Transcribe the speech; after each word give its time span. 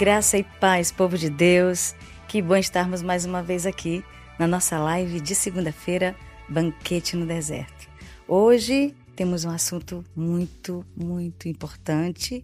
Graça 0.00 0.38
e 0.38 0.42
paz, 0.42 0.90
povo 0.90 1.18
de 1.18 1.28
Deus. 1.28 1.94
Que 2.26 2.40
bom 2.40 2.56
estarmos 2.56 3.02
mais 3.02 3.26
uma 3.26 3.42
vez 3.42 3.66
aqui 3.66 4.02
na 4.38 4.46
nossa 4.46 4.78
live 4.78 5.20
de 5.20 5.34
segunda-feira, 5.34 6.16
Banquete 6.48 7.18
no 7.18 7.26
Deserto. 7.26 7.86
Hoje 8.26 8.94
temos 9.14 9.44
um 9.44 9.50
assunto 9.50 10.02
muito, 10.16 10.86
muito 10.96 11.50
importante 11.50 12.42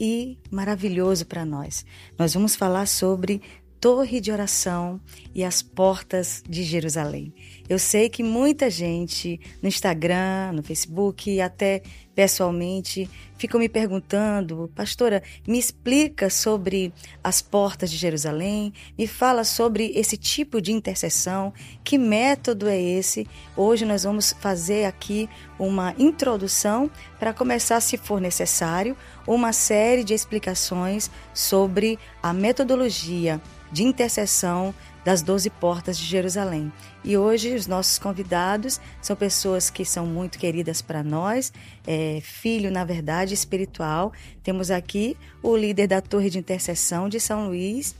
e 0.00 0.38
maravilhoso 0.50 1.26
para 1.26 1.44
nós. 1.44 1.84
Nós 2.18 2.32
vamos 2.32 2.56
falar 2.56 2.86
sobre 2.86 3.42
torre 3.78 4.18
de 4.18 4.32
oração 4.32 4.98
e 5.34 5.44
as 5.44 5.60
portas 5.60 6.42
de 6.48 6.62
Jerusalém. 6.62 7.34
Eu 7.68 7.78
sei 7.78 8.08
que 8.08 8.22
muita 8.22 8.70
gente 8.70 9.38
no 9.60 9.68
Instagram, 9.68 10.52
no 10.54 10.62
Facebook 10.62 11.30
e 11.30 11.38
até 11.38 11.82
pessoalmente 12.14 13.10
ficam 13.36 13.60
me 13.60 13.68
perguntando, 13.68 14.70
pastora, 14.74 15.22
me 15.46 15.58
explica 15.58 16.30
sobre 16.30 16.92
as 17.22 17.42
portas 17.42 17.90
de 17.90 17.96
Jerusalém, 17.96 18.72
me 18.96 19.06
fala 19.06 19.44
sobre 19.44 19.92
esse 19.94 20.16
tipo 20.16 20.60
de 20.60 20.72
intercessão, 20.72 21.52
que 21.82 21.98
método 21.98 22.68
é 22.68 22.80
esse? 22.80 23.26
Hoje 23.56 23.84
nós 23.84 24.04
vamos 24.04 24.34
fazer 24.40 24.84
aqui 24.84 25.28
uma 25.58 25.94
introdução 25.98 26.90
para 27.18 27.34
começar, 27.34 27.80
se 27.80 27.96
for 27.96 28.20
necessário, 28.20 28.96
uma 29.26 29.52
série 29.52 30.04
de 30.04 30.14
explicações 30.14 31.10
sobre 31.32 31.98
a 32.22 32.32
metodologia 32.32 33.40
de 33.72 33.82
intercessão 33.82 34.72
das 35.04 35.22
doze 35.22 35.50
portas 35.50 35.98
de 35.98 36.04
Jerusalém. 36.04 36.72
E 37.04 37.16
hoje 37.16 37.54
os 37.54 37.66
nossos 37.66 37.98
convidados 37.98 38.80
são 39.02 39.14
pessoas 39.14 39.68
que 39.68 39.84
são 39.84 40.06
muito 40.06 40.38
queridas 40.38 40.80
para 40.80 41.02
nós, 41.02 41.52
é, 41.86 42.20
filho, 42.22 42.70
na 42.70 42.84
verdade, 42.84 43.34
espiritual. 43.34 44.12
Temos 44.42 44.70
aqui 44.70 45.16
o 45.42 45.56
líder 45.56 45.88
da 45.88 46.00
Torre 46.00 46.30
de 46.30 46.38
Intercessão 46.38 47.08
de 47.08 47.20
São 47.20 47.48
Luís 47.48 47.94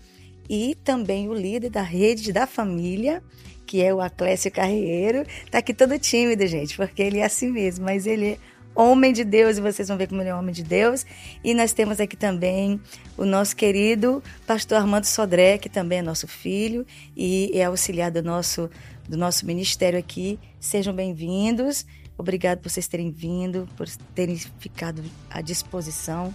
e 0.49 0.75
também 0.83 1.29
o 1.29 1.35
líder 1.35 1.71
da 1.71 1.83
Rede 1.83 2.33
da 2.33 2.47
Família, 2.47 3.23
que 3.67 3.83
é 3.83 3.95
o 3.95 4.01
Aclésio 4.01 4.51
Carreiro. 4.51 5.27
Tá 5.51 5.59
aqui 5.59 5.75
todo 5.75 5.99
tímido, 5.99 6.47
gente, 6.47 6.77
porque 6.77 7.03
ele 7.03 7.19
é 7.19 7.25
assim 7.25 7.51
mesmo, 7.51 7.85
mas 7.85 8.07
ele 8.07 8.33
é 8.33 8.39
homem 8.75 9.13
de 9.13 9.25
Deus, 9.25 9.57
e 9.57 9.61
vocês 9.61 9.89
vão 9.89 9.97
ver 9.97 10.09
como 10.09 10.21
ele 10.21 10.31
é 10.31 10.35
homem 10.35 10.55
de 10.55 10.63
Deus. 10.63 11.07
E 11.43 11.55
nós 11.55 11.73
temos 11.73 12.01
aqui 12.01 12.17
também 12.17 12.81
o 13.17 13.25
nosso 13.25 13.55
querido 13.55 14.23
pastor 14.47 14.79
Armando 14.79 15.05
Sodré, 15.05 15.59
que 15.59 15.69
também 15.69 15.99
é 15.99 16.03
nosso 16.03 16.27
filho 16.27 16.87
e 17.17 17.51
é 17.55 17.65
auxiliar 17.65 18.11
do 18.11 18.23
nosso, 18.23 18.69
do 19.09 19.17
nosso 19.17 19.47
ministério 19.47 19.99
aqui. 19.99 20.39
Sejam 20.59 20.95
bem-vindos. 20.95 21.87
Obrigado 22.17 22.59
por 22.61 22.71
vocês 22.71 22.87
terem 22.87 23.11
vindo, 23.11 23.69
por 23.77 23.89
terem 24.15 24.37
ficado 24.59 25.03
à 25.31 25.41
disposição 25.41 26.35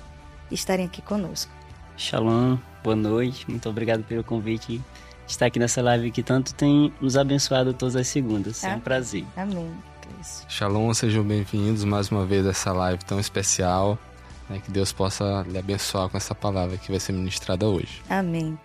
e 0.52 0.56
estarem 0.56 0.86
aqui 0.86 1.02
conosco. 1.02 1.52
Shalom, 1.98 2.58
boa 2.84 2.96
noite. 2.96 3.50
Muito 3.50 3.70
obrigado 3.70 4.04
pelo 4.04 4.24
convite 4.24 4.78
de 4.78 5.32
estar 5.32 5.46
aqui 5.46 5.60
nessa 5.60 5.82
live 5.82 6.12
que 6.12 6.24
tanto 6.24 6.54
tem 6.54 6.94
nos 7.00 7.16
abençoado 7.16 7.74
todas 7.74 7.96
as 7.96 8.08
segundas. 8.08 8.64
É 8.64 8.76
um 8.76 8.80
prazer. 8.80 9.26
Amém. 9.36 9.70
Shalom, 10.48 10.94
sejam 10.94 11.24
bem-vindos 11.24 11.84
mais 11.84 12.10
uma 12.10 12.26
vez 12.26 12.46
a 12.46 12.52
essa 12.52 12.72
live 12.72 13.04
tão 13.06 13.20
especial. 13.20 13.98
Né, 14.50 14.60
que 14.64 14.72
Deus 14.72 14.92
possa 14.92 15.46
lhe 15.48 15.58
abençoar 15.58 16.10
com 16.10 16.18
essa 16.18 16.34
palavra 16.34 16.78
que 16.78 16.90
vai 16.90 17.00
ser 17.00 17.12
ministrada 17.12 17.68
hoje. 17.68 18.02
Amém. 18.10 18.58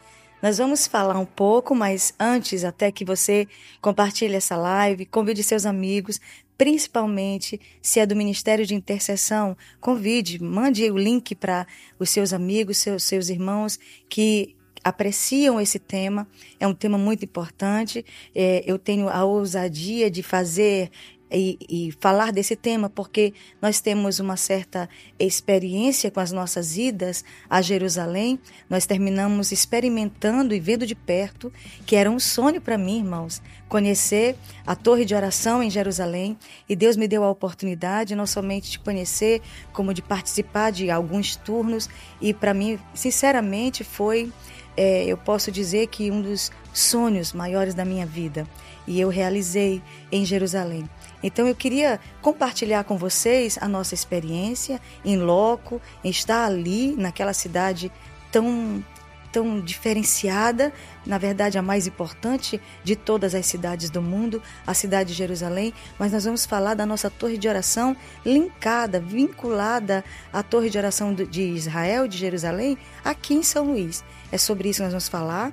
Nós 0.43 0.59
vamos 0.59 0.87
falar 0.87 1.19
um 1.19 1.25
pouco, 1.25 1.75
mas 1.75 2.15
antes, 2.19 2.65
até 2.65 2.93
que 2.93 3.05
você 3.05 3.49
compartilhe 3.81 4.35
essa 4.35 4.57
live, 4.57 5.07
convide 5.07 5.43
seus 5.43 5.65
amigos, 5.65 6.21
principalmente 6.57 7.61
se 7.81 7.99
é 7.99 8.07
do 8.07 8.15
Ministério 8.15 8.67
de 8.67 8.75
Intercessão, 8.75 9.57
convide, 9.81 10.43
mande 10.43 10.91
o 10.91 10.99
link 10.99 11.35
para 11.35 11.67
os 11.99 12.11
seus 12.11 12.33
amigos, 12.33 12.79
seus, 12.79 13.05
seus 13.05 13.29
irmãos 13.29 13.79
que 14.09 14.55
apreciam 14.85 15.59
esse 15.59 15.79
tema. 15.79 16.29
É 16.61 16.67
um 16.67 16.75
tema 16.75 16.99
muito 16.99 17.25
importante. 17.25 18.05
É, 18.35 18.63
eu 18.67 18.79
tenho 18.79 19.09
a 19.09 19.25
ousadia 19.25 20.11
de 20.11 20.23
fazer 20.23 20.91
e, 21.35 21.59
e, 21.69 21.93
falar 22.01 22.33
desse 22.33 22.55
tema, 22.55 22.89
porque 22.89 23.35
nós 23.61 23.81
temos 23.81 24.21
uma 24.21 24.37
certa 24.37 24.89
experiência 25.19 26.11
com 26.11 26.21
as 26.21 26.31
nossas 26.31 26.77
idas 26.77 27.25
a 27.51 27.61
Jerusalém. 27.61 28.39
Nós 28.71 28.87
terminamos 28.87 29.51
experimentando 29.51 30.55
e 30.55 30.61
vendo 30.61 30.87
de 30.87 30.95
perto 30.95 31.53
que 31.85 31.97
era 31.97 32.11
um 32.11 32.21
sonho 32.21 32.61
para 32.61 32.79
mim, 32.79 32.99
irmãos, 32.99 33.43
conhecer 33.69 34.37
a 34.67 34.77
torre 34.77 35.05
de 35.05 35.15
oração 35.15 35.63
em 35.63 35.71
Jerusalém. 35.71 36.39
E 36.69 36.77
Deus 36.77 36.97
me 36.97 37.09
deu 37.09 37.25
a 37.25 37.31
oportunidade 37.31 38.15
não 38.15 38.27
somente 38.27 38.71
de 38.71 38.79
conhecer, 38.79 39.43
como 39.73 39.93
de 39.93 40.03
participar 40.03 40.71
de 40.71 40.91
alguns 40.91 41.37
turnos. 41.37 41.89
E 42.21 42.33
para 42.33 42.55
mim, 42.55 42.79
sinceramente, 42.95 43.83
foi, 43.83 44.33
é, 44.77 45.05
eu 45.05 45.17
posso 45.17 45.51
dizer 45.51 45.89
que 45.89 46.11
um 46.11 46.23
dos 46.23 46.53
sonhos 46.73 47.33
maiores 47.33 47.75
da 47.75 47.85
minha 47.85 48.07
vida. 48.07 48.47
E 48.87 49.01
eu 49.01 49.09
realizei 49.09 49.83
em 50.13 50.25
Jerusalém. 50.25 50.89
Então 51.25 51.49
eu 51.49 51.55
queria 51.55 51.99
compartilhar 52.21 52.85
com 52.85 52.99
vocês 52.99 53.57
a 53.59 53.67
nossa 53.67 53.95
experiência 53.95 54.79
em 55.03 55.17
loco, 55.17 55.81
em 56.05 56.11
estar 56.11 56.45
ali 56.45 56.95
naquela 56.95 57.33
cidade 57.33 57.91
tão 58.31 58.85
tão 59.33 59.61
diferenciada, 59.61 60.73
na 61.05 61.19
verdade 61.19 61.59
a 61.59 61.63
mais 61.63 61.89
importante 61.89 62.61
de 62.85 62.95
todas 62.95 63.35
as 63.35 63.45
cidades 63.45 63.91
do 63.91 64.01
mundo, 64.01 64.41
a 64.65 64.73
cidade 64.75 65.09
de 65.09 65.15
Jerusalém, 65.17 65.75
mas 65.99 66.13
nós 66.13 66.25
vamos 66.25 66.47
falar 66.47 66.75
da 66.75 66.87
nossa 66.87 67.11
torre 67.11 67.37
de 67.37 67.49
oração 67.49 67.97
linkada, 68.25 69.01
vinculada 69.01 70.05
à 70.33 70.41
torre 70.41 70.71
de 70.71 70.79
oração 70.79 71.13
de 71.13 71.43
Israel, 71.43 72.07
de 72.07 72.17
Jerusalém, 72.17 72.79
aqui 73.05 73.35
em 73.35 73.43
São 73.43 73.65
Luís. 73.65 74.05
É 74.31 74.39
sobre 74.39 74.69
isso 74.69 74.77
que 74.77 74.85
nós 74.85 74.93
vamos 74.93 75.09
falar. 75.09 75.53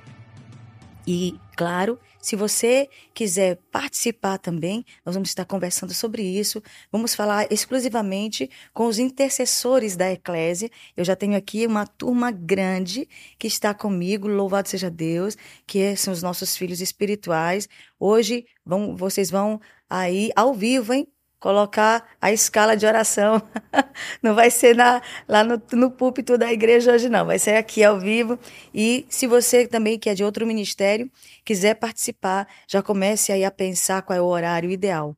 E, 1.07 1.39
claro, 1.55 1.97
se 2.21 2.35
você 2.35 2.87
quiser 3.13 3.57
participar 3.71 4.37
também, 4.37 4.85
nós 5.03 5.15
vamos 5.15 5.29
estar 5.29 5.43
conversando 5.43 5.93
sobre 5.93 6.21
isso. 6.21 6.61
Vamos 6.91 7.15
falar 7.15 7.51
exclusivamente 7.51 8.49
com 8.73 8.85
os 8.85 8.99
intercessores 8.99 9.95
da 9.95 10.11
Eclésia. 10.11 10.69
Eu 10.95 11.03
já 11.03 11.15
tenho 11.15 11.35
aqui 11.35 11.65
uma 11.65 11.87
turma 11.87 12.29
grande 12.29 13.09
que 13.39 13.47
está 13.47 13.73
comigo, 13.73 14.27
louvado 14.27 14.69
seja 14.69 14.89
Deus, 14.89 15.35
que 15.65 15.95
são 15.95 16.13
os 16.13 16.21
nossos 16.21 16.55
filhos 16.55 16.79
espirituais. 16.79 17.67
Hoje 17.99 18.45
vão, 18.63 18.95
vocês 18.95 19.31
vão 19.31 19.59
aí 19.89 20.29
ao 20.35 20.53
vivo, 20.53 20.93
hein? 20.93 21.07
Colocar 21.41 22.07
a 22.22 22.31
escala 22.31 22.78
de 22.78 22.85
oração. 22.85 23.41
Não 24.22 24.35
vai 24.35 24.52
ser 24.52 24.75
na, 24.75 25.02
lá 25.28 25.44
no, 25.44 25.62
no 25.74 25.90
púlpito 25.90 26.38
da 26.38 26.53
igreja 26.53 26.94
hoje, 26.94 27.09
não. 27.09 27.25
Vai 27.25 27.40
ser 27.40 27.56
aqui 27.56 27.84
ao 27.84 28.00
vivo. 28.00 28.40
E 28.74 29.06
se 29.09 29.25
você 29.25 29.68
também, 29.68 29.97
que 29.97 30.09
é 30.09 30.13
de 30.13 30.24
outro 30.24 30.46
ministério, 30.46 31.12
quiser 31.44 31.74
participar, 31.75 32.47
já 32.68 32.81
comece 32.81 33.31
aí 33.31 33.44
a 33.44 33.50
pensar 33.50 34.03
qual 34.03 34.18
é 34.18 34.22
o 34.22 34.25
horário 34.25 34.69
ideal. 34.69 35.18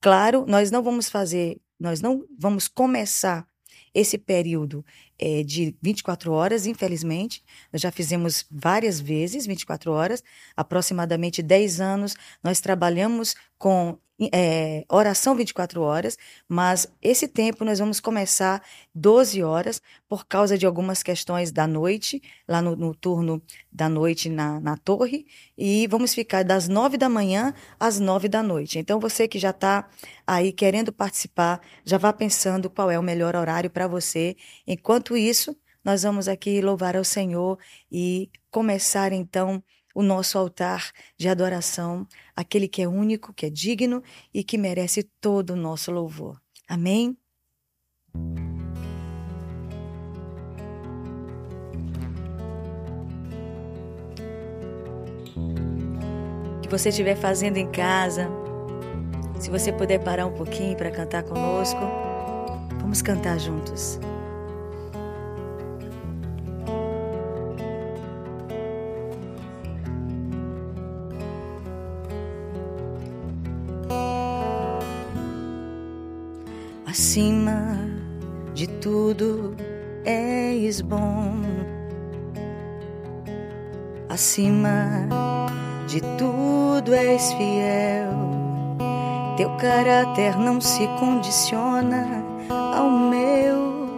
Claro, 0.00 0.46
nós 0.48 0.70
não 0.70 0.82
vamos 0.82 1.10
fazer, 1.10 1.60
nós 1.78 2.00
não 2.00 2.24
vamos 2.38 2.66
começar 2.66 3.46
esse 3.92 4.16
período 4.16 4.84
é, 5.18 5.42
de 5.42 5.76
24 5.82 6.32
horas, 6.32 6.64
infelizmente. 6.64 7.42
Nós 7.70 7.82
já 7.82 7.90
fizemos 7.90 8.46
várias 8.50 8.98
vezes 9.00 9.44
24 9.44 9.92
horas, 9.92 10.22
aproximadamente 10.56 11.42
10 11.42 11.80
anos. 11.80 12.16
Nós 12.42 12.60
trabalhamos 12.60 13.34
com 13.58 13.98
é, 14.32 14.84
oração 14.88 15.36
24 15.36 15.80
horas, 15.80 16.18
mas 16.48 16.88
esse 17.00 17.28
tempo 17.28 17.64
nós 17.64 17.78
vamos 17.78 18.00
começar 18.00 18.62
12 18.94 19.42
horas 19.42 19.80
por 20.08 20.26
causa 20.26 20.58
de 20.58 20.66
algumas 20.66 21.02
questões 21.02 21.52
da 21.52 21.66
noite, 21.66 22.20
lá 22.48 22.60
no, 22.60 22.74
no 22.74 22.94
turno 22.94 23.40
da 23.70 23.88
noite 23.88 24.28
na, 24.28 24.58
na 24.60 24.76
torre, 24.76 25.26
e 25.56 25.86
vamos 25.86 26.14
ficar 26.14 26.42
das 26.42 26.68
9 26.68 26.96
da 26.96 27.08
manhã 27.08 27.54
às 27.78 28.00
9 28.00 28.28
da 28.28 28.42
noite. 28.42 28.78
Então 28.78 28.98
você 28.98 29.28
que 29.28 29.38
já 29.38 29.50
está 29.50 29.88
aí 30.26 30.52
querendo 30.52 30.92
participar, 30.92 31.60
já 31.84 31.96
vá 31.96 32.12
pensando 32.12 32.68
qual 32.68 32.90
é 32.90 32.98
o 32.98 33.02
melhor 33.02 33.36
horário 33.36 33.70
para 33.70 33.86
você. 33.86 34.36
Enquanto 34.66 35.16
isso, 35.16 35.56
nós 35.84 36.02
vamos 36.02 36.26
aqui 36.28 36.60
louvar 36.60 36.96
ao 36.96 37.04
Senhor 37.04 37.58
e 37.90 38.30
começar 38.50 39.12
então 39.12 39.62
o 39.98 40.02
nosso 40.02 40.38
altar 40.38 40.92
de 41.16 41.28
adoração, 41.28 42.06
aquele 42.36 42.68
que 42.68 42.80
é 42.80 42.86
único, 42.86 43.34
que 43.34 43.46
é 43.46 43.50
digno 43.50 44.00
e 44.32 44.44
que 44.44 44.56
merece 44.56 45.02
todo 45.20 45.54
o 45.54 45.56
nosso 45.56 45.90
louvor. 45.90 46.40
Amém? 46.68 47.18
que 56.62 56.68
você 56.68 56.90
estiver 56.90 57.16
fazendo 57.16 57.56
em 57.56 57.68
casa, 57.68 58.28
se 59.40 59.50
você 59.50 59.72
puder 59.72 59.98
parar 60.04 60.26
um 60.26 60.32
pouquinho 60.32 60.76
para 60.76 60.90
cantar 60.90 61.22
conosco, 61.22 61.80
vamos 62.78 63.00
cantar 63.00 63.40
juntos. 63.40 63.98
Acima 77.08 77.78
de 78.52 78.66
tudo 78.66 79.56
és 80.04 80.82
bom. 80.82 81.40
acima 84.10 85.08
de 85.86 86.02
tudo 86.18 86.92
és 86.92 87.32
fiel. 87.32 88.12
Teu 89.38 89.48
caráter 89.56 90.36
não 90.38 90.60
se 90.60 90.86
condiciona 91.00 92.06
ao 92.50 92.90
meu. 92.90 93.88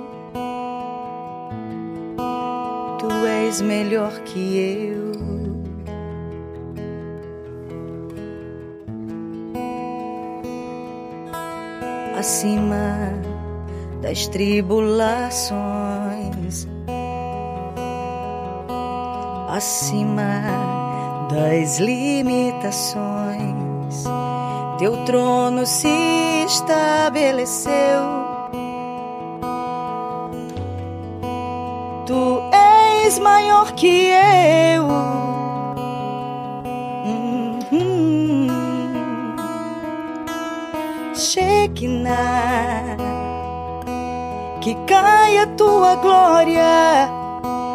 Tu 3.00 3.10
és 3.26 3.60
melhor 3.60 4.12
que 4.20 4.56
eu. 4.56 5.09
Acima 12.20 13.14
das 14.02 14.26
tribulações, 14.26 16.68
acima 19.48 20.42
das 21.30 21.78
limitações. 21.78 24.04
Teu 24.78 25.02
trono 25.06 25.64
se 25.64 25.88
estabeleceu. 26.46 27.72
Tu 32.04 32.42
és 33.02 33.18
maior 33.18 33.72
que 33.72 34.10
eu. 34.10 35.39
Shekinah, 41.80 42.96
que 44.60 44.74
caia 44.86 45.46
tua 45.56 45.96
glória 45.96 47.08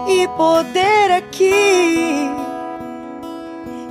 e 0.07 0.27
poder 0.37 1.11
aqui 1.11 2.29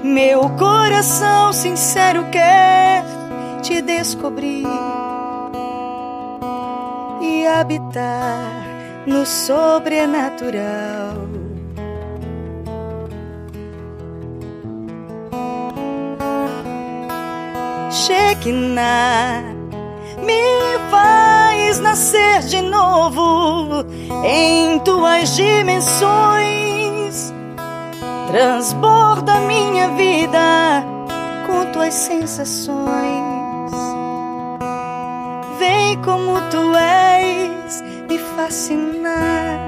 meu 0.05 0.49
coração 0.50 1.52
sincero 1.52 2.31
quer 2.31 3.02
te 3.61 3.82
descobrir 3.82 4.64
e 7.20 7.44
habitar 7.49 8.62
no 9.06 9.26
sobrenatural. 9.26 11.25
Shekinah 17.90 19.63
me 20.19 20.78
faz 20.90 21.81
nascer 21.81 22.40
de 22.40 22.61
novo 22.62 23.84
em 24.25 24.78
tuas 24.81 25.34
dimensões 25.34 26.64
Transborda 28.34 29.43
minha 29.43 29.90
vida 29.90 30.84
com 31.46 31.70
tuas 31.70 31.94
sensações. 31.94 33.70
Vem 35.56 36.02
como 36.02 36.40
tu 36.50 36.75
és 36.76 37.81
me 38.08 38.19
fascinar. 38.19 39.61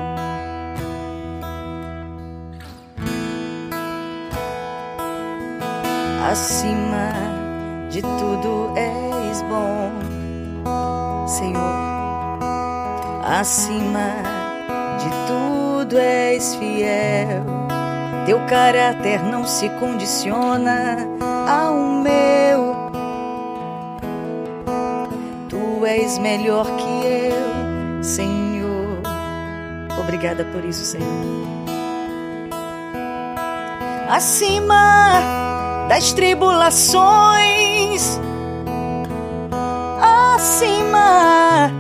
Acima 6.29 7.13
de 7.89 8.03
tudo 8.03 8.73
és 8.75 9.43
bom, 9.43 9.93
Senhor. 11.39 11.75
Acima 13.25 14.11
de 14.99 15.11
tudo 15.27 15.99
és 15.99 16.55
fiel 16.57 17.67
teu 18.27 18.39
caráter 18.47 19.23
não 19.23 19.47
se 19.47 19.69
condiciona 19.79 20.99
ao 21.49 22.03
meu. 22.03 22.75
Tu 25.49 25.87
és 25.87 26.19
melhor 26.19 26.67
que 26.67 27.07
eu, 27.07 28.03
Senhor. 28.03 28.99
Obrigada 30.01 30.45
por 30.47 30.65
isso, 30.65 30.85
Senhor. 30.85 31.07
Acima 34.11 35.21
das 35.89 36.13
tribulações, 36.13 38.21
acima 40.37 41.71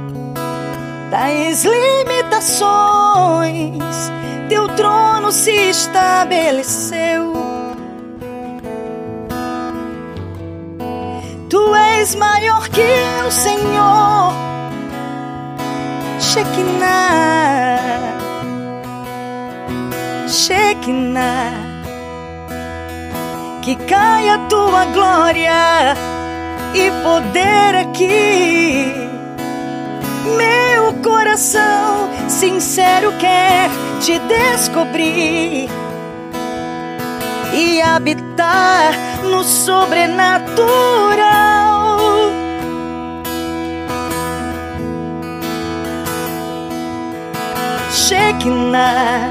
das 1.10 1.64
limitações 1.64 3.76
teu 4.48 4.66
trono 4.70 5.30
se 5.30 5.50
estabeleceu. 5.50 7.34
Tu 11.50 11.74
és 11.74 12.14
maior 12.14 12.66
que 12.68 12.80
o 13.26 13.30
Senhor, 13.30 14.32
Shekinah, 16.18 17.78
Shekinah, 20.28 21.52
que 23.62 23.76
caia 23.76 24.38
tua 24.48 24.86
glória 24.86 26.15
e 26.74 26.90
poder 27.02 27.76
aqui. 27.76 28.92
Meu 30.36 30.92
coração 31.02 32.10
sincero 32.28 33.12
quer 33.18 33.70
te 34.00 34.18
descobrir 34.18 35.70
e 37.52 37.80
habitar 37.80 38.92
no 39.24 39.44
sobrenatural. 39.44 41.96
Shekinah 47.90 49.28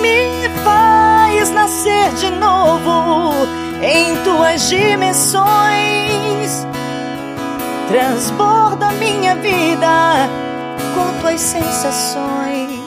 me 0.00 0.48
faz 0.64 1.50
nascer 1.50 2.12
de 2.14 2.30
novo 2.30 3.46
em 3.82 4.16
tuas 4.22 4.68
dimensões. 4.68 5.46
Transborda 7.88 8.90
minha 8.92 9.36
vida 9.36 10.28
com 10.94 11.20
tuas 11.20 11.40
sensações. 11.40 12.80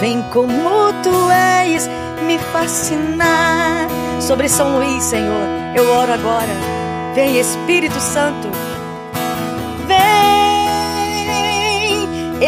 Vem 0.00 0.22
como 0.32 0.92
tu 1.02 1.30
és 1.30 1.88
me 2.26 2.38
fascinar. 2.38 3.88
Sobre 4.20 4.48
São 4.48 4.76
Luís, 4.76 5.02
Senhor, 5.02 5.46
eu 5.76 5.90
oro 5.92 6.12
agora. 6.12 6.48
Vem 7.14 7.38
Espírito 7.38 8.00
Santo. 8.00 8.48
Vem 9.86 9.98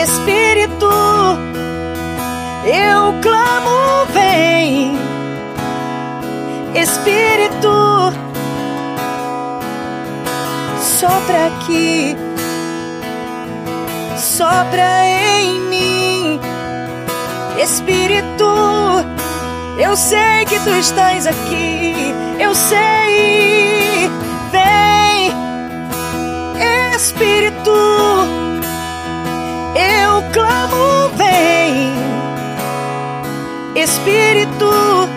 Espírito. 0.00 0.88
Eu 2.64 3.21
clamo, 3.23 4.07
vem 4.12 5.05
Espírito. 6.80 8.12
Sopra 10.80 11.47
aqui. 11.47 12.16
Sopra 14.16 15.06
em 15.06 15.61
mim 15.61 15.97
Espírito, 17.59 18.45
eu 19.78 19.97
sei 19.97 20.45
que 20.47 20.61
tu 20.61 20.71
estás 20.71 21.26
aqui, 21.26 22.14
eu 22.38 22.54
sei. 22.54 24.11
Vem, 24.52 25.33
Espírito, 26.95 27.73
eu 29.75 30.23
clamo, 30.33 31.11
vem, 31.16 31.95
Espírito, 33.75 35.09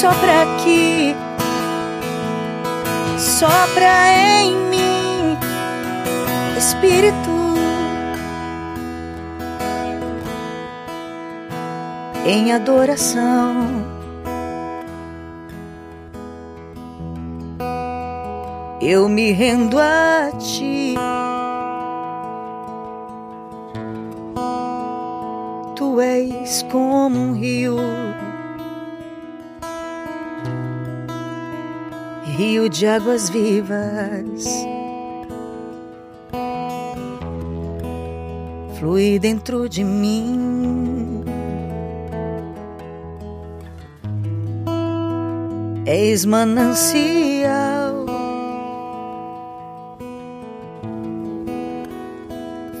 sopra 0.00 0.42
aqui, 0.42 1.16
sopra 3.18 4.12
em 4.12 4.54
mim, 4.70 5.36
Espírito. 6.56 7.38
em 12.28 12.52
adoração. 12.52 13.56
Eu 18.82 19.08
me 19.08 19.32
rendo 19.32 19.78
a 19.78 20.30
ti. 20.38 20.94
Tu 25.74 26.00
és 26.02 26.62
como 26.70 27.18
um 27.18 27.32
rio, 27.32 27.78
rio 32.58 32.68
de 32.68 32.86
águas 32.86 33.30
vivas. 33.30 34.44
flui 38.78 39.18
dentro 39.18 39.68
de 39.68 39.82
mim. 39.84 41.24
És 45.84 46.24
manancial, 46.24 48.06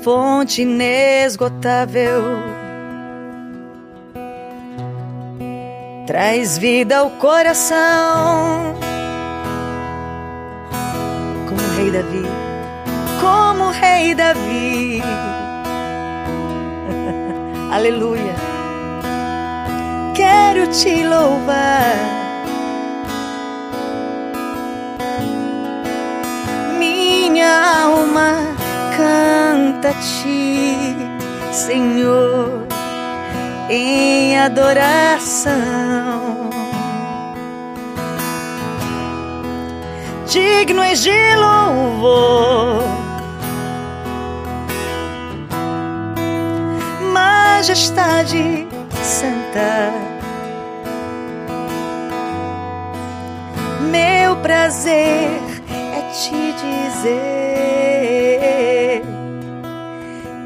fonte 0.04 0.62
inesgotável. 0.62 2.22
Traz 6.06 6.58
vida 6.58 6.98
ao 6.98 7.10
coração, 7.10 8.74
rei 11.88 11.90
Davi, 11.90 12.22
como 13.20 13.64
o 13.64 13.70
rei 13.70 14.14
Davi. 14.14 15.02
Aleluia. 17.72 18.34
Quero 20.14 20.66
te 20.68 21.04
louvar. 21.04 21.96
Minha 26.78 27.82
alma 27.84 28.34
canta-te, 28.96 30.76
Senhor, 31.52 32.66
em 33.70 34.38
adoração. 34.38 36.27
Digno 40.28 40.82
és 40.82 41.02
de 41.02 41.34
louvor 41.36 42.98
majestade 47.58 48.68
santa. 49.02 49.92
Meu 53.90 54.36
prazer 54.36 55.40
é 55.70 56.02
te 56.12 56.52
dizer: 56.52 57.12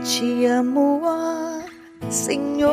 Te 0.04 0.46
amo, 0.46 1.02
ó 1.04 1.60
Senhor. 2.08 2.72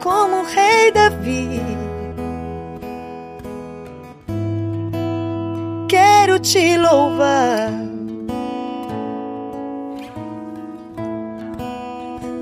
Como 0.00 0.42
o 0.42 0.44
rei 0.44 0.92
Davi, 0.92 1.60
te 6.44 6.76
louvar 6.76 7.70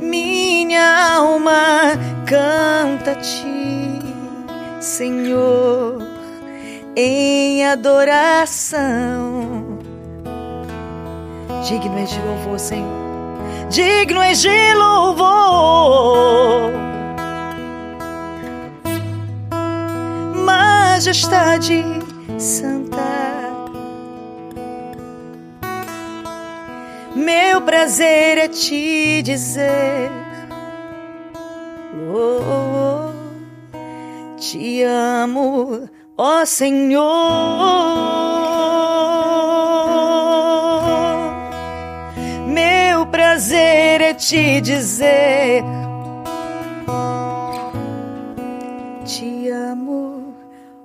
minha 0.01 1.15
alma 1.15 1.93
canta-te, 2.27 4.03
Senhor, 4.81 6.03
em 6.97 7.65
adoração. 7.65 8.83
Digno 11.65 11.97
és 11.99 12.11
de 12.11 12.21
louvor, 12.23 12.59
Senhor. 12.59 12.91
Digno 13.71 14.21
és 14.23 14.41
de 14.41 14.75
louvor. 14.75 16.73
Majestade 20.45 21.85
santa. 22.37 23.22
Meu 27.23 27.63
prazer 27.63 28.39
é 28.39 28.49
te 28.49 29.23
dizer 29.23 30.11
oh, 32.13 33.13
te 34.37 34.83
amo, 34.83 35.89
ó 36.17 36.45
Senhor. 36.45 37.03
Meu 42.47 43.07
prazer 43.07 44.01
é 44.01 44.15
te 44.15 44.61
dizer, 44.61 45.63
te 49.05 49.49
amo, 49.49 50.35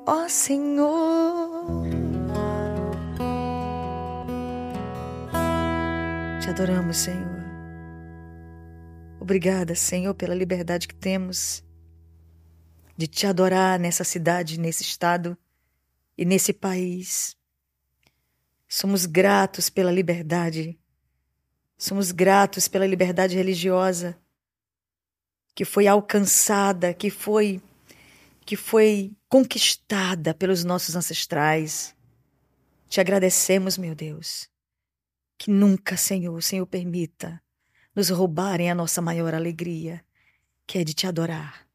ó 0.05 0.27
Senhor. 0.27 1.16
Adoramos, 6.57 6.97
Senhor. 6.97 7.45
Obrigada, 9.19 9.75
Senhor, 9.75 10.15
pela 10.15 10.33
liberdade 10.33 10.87
que 10.87 10.95
temos 10.95 11.63
de 12.97 13.05
te 13.05 13.27
adorar 13.27 13.79
nessa 13.79 14.03
cidade, 14.03 14.59
nesse 14.59 14.81
estado 14.81 15.37
e 16.17 16.25
nesse 16.25 16.51
país. 16.51 17.37
Somos 18.67 19.05
gratos 19.05 19.69
pela 19.69 19.91
liberdade. 19.91 20.79
Somos 21.77 22.11
gratos 22.11 22.67
pela 22.67 22.87
liberdade 22.87 23.35
religiosa 23.35 24.17
que 25.53 25.63
foi 25.63 25.85
alcançada, 25.85 26.91
que 26.91 27.11
foi 27.11 27.61
que 28.43 28.55
foi 28.55 29.15
conquistada 29.29 30.33
pelos 30.33 30.63
nossos 30.63 30.95
ancestrais. 30.95 31.95
Te 32.89 32.99
agradecemos, 32.99 33.77
meu 33.77 33.93
Deus. 33.93 34.49
Que 35.37 35.51
nunca, 35.51 35.95
Senhor, 35.95 36.41
Senhor 36.41 36.65
permita 36.65 37.41
nos 37.95 38.09
roubarem 38.09 38.69
a 38.69 38.75
nossa 38.75 39.01
maior 39.01 39.33
alegria, 39.33 40.03
que 40.67 40.77
é 40.77 40.83
de 40.83 40.93
te 40.93 41.07
adorar. 41.07 41.67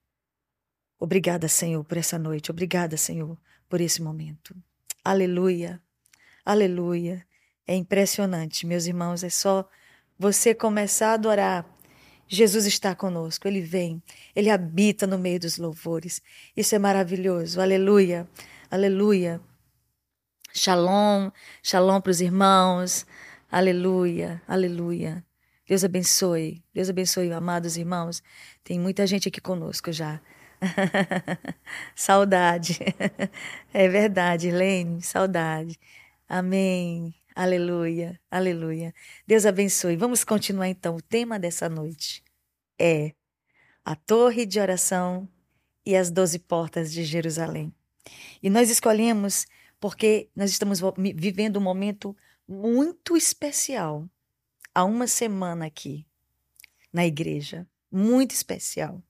Obrigada, 0.99 1.49
Senhor, 1.49 1.83
por 1.83 1.99
essa 1.99 2.17
noite. 2.17 2.51
Obrigada, 2.51 2.97
Senhor, 2.97 3.37
por 3.69 3.81
esse 3.81 4.01
momento. 4.01 4.55
Aleluia. 5.05 5.83
Aleluia. 6.45 7.27
É 7.67 7.75
impressionante, 7.75 8.65
meus 8.67 8.87
irmãos. 8.87 9.25
É 9.25 9.31
só 9.31 9.69
você 10.17 10.55
começar 10.55 11.11
a 11.11 11.15
adorar. 11.15 11.67
Jesus 12.29 12.67
está 12.67 12.95
conosco, 12.95 13.49
ele 13.49 13.61
vem, 13.61 14.01
ele 14.35 14.49
habita 14.49 15.07
no 15.07 15.19
meio 15.19 15.41
dos 15.41 15.59
louvores. 15.59 16.23
Isso 16.57 16.75
é 16.75 16.79
maravilhoso. 16.79 17.61
Aleluia. 17.61 18.29
Aleluia. 18.71 19.41
Shalom, 20.55 21.31
shalom 21.63 22.01
para 22.01 22.11
os 22.11 22.21
irmãos. 22.21 23.05
Aleluia, 23.53 24.41
aleluia. 24.49 25.23
Deus 25.69 25.85
abençoe. 25.85 26.65
Deus 26.73 26.89
abençoe, 26.89 27.31
amados 27.33 27.77
irmãos. 27.77 28.23
Tem 28.65 28.81
muita 28.81 29.07
gente 29.07 29.29
aqui 29.29 29.43
conosco 29.43 29.93
já. 29.93 30.23
saudade. 31.95 32.79
é 33.75 33.89
verdade, 33.89 34.49
Helene, 34.49 35.03
saudade. 35.03 35.79
Amém. 36.27 37.15
Aleluia, 37.37 38.19
aleluia. 38.31 38.95
Deus 39.27 39.45
abençoe. 39.45 39.97
Vamos 39.97 40.25
continuar 40.25 40.69
então. 40.69 40.97
O 40.97 41.03
tema 41.03 41.39
dessa 41.39 41.69
noite 41.69 42.25
é 42.81 43.13
a 43.85 43.95
torre 43.95 44.47
de 44.47 44.61
oração 44.61 45.29
e 45.85 45.95
as 45.95 46.11
doze 46.11 46.39
portas 46.39 46.91
de 46.91 47.05
Jerusalém. 47.05 47.71
E 48.43 48.49
nós 48.49 48.71
escolhemos 48.71 49.47
porque 49.79 50.31
nós 50.35 50.51
estamos 50.51 50.81
vivendo 51.15 51.59
um 51.59 51.63
momento 51.63 52.17
muito 52.53 53.17
especial 53.17 54.07
há 54.75 54.85
uma 54.85 55.07
semana 55.07 55.67
aqui 55.67 56.07
na 56.93 57.07
igreja, 57.07 57.67
muito 57.91 58.33
especial. 58.33 59.03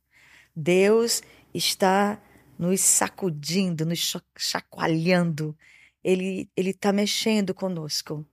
Deus 0.55 1.23
está 1.53 2.23
nos 2.57 2.81
sacudindo, 2.81 3.85
nos 3.85 4.17
chacoalhando. 4.39 5.57
Ele 6.05 6.49
ele 6.57 6.71
está 6.71 6.93
mexendo 6.93 7.53
conosco. 7.53 8.25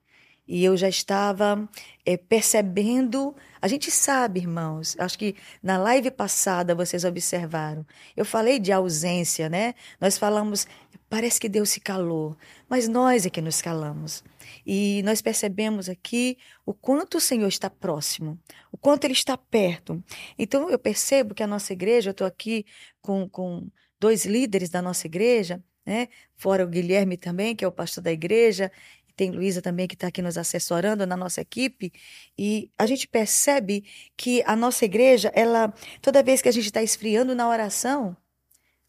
E 0.48 0.64
eu 0.64 0.76
já 0.76 0.90
estava 0.90 1.70
é, 2.04 2.18
percebendo. 2.18 3.36
A 3.62 3.68
gente 3.68 3.92
sabe, 3.92 4.40
irmãos, 4.40 4.96
acho 5.00 5.18
que 5.18 5.36
na 5.62 5.78
live 5.78 6.10
passada 6.10 6.74
vocês 6.74 7.04
observaram. 7.04 7.86
Eu 8.18 8.26
falei 8.26 8.58
de 8.58 8.72
ausência, 8.72 9.48
né? 9.48 9.76
Nós 10.02 10.18
falamos, 10.18 10.68
parece 11.08 11.40
que 11.40 11.48
Deus 11.48 11.70
se 11.70 11.80
calou, 11.80 12.36
mas 12.68 12.88
nós 12.88 13.28
é 13.28 13.30
que 13.30 13.42
nos 13.42 13.62
calamos. 13.62 14.24
E 14.72 15.02
nós 15.02 15.20
percebemos 15.20 15.90
aqui 15.90 16.38
o 16.64 16.76
quanto 16.76 17.18
o 17.18 17.20
Senhor 17.20 17.48
está 17.48 17.72
próximo, 17.72 18.40
o 18.72 18.78
quanto 18.78 19.04
Ele 19.06 19.14
está 19.14 19.36
perto. 19.36 20.04
Então 20.38 20.70
eu 20.70 20.78
percebo 20.78 21.34
que 21.34 21.42
a 21.42 21.48
nossa 21.48 21.74
igreja, 21.74 22.10
eu 22.10 22.12
estou 22.12 22.28
aqui 22.28 22.64
com, 23.02 23.28
com 23.28 23.68
dois 24.00 24.28
líderes 24.28 24.70
da 24.70 24.80
nossa 24.80 25.08
igreja, 25.08 25.60
né? 25.84 26.08
fora 26.36 26.64
o 26.64 26.68
Guilherme 26.68 27.18
também, 27.18 27.56
que 27.56 27.66
é 27.66 27.68
o 27.68 27.72
pastor 27.72 28.04
da 28.04 28.12
igreja, 28.12 28.72
tem 29.16 29.32
Luísa 29.32 29.60
também 29.60 29.88
que 29.88 29.96
está 29.96 30.06
aqui 30.06 30.22
nos 30.22 30.38
assessorando 30.38 31.04
na 31.08 31.18
nossa 31.18 31.42
equipe, 31.42 31.92
e 32.38 32.70
a 32.78 32.86
gente 32.86 33.08
percebe 33.08 33.84
que 34.16 34.44
a 34.46 34.56
nossa 34.56 34.86
igreja, 34.86 35.32
ela, 35.34 35.74
toda 36.00 36.22
vez 36.22 36.44
que 36.44 36.48
a 36.48 36.54
gente 36.54 36.68
está 36.68 36.84
esfriando 36.84 37.34
na 37.34 37.50
oração, 37.50 38.16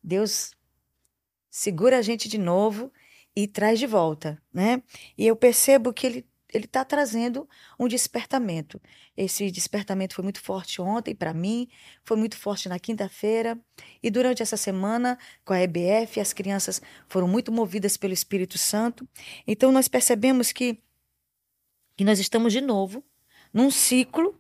Deus 0.05 0.53
segura 1.49 1.97
a 1.97 2.03
gente 2.03 2.29
de 2.29 2.37
novo 2.37 2.93
e 3.35 3.47
traz 3.47 3.79
de 3.79 3.87
volta, 3.87 4.41
né? 4.53 4.83
E 5.17 5.27
eu 5.27 5.37
percebo 5.37 5.93
que 5.93 6.07
ele 6.07 6.31
ele 6.53 6.65
está 6.65 6.85
trazendo 6.85 7.49
um 7.79 7.87
despertamento. 7.87 8.81
Esse 9.17 9.51
despertamento 9.51 10.15
foi 10.15 10.25
muito 10.25 10.41
forte 10.41 10.81
ontem 10.81 11.15
para 11.15 11.33
mim, 11.33 11.69
foi 12.05 12.17
muito 12.17 12.37
forte 12.37 12.69
na 12.69 12.79
quinta-feira 12.79 13.59
e 14.03 14.11
durante 14.11 14.43
essa 14.43 14.57
semana 14.57 15.19
com 15.45 15.53
a 15.53 15.61
EBF 15.61 16.21
as 16.21 16.33
crianças 16.33 16.81
foram 17.09 17.29
muito 17.29 17.53
movidas 17.53 17.97
pelo 17.97 18.13
Espírito 18.13 18.59
Santo. 18.59 19.09
Então 19.47 19.73
nós 19.73 19.89
percebemos 19.89 20.53
que 20.53 20.83
que 21.97 22.05
nós 22.05 22.19
estamos 22.19 22.53
de 22.53 22.61
novo 22.61 23.05
num 23.53 23.71
ciclo, 23.71 24.39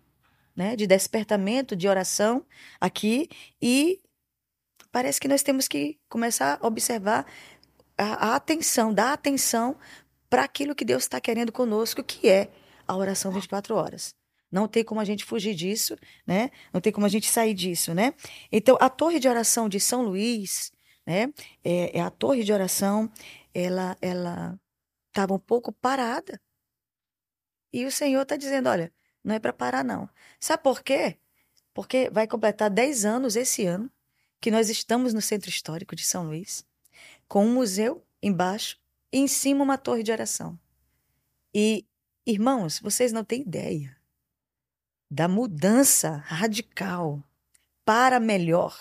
né, 0.56 0.74
de 0.74 0.86
despertamento, 0.86 1.76
de 1.76 1.88
oração 1.88 2.44
aqui 2.80 3.28
e 3.60 4.00
parece 4.90 5.20
que 5.20 5.28
nós 5.28 5.42
temos 5.42 5.68
que 5.68 5.98
começar 6.08 6.58
a 6.60 6.66
observar 6.66 7.26
a, 8.00 8.32
a 8.32 8.36
atenção, 8.36 8.94
dar 8.94 9.12
atenção 9.12 9.76
para 10.28 10.44
aquilo 10.44 10.74
que 10.74 10.84
Deus 10.84 11.02
está 11.02 11.20
querendo 11.20 11.52
conosco, 11.52 12.02
que 12.02 12.28
é 12.28 12.50
a 12.86 12.96
oração 12.96 13.30
24 13.30 13.74
horas. 13.74 14.14
Não 14.50 14.66
tem 14.66 14.82
como 14.82 15.00
a 15.00 15.04
gente 15.04 15.24
fugir 15.24 15.54
disso, 15.54 15.96
né? 16.26 16.50
Não 16.72 16.80
tem 16.80 16.92
como 16.92 17.06
a 17.06 17.08
gente 17.08 17.28
sair 17.28 17.54
disso, 17.54 17.94
né? 17.94 18.14
Então, 18.50 18.76
a 18.80 18.88
torre 18.88 19.20
de 19.20 19.28
oração 19.28 19.68
de 19.68 19.78
São 19.78 20.02
Luís, 20.02 20.72
né? 21.06 21.32
É, 21.62 21.98
é 21.98 22.00
a 22.00 22.10
torre 22.10 22.42
de 22.42 22.52
oração, 22.52 23.10
ela, 23.54 23.96
ela 24.00 24.58
estava 25.08 25.34
um 25.34 25.38
pouco 25.38 25.70
parada. 25.70 26.40
E 27.72 27.84
o 27.84 27.92
Senhor 27.92 28.22
está 28.22 28.36
dizendo, 28.36 28.68
olha, 28.68 28.92
não 29.22 29.34
é 29.34 29.38
para 29.38 29.52
parar 29.52 29.84
não. 29.84 30.08
Sabe 30.40 30.62
por 30.62 30.82
quê? 30.82 31.16
Porque 31.72 32.10
vai 32.10 32.26
completar 32.26 32.70
10 32.70 33.04
anos 33.04 33.36
esse 33.36 33.66
ano 33.66 33.90
que 34.40 34.50
nós 34.50 34.68
estamos 34.70 35.12
no 35.14 35.20
Centro 35.20 35.50
Histórico 35.50 35.94
de 35.94 36.04
São 36.04 36.24
Luís, 36.24 36.64
com 37.30 37.46
um 37.46 37.54
museu 37.54 38.04
embaixo 38.20 38.76
e 39.12 39.18
em 39.18 39.28
cima 39.28 39.62
uma 39.62 39.78
torre 39.78 40.02
de 40.02 40.10
oração. 40.10 40.58
E, 41.54 41.86
irmãos, 42.26 42.80
vocês 42.80 43.12
não 43.12 43.22
têm 43.22 43.42
ideia 43.42 43.96
da 45.08 45.28
mudança 45.28 46.16
radical 46.26 47.22
para 47.84 48.18
melhor 48.18 48.76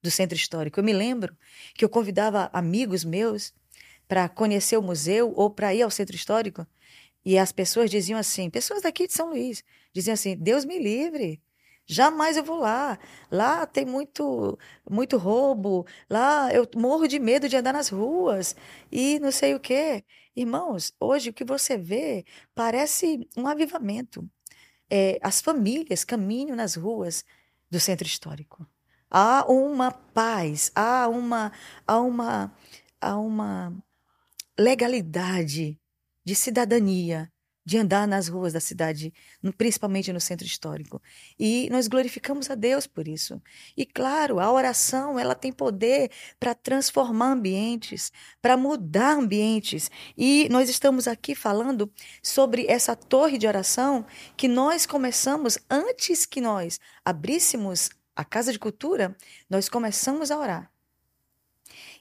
do 0.00 0.08
centro 0.08 0.36
histórico. 0.36 0.78
Eu 0.78 0.84
me 0.84 0.92
lembro 0.92 1.36
que 1.74 1.84
eu 1.84 1.88
convidava 1.88 2.48
amigos 2.52 3.04
meus 3.04 3.52
para 4.06 4.28
conhecer 4.28 4.76
o 4.76 4.82
museu 4.82 5.32
ou 5.34 5.50
para 5.50 5.74
ir 5.74 5.82
ao 5.82 5.90
centro 5.90 6.14
histórico 6.14 6.64
e 7.24 7.36
as 7.36 7.50
pessoas 7.50 7.90
diziam 7.90 8.20
assim, 8.20 8.48
pessoas 8.48 8.82
daqui 8.82 9.08
de 9.08 9.14
São 9.14 9.30
Luís, 9.30 9.64
diziam 9.92 10.14
assim: 10.14 10.36
Deus 10.36 10.64
me 10.64 10.78
livre, 10.78 11.42
Jamais 11.90 12.36
eu 12.36 12.44
vou 12.44 12.58
lá. 12.60 12.96
Lá 13.28 13.66
tem 13.66 13.84
muito, 13.84 14.56
muito 14.88 15.16
roubo. 15.16 15.84
Lá 16.08 16.48
eu 16.54 16.64
morro 16.76 17.08
de 17.08 17.18
medo 17.18 17.48
de 17.48 17.56
andar 17.56 17.72
nas 17.72 17.88
ruas 17.88 18.54
e 18.92 19.18
não 19.18 19.32
sei 19.32 19.56
o 19.56 19.60
quê. 19.60 20.04
Irmãos, 20.36 20.94
hoje 21.00 21.30
o 21.30 21.32
que 21.32 21.44
você 21.44 21.76
vê 21.76 22.24
parece 22.54 23.28
um 23.36 23.48
avivamento. 23.48 24.24
É, 24.88 25.18
as 25.20 25.40
famílias 25.40 26.04
caminham 26.04 26.54
nas 26.54 26.76
ruas 26.76 27.24
do 27.68 27.80
centro 27.80 28.06
histórico. 28.06 28.64
Há 29.10 29.44
uma 29.50 29.90
paz, 29.90 30.70
há 30.76 31.08
uma, 31.08 31.50
há 31.84 31.98
uma, 31.98 32.56
há 33.00 33.18
uma 33.18 33.76
legalidade 34.56 35.76
de 36.24 36.34
cidadania 36.36 37.29
de 37.64 37.78
andar 37.78 38.06
nas 38.06 38.28
ruas 38.28 38.52
da 38.52 38.60
cidade, 38.60 39.12
principalmente 39.56 40.12
no 40.12 40.20
centro 40.20 40.46
histórico. 40.46 41.00
E 41.38 41.68
nós 41.70 41.88
glorificamos 41.88 42.50
a 42.50 42.54
Deus 42.54 42.86
por 42.86 43.06
isso. 43.06 43.40
E 43.76 43.84
claro, 43.84 44.40
a 44.40 44.50
oração, 44.50 45.18
ela 45.18 45.34
tem 45.34 45.52
poder 45.52 46.10
para 46.38 46.54
transformar 46.54 47.32
ambientes, 47.32 48.10
para 48.40 48.56
mudar 48.56 49.16
ambientes. 49.18 49.90
E 50.16 50.48
nós 50.50 50.68
estamos 50.68 51.06
aqui 51.06 51.34
falando 51.34 51.90
sobre 52.22 52.66
essa 52.66 52.96
torre 52.96 53.38
de 53.38 53.46
oração 53.46 54.04
que 54.36 54.48
nós 54.48 54.86
começamos 54.86 55.58
antes 55.68 56.26
que 56.26 56.40
nós 56.40 56.80
abríssemos 57.04 57.90
a 58.16 58.24
casa 58.24 58.52
de 58.52 58.58
cultura, 58.58 59.16
nós 59.48 59.68
começamos 59.68 60.30
a 60.30 60.38
orar. 60.38 60.70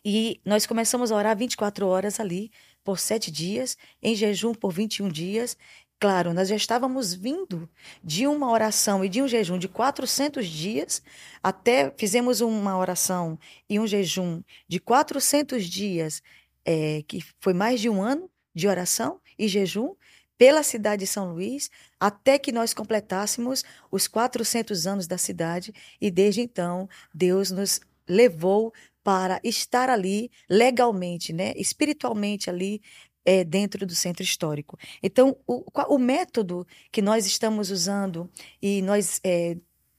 E 0.04 0.40
nós 0.46 0.66
começamos 0.66 1.12
a 1.12 1.16
orar 1.16 1.38
24 1.38 1.86
horas 1.88 2.20
ali, 2.20 2.52
por 2.84 3.00
sete 3.00 3.32
dias, 3.32 3.78
em 4.02 4.16
jejum 4.16 4.54
por 4.54 4.72
21 4.72 5.10
dias. 5.10 5.58
Claro, 6.00 6.34
nós 6.34 6.48
já 6.48 6.56
estávamos 6.56 7.14
vindo 7.14 7.70
de 8.04 8.26
uma 8.26 8.50
oração 8.50 9.04
e 9.04 9.10
de 9.10 9.22
um 9.22 9.28
jejum 9.28 9.58
de 9.58 9.68
400 9.68 10.48
dias, 10.48 11.02
até 11.44 11.94
fizemos 11.98 12.40
uma 12.40 12.78
oração 12.78 13.38
e 13.70 13.80
um 13.80 13.86
jejum 13.86 14.42
de 14.68 14.80
400 14.80 15.66
dias, 15.66 16.24
é, 16.64 17.04
que 17.06 17.24
foi 17.40 17.54
mais 17.54 17.82
de 17.82 17.90
um 17.90 18.02
ano 18.02 18.30
de 18.56 18.68
oração 18.68 19.20
e 19.38 19.48
jejum, 19.48 19.94
pela 20.38 20.64
cidade 20.64 21.02
de 21.02 21.08
São 21.08 21.34
Luís, 21.34 21.70
até 22.00 22.40
que 22.40 22.54
nós 22.54 22.74
completássemos 22.74 23.66
os 23.92 24.08
400 24.08 24.88
anos 24.88 25.06
da 25.06 25.18
cidade, 25.18 25.74
e 26.00 26.10
desde 26.10 26.40
então 26.40 26.88
Deus 27.14 27.52
nos 27.52 27.82
levou 28.08 28.74
para 29.04 29.40
estar 29.44 29.90
ali 29.90 30.30
legalmente, 30.50 31.34
né, 31.34 31.54
espiritualmente 31.56 32.50
ali 32.50 32.82
é, 33.26 33.44
dentro 33.44 33.86
do 33.86 33.96
centro 33.96 34.24
histórico. 34.24 34.78
Então, 35.04 35.38
o, 35.46 35.64
o 35.90 35.98
método 35.98 36.66
que 36.92 37.02
nós 37.02 37.26
estamos 37.26 37.70
usando 37.70 38.30
e 38.62 38.82
nós 38.82 39.20
é, 39.24 39.58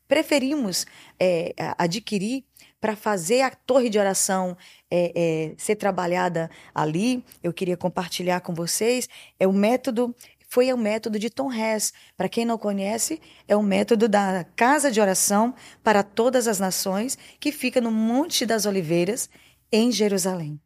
preferimos 0.08 0.86
é, 1.20 1.54
adquirir 1.78 2.44
para 2.80 2.96
fazer 2.96 3.42
a 3.42 3.50
torre 3.50 3.88
de 3.88 3.98
oração 3.98 4.56
é, 4.90 5.12
é, 5.14 5.54
ser 5.56 5.76
trabalhada 5.76 6.50
ali, 6.74 7.22
eu 7.42 7.52
queria 7.52 7.76
compartilhar 7.76 8.40
com 8.40 8.54
vocês, 8.54 9.08
é 9.38 9.46
o 9.46 9.52
método 9.52 10.14
foi 10.50 10.72
o 10.72 10.76
método 10.76 11.16
de 11.16 11.30
Tom 11.30 11.50
Hess. 11.50 11.92
Para 12.16 12.28
quem 12.28 12.44
não 12.44 12.58
conhece, 12.58 13.20
é 13.46 13.54
o 13.54 13.62
método 13.62 14.08
da 14.08 14.44
Casa 14.56 14.90
de 14.90 15.00
Oração 15.00 15.54
para 15.82 16.02
Todas 16.02 16.48
as 16.48 16.58
Nações, 16.58 17.16
que 17.38 17.52
fica 17.52 17.80
no 17.80 17.92
Monte 17.92 18.44
das 18.44 18.66
Oliveiras, 18.66 19.30
em 19.70 19.92
Jerusalém. 19.92 20.60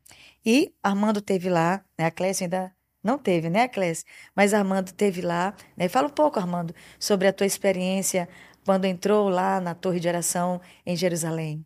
E 0.45 0.73
Armando 0.83 1.21
teve 1.21 1.51
lá, 1.51 1.85
né? 1.99 2.07
A 2.07 2.11
Clécia 2.11 2.47
ainda 2.47 2.73
não 3.03 3.19
teve, 3.19 3.51
né, 3.51 3.69
Clécia? 3.69 4.07
Mas 4.35 4.55
Armando 4.55 4.91
teve 4.91 5.21
lá. 5.21 5.55
Né? 5.77 5.87
Fala 5.87 6.07
um 6.07 6.11
pouco, 6.11 6.39
Armando, 6.39 6.75
sobre 6.99 7.29
a 7.29 7.33
tua 7.33 7.47
experiência 7.47 8.27
quando 8.65 8.87
entrou 8.87 9.29
lá 9.29 9.61
na 9.61 9.75
Torre 9.75 10.01
de 10.01 10.09
Oração 10.09 10.63
em 10.87 10.97
Jerusalém. 10.97 11.63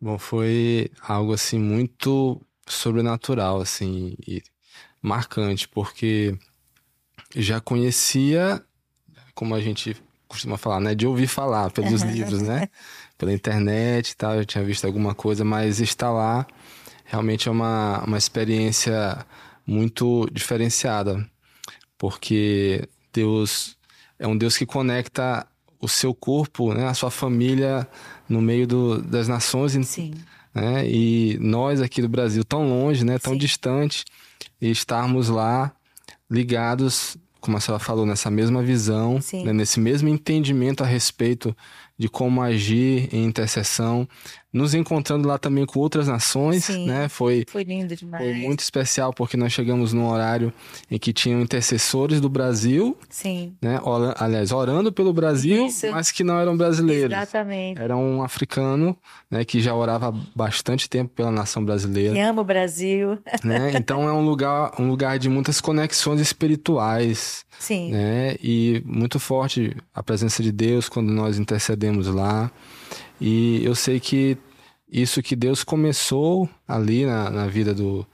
Bom, 0.00 0.16
foi 0.16 0.90
algo 1.02 1.34
assim 1.34 1.58
muito 1.58 2.40
sobrenatural, 2.66 3.60
assim, 3.60 4.16
e 4.26 4.42
marcante, 5.02 5.68
porque 5.68 6.38
já 7.34 7.60
conhecia, 7.60 8.62
como 9.34 9.54
a 9.54 9.60
gente 9.60 9.96
costuma 10.28 10.56
falar, 10.56 10.80
né? 10.80 10.94
De 10.94 11.06
ouvir 11.06 11.26
falar 11.26 11.70
pelos 11.70 12.02
livros, 12.02 12.42
né? 12.42 12.68
Pela 13.16 13.32
internet 13.32 14.10
e 14.10 14.16
tal, 14.16 14.34
eu 14.34 14.44
tinha 14.44 14.64
visto 14.64 14.84
alguma 14.86 15.14
coisa, 15.14 15.44
mas 15.44 15.80
estar 15.80 16.10
lá 16.10 16.46
realmente 17.04 17.48
é 17.48 17.52
uma, 17.52 18.02
uma 18.04 18.18
experiência 18.18 19.24
muito 19.66 20.28
diferenciada, 20.32 21.28
porque 21.96 22.86
Deus 23.12 23.76
é 24.18 24.26
um 24.26 24.36
Deus 24.36 24.56
que 24.56 24.66
conecta 24.66 25.46
o 25.80 25.88
seu 25.88 26.14
corpo, 26.14 26.72
né, 26.72 26.86
a 26.86 26.94
sua 26.94 27.10
família 27.10 27.86
no 28.28 28.40
meio 28.40 28.66
do, 28.66 29.02
das 29.02 29.28
nações. 29.28 29.72
Sim. 29.86 30.14
Né, 30.54 30.88
e 30.88 31.38
nós 31.38 31.80
aqui 31.80 32.00
do 32.00 32.08
Brasil, 32.08 32.42
tão 32.42 32.68
longe, 32.68 33.04
né, 33.04 33.18
tão 33.18 33.34
Sim. 33.34 33.38
distante, 33.38 34.04
e 34.60 34.70
estarmos 34.70 35.28
lá 35.28 35.75
ligados, 36.30 37.16
como 37.40 37.56
a 37.56 37.60
senhora 37.60 37.82
falou, 37.82 38.04
nessa 38.04 38.30
mesma 38.30 38.62
visão, 38.62 39.20
né, 39.44 39.52
nesse 39.52 39.78
mesmo 39.78 40.08
entendimento 40.08 40.82
a 40.82 40.86
respeito 40.86 41.56
de 41.98 42.08
como 42.08 42.42
agir 42.42 43.08
em 43.14 43.24
intercessão, 43.24 44.08
nos 44.56 44.74
encontrando 44.74 45.28
lá 45.28 45.38
também 45.38 45.66
com 45.66 45.78
outras 45.78 46.08
nações, 46.08 46.64
Sim, 46.64 46.86
né? 46.86 47.08
Foi, 47.08 47.44
foi 47.46 47.62
lindo 47.62 47.94
demais. 47.94 48.24
Foi 48.24 48.34
muito 48.34 48.60
especial 48.60 49.12
porque 49.12 49.36
nós 49.36 49.52
chegamos 49.52 49.92
num 49.92 50.08
horário 50.08 50.52
em 50.90 50.98
que 50.98 51.12
tinham 51.12 51.40
intercessores 51.42 52.20
do 52.20 52.28
Brasil, 52.28 52.96
Sim. 53.10 53.54
né? 53.60 53.78
aliás, 54.16 54.52
orando 54.52 54.90
pelo 54.90 55.12
Brasil, 55.12 55.66
Isso. 55.66 55.90
mas 55.90 56.10
que 56.10 56.24
não 56.24 56.40
eram 56.40 56.56
brasileiros. 56.56 57.12
Exatamente. 57.12 57.80
Era 57.80 57.96
um 57.96 58.22
africano, 58.22 58.96
né, 59.30 59.44
que 59.44 59.60
já 59.60 59.74
orava 59.74 60.14
bastante 60.34 60.88
tempo 60.88 61.12
pela 61.14 61.30
nação 61.30 61.62
brasileira. 61.62 62.14
Que 62.14 62.20
ama 62.20 62.40
o 62.40 62.44
Brasil. 62.44 63.18
Né? 63.44 63.72
Então 63.86 64.08
é 64.08 64.12
um 64.12 64.24
lugar, 64.24 64.72
um 64.80 64.88
lugar 64.88 65.18
de 65.18 65.28
muitas 65.28 65.60
conexões 65.60 66.20
espirituais. 66.20 67.44
Sim. 67.58 67.92
Né? 67.92 68.36
E 68.42 68.82
muito 68.86 69.20
forte 69.20 69.76
a 69.94 70.02
presença 70.02 70.42
de 70.42 70.50
Deus 70.50 70.88
quando 70.88 71.12
nós 71.12 71.38
intercedemos 71.38 72.06
lá. 72.06 72.50
E 73.20 73.64
eu 73.64 73.74
sei 73.74 73.98
que 74.00 74.36
isso 75.02 75.22
que 75.22 75.36
Deus 75.36 75.62
começou 75.62 76.48
ali 76.66 77.04
na, 77.04 77.30
na 77.30 77.46
vida 77.46 77.74
do, 77.74 78.06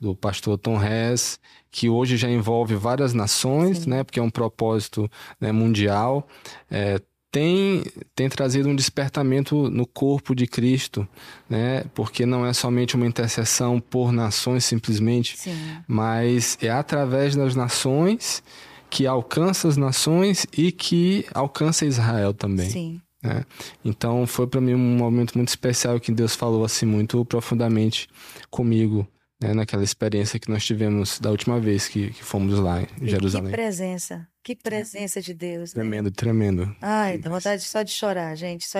do 0.00 0.16
pastor 0.16 0.58
Tom 0.58 0.82
Hess, 0.82 1.38
que 1.70 1.88
hoje 1.88 2.16
já 2.16 2.28
envolve 2.28 2.74
várias 2.74 3.14
nações, 3.14 3.78
Sim. 3.78 3.90
né, 3.90 4.04
porque 4.04 4.18
é 4.18 4.22
um 4.22 4.30
propósito 4.30 5.10
né, 5.40 5.52
mundial, 5.52 6.26
é, 6.70 7.00
tem, 7.30 7.82
tem 8.14 8.28
trazido 8.28 8.68
um 8.68 8.76
despertamento 8.76 9.68
no 9.68 9.86
corpo 9.86 10.34
de 10.34 10.46
Cristo, 10.46 11.06
né, 11.48 11.84
porque 11.94 12.24
não 12.24 12.46
é 12.46 12.52
somente 12.52 12.94
uma 12.94 13.06
intercessão 13.06 13.80
por 13.80 14.12
nações 14.12 14.64
simplesmente, 14.64 15.36
Sim. 15.36 15.56
mas 15.86 16.58
é 16.60 16.70
através 16.70 17.34
das 17.34 17.54
nações 17.56 18.42
que 18.88 19.06
alcança 19.06 19.66
as 19.66 19.76
nações 19.76 20.46
e 20.56 20.70
que 20.70 21.26
alcança 21.34 21.84
Israel 21.84 22.32
também. 22.32 22.70
Sim. 22.70 23.00
Né? 23.24 23.44
Então 23.82 24.26
foi 24.26 24.46
para 24.46 24.60
mim 24.60 24.74
um 24.74 24.96
momento 24.98 25.34
muito 25.34 25.48
especial 25.48 25.98
que 25.98 26.12
Deus 26.12 26.36
falou 26.36 26.62
assim 26.62 26.84
muito 26.84 27.24
profundamente 27.24 28.06
comigo 28.50 29.08
né? 29.40 29.54
naquela 29.54 29.82
experiência 29.82 30.38
que 30.38 30.50
nós 30.50 30.62
tivemos 30.64 31.18
da 31.18 31.30
última 31.30 31.58
vez 31.58 31.88
que, 31.88 32.10
que 32.10 32.22
fomos 32.22 32.58
lá 32.58 32.82
em 32.82 32.86
E 33.00 33.08
Jerusalém. 33.08 33.50
Que 33.50 33.56
presença, 33.56 34.28
que 34.42 34.54
presença 34.54 35.22
de 35.22 35.32
Deus. 35.32 35.74
né? 35.74 35.80
Tremendo, 35.80 36.10
tremendo. 36.10 36.76
Ai, 36.82 37.16
dá 37.16 37.30
vontade 37.30 37.62
só 37.62 37.82
de 37.82 37.90
chorar, 37.92 38.36
gente. 38.36 38.66
Só 38.66 38.78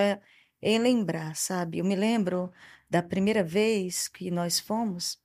em 0.61 0.79
lembrar, 0.79 1.35
sabe? 1.35 1.79
Eu 1.79 1.85
me 1.85 1.95
lembro 1.95 2.51
da 2.89 3.01
primeira 3.01 3.43
vez 3.43 4.07
que 4.07 4.29
nós 4.29 4.59
fomos 4.59 5.17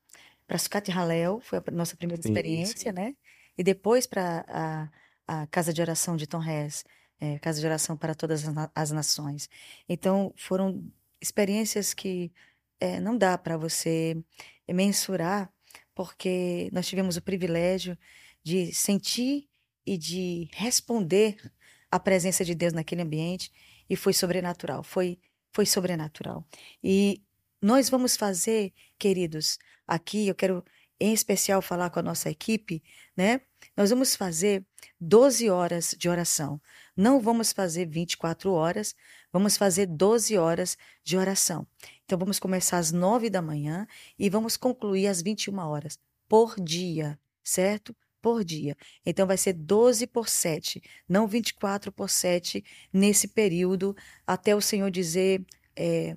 para 0.46 0.58
Sucat 0.58 0.90
Halel, 0.90 1.40
foi 1.40 1.58
a 1.58 1.70
nossa 1.70 1.96
primeira 1.96 2.20
Sim, 2.22 2.30
experiência, 2.30 2.92
né? 2.92 3.14
E 3.56 3.62
depois 3.62 4.06
para 4.06 4.44
a, 4.48 4.88
a 5.42 5.46
casa 5.46 5.72
de 5.72 5.80
oração 5.80 6.16
de 6.16 6.26
Tom 6.26 6.42
Hess, 6.42 6.84
é, 7.20 7.38
casa 7.38 7.60
de 7.60 7.66
oração 7.66 7.96
para 7.96 8.14
todas 8.14 8.46
as, 8.46 8.54
na- 8.54 8.70
as 8.74 8.90
nações. 8.90 9.48
Então, 9.88 10.32
foram 10.36 10.84
experiências 11.20 11.92
que 11.94 12.32
é, 12.80 12.98
não 13.00 13.16
dá 13.16 13.36
para 13.38 13.56
você 13.56 14.16
mensurar, 14.68 15.52
porque 15.94 16.70
nós 16.72 16.86
tivemos 16.86 17.16
o 17.16 17.22
privilégio 17.22 17.96
de 18.42 18.72
sentir 18.72 19.48
e 19.86 19.98
de 19.98 20.48
responder 20.52 21.36
à 21.90 21.98
presença 22.00 22.44
de 22.44 22.54
Deus 22.54 22.72
naquele 22.72 23.02
ambiente 23.02 23.50
e 23.88 23.96
foi 23.96 24.12
sobrenatural, 24.12 24.82
foi 24.82 25.18
foi 25.52 25.66
sobrenatural. 25.66 26.46
E 26.82 27.22
nós 27.60 27.90
vamos 27.90 28.16
fazer, 28.16 28.72
queridos, 28.98 29.58
aqui 29.86 30.28
eu 30.28 30.34
quero 30.34 30.64
em 30.98 31.12
especial 31.12 31.60
falar 31.60 31.90
com 31.90 31.98
a 31.98 32.02
nossa 32.02 32.30
equipe, 32.30 32.82
né? 33.16 33.40
Nós 33.80 33.88
vamos 33.88 34.14
fazer 34.14 34.62
12 35.00 35.48
horas 35.48 35.94
de 35.98 36.06
oração. 36.06 36.60
Não 36.94 37.18
vamos 37.18 37.50
fazer 37.50 37.86
24 37.86 38.52
horas, 38.52 38.94
vamos 39.32 39.56
fazer 39.56 39.86
12 39.86 40.36
horas 40.36 40.76
de 41.02 41.16
oração. 41.16 41.66
Então 42.04 42.18
vamos 42.18 42.38
começar 42.38 42.76
às 42.76 42.92
9 42.92 43.30
da 43.30 43.40
manhã 43.40 43.86
e 44.18 44.28
vamos 44.28 44.58
concluir 44.58 45.06
às 45.06 45.22
21 45.22 45.58
horas 45.60 45.98
por 46.28 46.60
dia, 46.60 47.18
certo? 47.42 47.96
Por 48.20 48.44
dia. 48.44 48.76
Então 49.06 49.26
vai 49.26 49.38
ser 49.38 49.54
12 49.54 50.06
por 50.08 50.28
7, 50.28 50.82
não 51.08 51.26
24 51.26 51.90
por 51.90 52.10
7 52.10 52.62
nesse 52.92 53.28
período, 53.28 53.96
até 54.26 54.54
o 54.54 54.60
Senhor 54.60 54.90
dizer: 54.90 55.42
é, 55.74 56.14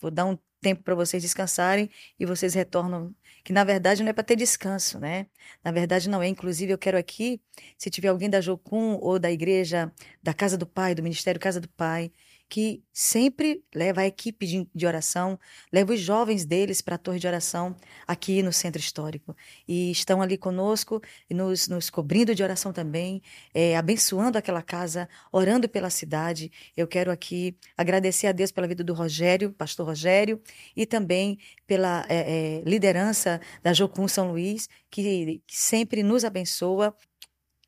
vou 0.00 0.10
dar 0.10 0.24
um 0.24 0.38
tempo 0.62 0.82
para 0.82 0.94
vocês 0.94 1.22
descansarem 1.22 1.90
e 2.18 2.24
vocês 2.24 2.54
retornam. 2.54 3.14
Que 3.44 3.52
na 3.52 3.64
verdade 3.64 4.02
não 4.02 4.10
é 4.10 4.12
para 4.12 4.22
ter 4.22 4.36
descanso, 4.36 4.98
né? 5.00 5.26
Na 5.64 5.72
verdade 5.72 6.08
não 6.08 6.22
é. 6.22 6.28
Inclusive, 6.28 6.72
eu 6.72 6.78
quero 6.78 6.96
aqui, 6.96 7.40
se 7.76 7.90
tiver 7.90 8.08
alguém 8.08 8.30
da 8.30 8.40
Jocum 8.40 8.96
ou 9.00 9.18
da 9.18 9.30
igreja, 9.30 9.92
da 10.22 10.32
Casa 10.32 10.56
do 10.56 10.66
Pai, 10.66 10.94
do 10.94 11.02
Ministério 11.02 11.40
Casa 11.40 11.60
do 11.60 11.68
Pai, 11.68 12.12
que 12.52 12.84
sempre 12.92 13.64
leva 13.74 14.02
a 14.02 14.06
equipe 14.06 14.46
de, 14.46 14.68
de 14.74 14.86
oração, 14.86 15.40
leva 15.72 15.94
os 15.94 16.00
jovens 16.00 16.44
deles 16.44 16.82
para 16.82 16.96
a 16.96 16.98
torre 16.98 17.18
de 17.18 17.26
oração 17.26 17.74
aqui 18.06 18.42
no 18.42 18.52
centro 18.52 18.78
histórico. 18.78 19.34
E 19.66 19.90
estão 19.90 20.20
ali 20.20 20.36
conosco, 20.36 21.00
nos, 21.30 21.66
nos 21.66 21.88
cobrindo 21.88 22.34
de 22.34 22.42
oração 22.42 22.70
também, 22.70 23.22
é, 23.54 23.74
abençoando 23.74 24.36
aquela 24.36 24.60
casa, 24.60 25.08
orando 25.32 25.66
pela 25.66 25.88
cidade. 25.88 26.52
Eu 26.76 26.86
quero 26.86 27.10
aqui 27.10 27.56
agradecer 27.74 28.26
a 28.26 28.32
Deus 28.32 28.52
pela 28.52 28.68
vida 28.68 28.84
do 28.84 28.92
Rogério, 28.92 29.50
pastor 29.54 29.86
Rogério, 29.86 30.38
e 30.76 30.84
também 30.84 31.38
pela 31.66 32.04
é, 32.06 32.16
é, 32.58 32.62
liderança 32.68 33.40
da 33.62 33.72
Jocum 33.72 34.06
São 34.06 34.30
Luís, 34.30 34.68
que, 34.90 35.40
que 35.46 35.56
sempre 35.56 36.02
nos 36.02 36.22
abençoa. 36.22 36.94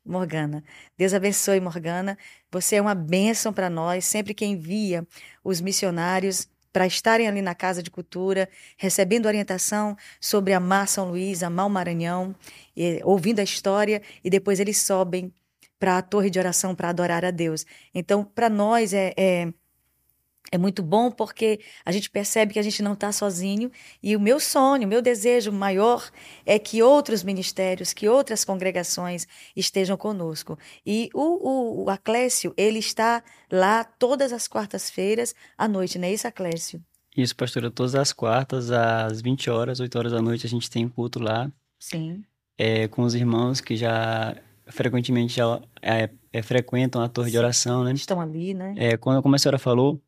Morgana. 0.05 0.63
Deus 0.97 1.13
abençoe, 1.13 1.59
Morgana. 1.59 2.17
Você 2.51 2.75
é 2.75 2.81
uma 2.81 2.93
bênção 2.93 3.51
para 3.51 3.69
nós, 3.69 4.05
sempre 4.05 4.33
que 4.33 4.45
envia 4.45 5.05
os 5.43 5.59
missionários 5.59 6.47
para 6.71 6.85
estarem 6.85 7.27
ali 7.27 7.41
na 7.41 7.55
Casa 7.55 7.81
de 7.81 7.89
Cultura, 7.89 8.49
recebendo 8.77 9.27
orientação 9.27 9.97
sobre 10.19 10.53
amar 10.53 10.87
São 10.89 11.09
Luís, 11.09 11.41
amar 11.41 11.65
o 11.67 11.69
Maranhão, 11.69 12.35
e, 12.75 12.99
ouvindo 13.03 13.39
a 13.39 13.43
história, 13.43 14.01
e 14.23 14.29
depois 14.29 14.59
eles 14.59 14.77
sobem 14.79 15.33
para 15.79 15.97
a 15.97 16.01
torre 16.01 16.29
de 16.29 16.37
oração 16.37 16.75
para 16.75 16.89
adorar 16.89 17.23
a 17.23 17.31
Deus. 17.31 17.65
Então, 17.93 18.25
para 18.25 18.49
nós 18.49 18.93
é, 18.93 19.13
é, 19.17 19.53
é 20.51 20.57
muito 20.57 20.83
bom 20.83 21.11
porque 21.11 21.59
a 21.83 21.91
gente 21.91 22.09
percebe 22.09 22.53
que 22.53 22.59
a 22.59 22.63
gente 22.63 22.81
não 22.83 22.93
está 22.93 23.11
sozinho, 23.11 23.71
e 24.01 24.15
o 24.15 24.19
meu 24.19 24.39
sonho, 24.39 24.85
o 24.85 24.87
meu 24.87 25.01
desejo 25.01 25.51
maior 25.51 26.09
é 26.45 26.59
que 26.59 26.83
outros 26.83 27.23
ministérios, 27.23 27.93
que 27.93 28.07
outras 28.07 28.45
congregações 28.45 29.27
estejam 29.55 29.97
conosco. 29.97 30.57
E 30.85 31.09
o, 31.13 31.21
o, 31.21 31.83
o 31.85 31.89
Aclécio, 31.89 32.53
ele 32.57 32.79
está 32.79 33.23
lá 33.51 33.83
todas 33.83 34.31
as 34.31 34.47
quartas-feiras 34.47 35.33
à 35.57 35.67
noite, 35.67 35.97
não 35.97 36.07
é 36.07 36.13
isso, 36.13 36.27
Aclécio? 36.27 36.83
Isso, 37.15 37.35
pastora, 37.35 37.71
todas 37.71 37.95
as 37.95 38.11
quartas, 38.11 38.71
às 38.71 39.21
20 39.21 39.49
horas, 39.49 39.79
8 39.79 39.97
horas 39.97 40.11
da 40.11 40.21
noite, 40.21 40.45
a 40.45 40.49
gente 40.49 40.69
tem 40.69 40.87
culto 40.87 41.17
lá, 41.19 41.49
Sim. 41.79 42.23
é, 42.57 42.87
com 42.89 43.03
os 43.03 43.15
irmãos 43.15 43.61
que 43.61 43.77
já 43.77 44.35
frequentemente 44.67 45.35
já 45.35 45.61
é, 45.81 46.09
é, 46.33 46.41
frequentam 46.41 47.01
a 47.01 47.07
torre 47.07 47.27
de 47.27 47.33
Sim. 47.33 47.39
oração, 47.39 47.83
né? 47.83 47.93
Estão 47.93 48.19
ali, 48.19 48.53
né? 48.53 48.73
É, 48.77 48.97
quando, 48.97 49.21
como 49.21 49.35
a 49.35 49.39
senhora 49.39 49.59
falou, 49.59 50.01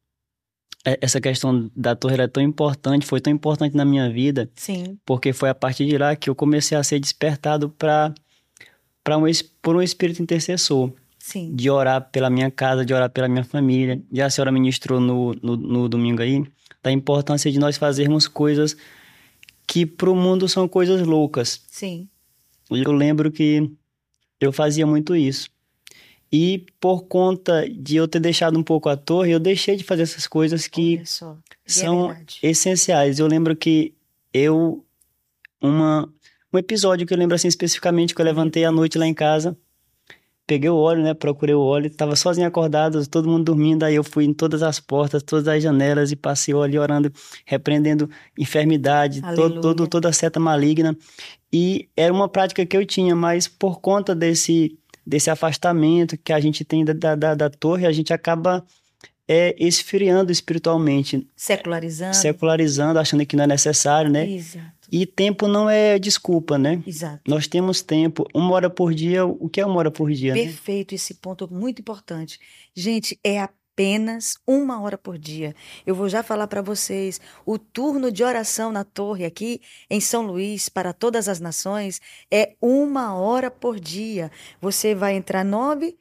essa 1.01 1.19
questão 1.19 1.69
da 1.75 1.95
torre 1.95 2.13
era 2.13 2.27
tão 2.27 2.41
importante, 2.41 3.05
foi 3.05 3.19
tão 3.19 3.33
importante 3.33 3.75
na 3.75 3.83
minha 3.83 4.09
vida, 4.09 4.49
Sim. 4.55 4.97
porque 5.05 5.33
foi 5.33 5.49
a 5.49 5.55
partir 5.55 5.85
de 5.85 5.97
lá 5.97 6.15
que 6.15 6.29
eu 6.29 6.35
comecei 6.35 6.77
a 6.77 6.83
ser 6.83 6.99
despertado 6.99 7.69
para 7.69 8.13
para 9.03 9.17
um, 9.17 9.23
por 9.61 9.75
um 9.75 9.81
espírito 9.81 10.21
intercessor, 10.21 10.91
Sim. 11.17 11.55
de 11.55 11.69
orar 11.69 12.09
pela 12.11 12.29
minha 12.29 12.51
casa, 12.51 12.85
de 12.85 12.93
orar 12.93 13.09
pela 13.09 13.29
minha 13.29 13.43
família. 13.43 14.01
E 14.11 14.21
a 14.21 14.29
senhora 14.29 14.51
ministrou 14.51 14.99
no, 14.99 15.33
no, 15.41 15.55
no 15.55 15.87
domingo 15.87 16.21
aí 16.21 16.43
da 16.83 16.91
importância 16.91 17.49
de 17.49 17.57
nós 17.57 17.77
fazermos 17.77 18.27
coisas 18.27 18.75
que 19.65 19.85
para 19.85 20.09
o 20.09 20.15
mundo 20.15 20.49
são 20.49 20.67
coisas 20.67 21.07
loucas. 21.07 21.61
Sim. 21.69 22.09
E 22.69 22.83
eu 22.83 22.91
lembro 22.91 23.31
que 23.31 23.71
eu 24.41 24.51
fazia 24.51 24.85
muito 24.85 25.15
isso. 25.15 25.49
E 26.31 26.65
por 26.79 27.03
conta 27.03 27.67
de 27.69 27.95
eu 27.95 28.07
ter 28.07 28.19
deixado 28.19 28.59
um 28.59 28.63
pouco 28.63 28.89
a 28.89 28.97
torre, 28.97 29.31
eu 29.31 29.39
deixei 29.39 29.75
de 29.75 29.83
fazer 29.83 30.03
essas 30.03 30.27
coisas 30.27 30.67
que 30.67 30.97
é 30.97 31.03
são 31.65 32.07
verdade. 32.07 32.39
essenciais. 32.43 33.19
Eu 33.19 33.27
lembro 33.27 33.55
que 33.55 33.93
eu 34.33 34.83
uma 35.61 36.11
um 36.53 36.57
episódio 36.57 37.05
que 37.05 37.13
eu 37.13 37.17
lembro 37.17 37.35
assim 37.35 37.47
especificamente 37.47 38.15
que 38.15 38.21
eu 38.21 38.25
levantei 38.25 38.63
à 38.63 38.71
noite 38.71 38.97
lá 38.97 39.05
em 39.05 39.13
casa, 39.13 39.57
peguei 40.45 40.69
o 40.69 40.77
óleo, 40.77 41.03
né, 41.03 41.13
procurei 41.13 41.53
o 41.53 41.61
óleo, 41.61 41.89
tava 41.89 42.15
sozinho 42.15 42.47
acordado, 42.47 43.05
todo 43.05 43.29
mundo 43.29 43.43
dormindo, 43.43 43.83
aí 43.83 43.95
eu 43.95 44.03
fui 44.03 44.23
em 44.23 44.33
todas 44.33 44.63
as 44.63 44.79
portas, 44.79 45.21
todas 45.21 45.45
as 45.47 45.61
janelas 45.61 46.09
e 46.11 46.15
passei 46.15 46.53
o 46.53 46.59
óleo 46.59 46.81
orando, 46.81 47.11
repreendendo 47.45 48.09
enfermidade, 48.37 49.21
todo, 49.35 49.59
todo 49.59 49.87
toda 49.87 50.13
seta 50.13 50.39
maligna. 50.39 50.97
E 51.51 51.89
era 51.97 52.13
uma 52.13 52.29
prática 52.29 52.65
que 52.65 52.77
eu 52.77 52.85
tinha, 52.85 53.13
mas 53.13 53.47
por 53.47 53.81
conta 53.81 54.15
desse 54.15 54.77
desse 55.07 55.29
afastamento 55.29 56.17
que 56.17 56.33
a 56.33 56.39
gente 56.39 56.65
tem 56.65 56.83
da, 56.83 57.15
da, 57.15 57.33
da, 57.33 57.49
torre, 57.49 57.85
a 57.85 57.91
gente 57.93 58.13
acaba 58.13 58.65
é, 59.25 59.55
esfriando 59.57 60.33
espiritualmente, 60.33 61.25
Secularizando. 61.33 62.13
secularizando, 62.13 62.99
achando 62.99 63.25
que 63.25 63.37
não 63.37 63.45
é 63.45 63.47
necessário, 63.47 64.11
né? 64.11 64.29
Exato. 64.29 64.75
E 64.91 65.05
tempo 65.05 65.47
não 65.47 65.69
é 65.69 65.97
desculpa, 65.97 66.57
né? 66.57 66.81
Exato. 66.85 67.21
Nós 67.25 67.47
temos 67.47 67.81
tempo, 67.81 68.27
uma 68.33 68.51
hora 68.51 68.69
por 68.69 68.93
dia, 68.93 69.25
o 69.25 69.47
que 69.47 69.61
é 69.61 69.65
uma 69.65 69.77
hora 69.77 69.91
por 69.91 70.11
dia, 70.11 70.33
né? 70.33 70.43
Perfeito, 70.43 70.93
esse 70.93 71.13
ponto 71.13 71.47
muito 71.51 71.79
importante. 71.79 72.37
Gente, 72.75 73.17
é 73.23 73.47
apenas 73.77 74.39
uma 74.47 74.81
hora 74.81 74.97
por 74.97 75.19
dia. 75.19 75.55
Eu 75.85 75.93
vou 75.93 76.09
já 76.09 76.23
falar 76.23 76.47
para 76.47 76.63
vocês, 76.63 77.21
o 77.45 77.59
turno 77.59 78.11
de 78.11 78.23
oração 78.23 78.71
na 78.71 78.83
torre 78.83 79.23
aqui 79.23 79.61
em 79.87 80.01
São 80.01 80.25
Luís 80.25 80.67
para 80.67 80.93
todas 80.93 81.29
as 81.29 81.39
nações 81.39 82.01
é 82.31 82.55
uma 82.59 83.13
hora 83.13 83.51
por 83.51 83.79
dia. 83.79 84.31
Você 84.59 84.95
vai 84.95 85.13
entrar 85.13 85.45
nove 85.45 85.95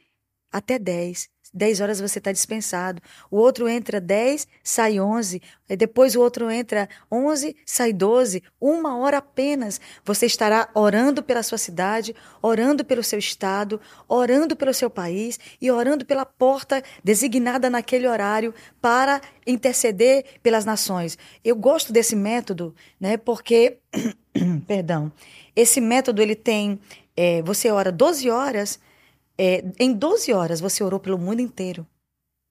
até 0.51 0.79
dez. 0.79 1.29
Dez 1.53 1.81
horas 1.81 2.01
você 2.01 2.19
está 2.19 2.33
dispensado. 2.33 3.01
O 3.31 3.37
outro 3.37 3.69
entra 3.69 4.01
dez, 4.01 4.47
sai 4.63 5.01
onze. 5.01 5.41
E 5.69 5.77
Depois 5.77 6.15
o 6.15 6.21
outro 6.21 6.51
entra 6.51 6.89
onze, 7.11 7.57
sai 7.65 7.93
doze. 7.93 8.43
Uma 8.61 8.97
hora 8.99 9.19
apenas. 9.19 9.81
Você 10.05 10.27
estará 10.27 10.69
orando 10.75 11.23
pela 11.23 11.43
sua 11.43 11.59
cidade, 11.59 12.15
orando 12.43 12.85
pelo 12.85 13.03
seu 13.03 13.19
estado, 13.19 13.81
orando 14.09 14.57
pelo 14.57 14.75
seu 14.75 14.91
país 14.91 15.39
e 15.61 15.71
orando 15.71 16.05
pela 16.05 16.25
porta 16.25 16.83
designada 17.03 17.71
naquele 17.71 18.07
horário 18.07 18.55
para 18.81 19.21
interceder 19.47 20.25
pelas 20.43 20.65
nações. 20.65 21.19
Eu 21.45 21.57
gosto 21.57 21.93
desse 21.93 22.17
método, 22.17 22.75
né? 23.01 23.17
Porque, 23.17 23.79
perdão, 24.67 25.13
esse 25.55 25.81
método 25.81 26.21
ele 26.21 26.35
tem, 26.35 26.79
é, 27.17 27.43
você 27.43 27.71
ora 27.71 27.91
12 27.91 28.29
horas, 28.29 28.79
é, 29.39 29.65
em 29.79 29.93
12 29.93 30.33
horas 30.33 30.61
você 30.61 30.83
orou 30.83 31.01
pelo 31.01 31.19
mundo 31.19 31.41
inteiro. 31.41 31.87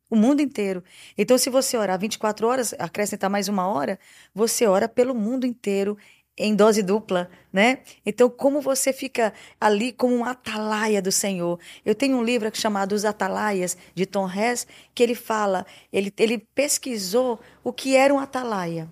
O 0.09 0.15
mundo 0.15 0.41
inteiro. 0.41 0.83
Então, 1.17 1.37
se 1.37 1.49
você 1.49 1.75
orar 1.77 1.99
24 1.99 2.47
horas, 2.47 2.75
acrescentar 2.77 3.29
mais 3.29 3.47
uma 3.47 3.67
hora, 3.67 3.99
você 4.33 4.67
ora 4.67 4.87
pelo 4.87 5.15
mundo 5.15 5.47
inteiro 5.47 5.97
em 6.37 6.55
dose 6.55 6.83
dupla, 6.83 7.29
né? 7.51 7.79
Então, 8.05 8.29
como 8.29 8.61
você 8.61 8.91
fica 8.91 9.33
ali 9.59 9.91
como 9.91 10.13
um 10.13 10.25
atalaia 10.25 11.01
do 11.01 11.11
Senhor. 11.11 11.59
Eu 11.85 11.95
tenho 11.95 12.17
um 12.17 12.23
livro 12.23 12.49
chamado 12.53 12.93
Os 12.93 13.05
Atalaias, 13.05 13.77
de 13.93 14.05
Tom 14.05 14.29
Hess, 14.29 14.67
que 14.93 15.01
ele 15.01 15.15
fala, 15.15 15.65
ele, 15.91 16.13
ele 16.17 16.37
pesquisou 16.37 17.39
o 17.63 17.71
que 17.71 17.95
era 17.95 18.13
um 18.13 18.19
atalaia. 18.19 18.89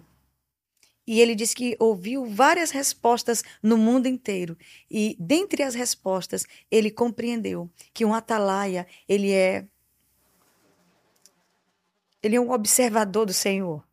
E 1.05 1.19
ele 1.19 1.35
diz 1.35 1.53
que 1.53 1.75
ouviu 1.79 2.25
várias 2.25 2.71
respostas 2.71 3.43
no 3.61 3.77
mundo 3.77 4.07
inteiro. 4.07 4.57
E 4.89 5.17
dentre 5.19 5.63
as 5.63 5.75
respostas, 5.75 6.45
ele 6.71 6.89
compreendeu 6.89 7.69
que 7.93 8.05
um 8.05 8.13
atalaia, 8.13 8.87
ele 9.07 9.31
é 9.31 9.65
ele 12.21 12.37
é 12.37 12.41
um 12.41 12.51
observador 12.51 13.25
do 13.25 13.33
Senhor. 13.33 13.83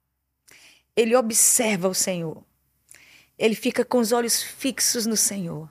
Ele 0.95 1.17
observa 1.17 1.89
o 1.89 1.95
Senhor. 1.95 2.45
Ele 3.37 3.57
fica 3.57 3.85
com 3.85 3.99
os 3.99 4.13
olhos 4.13 4.41
fixos 4.41 5.05
no 5.05 5.17
Senhor 5.17 5.69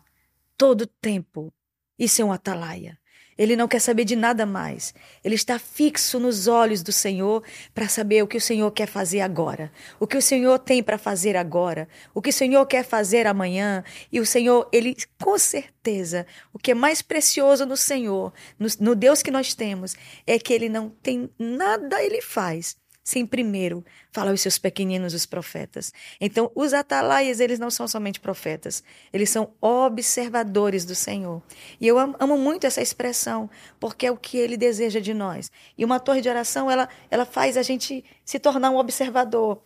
todo 0.60 0.86
tempo. 0.86 1.54
Isso 1.98 2.22
é 2.22 2.26
um 2.26 2.34
atalaia. 2.34 3.00
Ele 3.40 3.56
não 3.56 3.70
quer 3.70 3.80
saber 3.80 4.04
de 4.04 4.18
nada 4.18 4.46
mais. 4.46 4.94
Ele 5.24 5.36
está 5.36 5.58
fixo 5.58 6.20
nos 6.20 6.46
olhos 6.46 6.84
do 6.84 6.92
Senhor 6.92 7.42
para 7.74 7.88
saber 7.88 8.22
o 8.22 8.28
que 8.28 8.36
o 8.36 8.42
Senhor 8.42 8.70
quer 8.72 8.88
fazer 8.88 9.22
agora, 9.22 9.72
o 9.98 10.06
que 10.06 10.18
o 10.18 10.22
Senhor 10.22 10.60
tem 10.60 10.84
para 10.84 10.98
fazer 10.98 11.38
agora, 11.38 11.88
o 12.14 12.22
que 12.22 12.32
o 12.32 12.34
Senhor 12.34 12.66
quer 12.66 12.84
fazer 12.84 13.26
amanhã. 13.26 13.82
E 14.12 14.20
o 14.20 14.26
Senhor, 14.26 14.68
ele 14.74 14.94
com 15.18 15.38
certeza, 15.38 16.28
o 16.54 16.60
que 16.60 16.72
é 16.72 16.76
mais 16.76 17.02
precioso 17.02 17.66
no 17.66 17.78
Senhor, 17.78 18.34
no, 18.60 18.68
no 18.82 18.94
Deus 18.94 19.24
que 19.24 19.32
nós 19.32 19.54
temos, 19.54 19.96
é 20.28 20.38
que 20.38 20.54
ele 20.54 20.68
não 20.68 20.90
tem 20.90 21.30
nada 21.40 22.04
ele 22.04 22.22
faz 22.22 22.76
sem 23.10 23.26
primeiro 23.26 23.84
falar 24.12 24.32
os 24.32 24.42
seus 24.42 24.60
pequeninos, 24.60 25.16
os 25.16 25.26
profetas. 25.26 25.92
Então, 26.22 26.52
os 26.54 26.74
atalaias, 26.74 27.40
eles 27.40 27.58
não 27.58 27.72
são 27.72 27.88
somente 27.88 28.20
profetas, 28.20 28.84
eles 29.12 29.32
são 29.32 29.52
observadores 29.60 30.86
do 30.86 30.94
Senhor. 30.94 31.42
E 31.82 31.88
eu 31.88 31.98
amo 31.98 32.38
muito 32.38 32.68
essa 32.68 32.82
expressão, 32.82 33.50
porque 33.80 34.06
é 34.06 34.12
o 34.12 34.18
que 34.18 34.38
ele 34.38 34.56
deseja 34.56 35.00
de 35.00 35.12
nós. 35.12 35.52
E 35.76 35.84
uma 35.84 36.00
torre 36.00 36.22
de 36.22 36.30
oração, 36.30 36.70
ela, 36.70 36.88
ela 37.10 37.26
faz 37.26 37.58
a 37.58 37.64
gente 37.64 38.06
se 38.24 38.38
tornar 38.38 38.70
um 38.70 38.78
observador. 38.78 39.64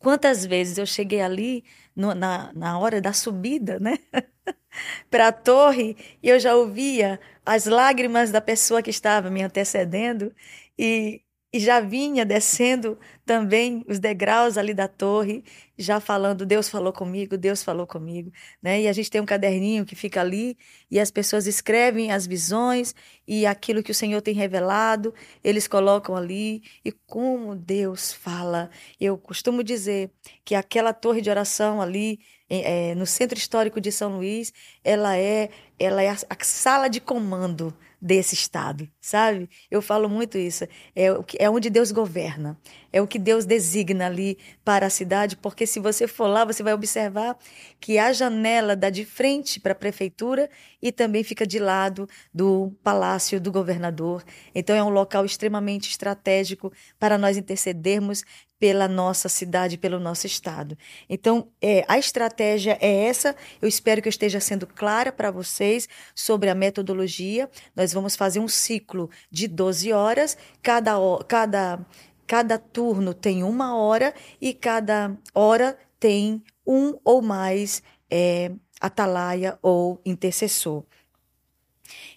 Quantas 0.00 0.44
vezes 0.44 0.76
eu 0.76 0.86
cheguei 0.86 1.20
ali 1.20 1.64
no, 1.94 2.14
na, 2.14 2.52
na 2.52 2.78
hora 2.80 3.00
da 3.00 3.12
subida, 3.12 3.78
né? 3.78 3.96
para 5.08 5.28
a 5.28 5.32
torre, 5.32 5.96
e 6.20 6.28
eu 6.28 6.40
já 6.40 6.56
ouvia 6.56 7.20
as 7.46 7.66
lágrimas 7.66 8.32
da 8.32 8.40
pessoa 8.40 8.82
que 8.82 8.90
estava 8.90 9.30
me 9.30 9.40
antecedendo, 9.40 10.34
e 10.76 11.23
e 11.54 11.60
já 11.60 11.78
vinha 11.78 12.26
descendo 12.26 12.98
também 13.24 13.84
os 13.86 14.00
degraus 14.00 14.58
ali 14.58 14.74
da 14.74 14.88
torre, 14.88 15.44
já 15.78 16.00
falando, 16.00 16.44
Deus 16.44 16.68
falou 16.68 16.92
comigo, 16.92 17.38
Deus 17.38 17.62
falou 17.62 17.86
comigo, 17.86 18.32
né? 18.60 18.82
E 18.82 18.88
a 18.88 18.92
gente 18.92 19.08
tem 19.08 19.20
um 19.20 19.24
caderninho 19.24 19.84
que 19.84 19.94
fica 19.94 20.20
ali 20.20 20.58
e 20.90 20.98
as 20.98 21.12
pessoas 21.12 21.46
escrevem 21.46 22.10
as 22.10 22.26
visões 22.26 22.92
e 23.24 23.46
aquilo 23.46 23.84
que 23.84 23.92
o 23.92 23.94
Senhor 23.94 24.20
tem 24.20 24.34
revelado, 24.34 25.14
eles 25.44 25.68
colocam 25.68 26.16
ali 26.16 26.64
e 26.84 26.90
como 26.90 27.54
Deus 27.54 28.12
fala. 28.12 28.68
Eu 29.00 29.16
costumo 29.16 29.62
dizer 29.62 30.10
que 30.44 30.56
aquela 30.56 30.92
torre 30.92 31.20
de 31.20 31.30
oração 31.30 31.80
ali 31.80 32.18
é, 32.50 32.96
no 32.96 33.06
Centro 33.06 33.38
Histórico 33.38 33.80
de 33.80 33.92
São 33.92 34.16
Luís, 34.16 34.52
ela 34.82 35.16
é, 35.16 35.50
ela 35.78 36.02
é 36.02 36.10
a, 36.10 36.16
a 36.28 36.36
sala 36.44 36.88
de 36.88 37.00
comando 37.00 37.72
desse 38.04 38.34
estado, 38.34 38.86
sabe? 39.00 39.48
Eu 39.70 39.80
falo 39.80 40.10
muito 40.10 40.36
isso. 40.36 40.64
É, 40.94 41.06
é 41.38 41.48
onde 41.48 41.70
Deus 41.70 41.90
governa, 41.90 42.60
é 42.92 43.00
o 43.00 43.06
que 43.06 43.18
Deus 43.18 43.46
designa 43.46 44.04
ali 44.04 44.36
para 44.62 44.84
a 44.84 44.90
cidade, 44.90 45.38
porque 45.38 45.66
se 45.66 45.80
você 45.80 46.06
for 46.06 46.26
lá, 46.26 46.44
você 46.44 46.62
vai 46.62 46.74
observar 46.74 47.34
que 47.80 47.96
a 47.96 48.12
janela 48.12 48.76
dá 48.76 48.90
de 48.90 49.06
frente 49.06 49.58
para 49.58 49.72
a 49.72 49.74
prefeitura 49.74 50.50
e 50.82 50.92
também 50.92 51.24
fica 51.24 51.46
de 51.46 51.58
lado 51.58 52.06
do 52.32 52.76
palácio 52.82 53.40
do 53.40 53.50
governador. 53.50 54.22
Então 54.54 54.76
é 54.76 54.84
um 54.84 54.90
local 54.90 55.24
extremamente 55.24 55.88
estratégico 55.88 56.70
para 56.98 57.16
nós 57.16 57.38
intercedermos 57.38 58.22
pela 58.58 58.88
nossa 58.88 59.28
cidade, 59.28 59.76
pelo 59.76 59.98
nosso 59.98 60.26
estado. 60.26 60.76
Então, 61.08 61.48
é, 61.60 61.84
a 61.88 61.98
estratégia 61.98 62.78
é 62.80 63.06
essa. 63.06 63.34
Eu 63.60 63.68
espero 63.68 64.00
que 64.00 64.08
eu 64.08 64.10
esteja 64.10 64.40
sendo 64.40 64.66
clara 64.66 65.12
para 65.12 65.30
vocês 65.30 65.88
sobre 66.14 66.48
a 66.48 66.54
metodologia. 66.54 67.50
Nós 67.74 67.92
vamos 67.92 68.16
fazer 68.16 68.40
um 68.40 68.48
ciclo 68.48 69.10
de 69.30 69.48
12 69.48 69.92
horas, 69.92 70.36
cada, 70.62 70.94
cada, 71.28 71.86
cada 72.26 72.58
turno 72.58 73.12
tem 73.12 73.42
uma 73.42 73.76
hora 73.76 74.14
e 74.40 74.54
cada 74.54 75.16
hora 75.34 75.76
tem 75.98 76.42
um 76.66 76.98
ou 77.04 77.20
mais 77.20 77.82
é, 78.10 78.52
atalaia 78.80 79.58
ou 79.62 80.00
intercessor. 80.04 80.84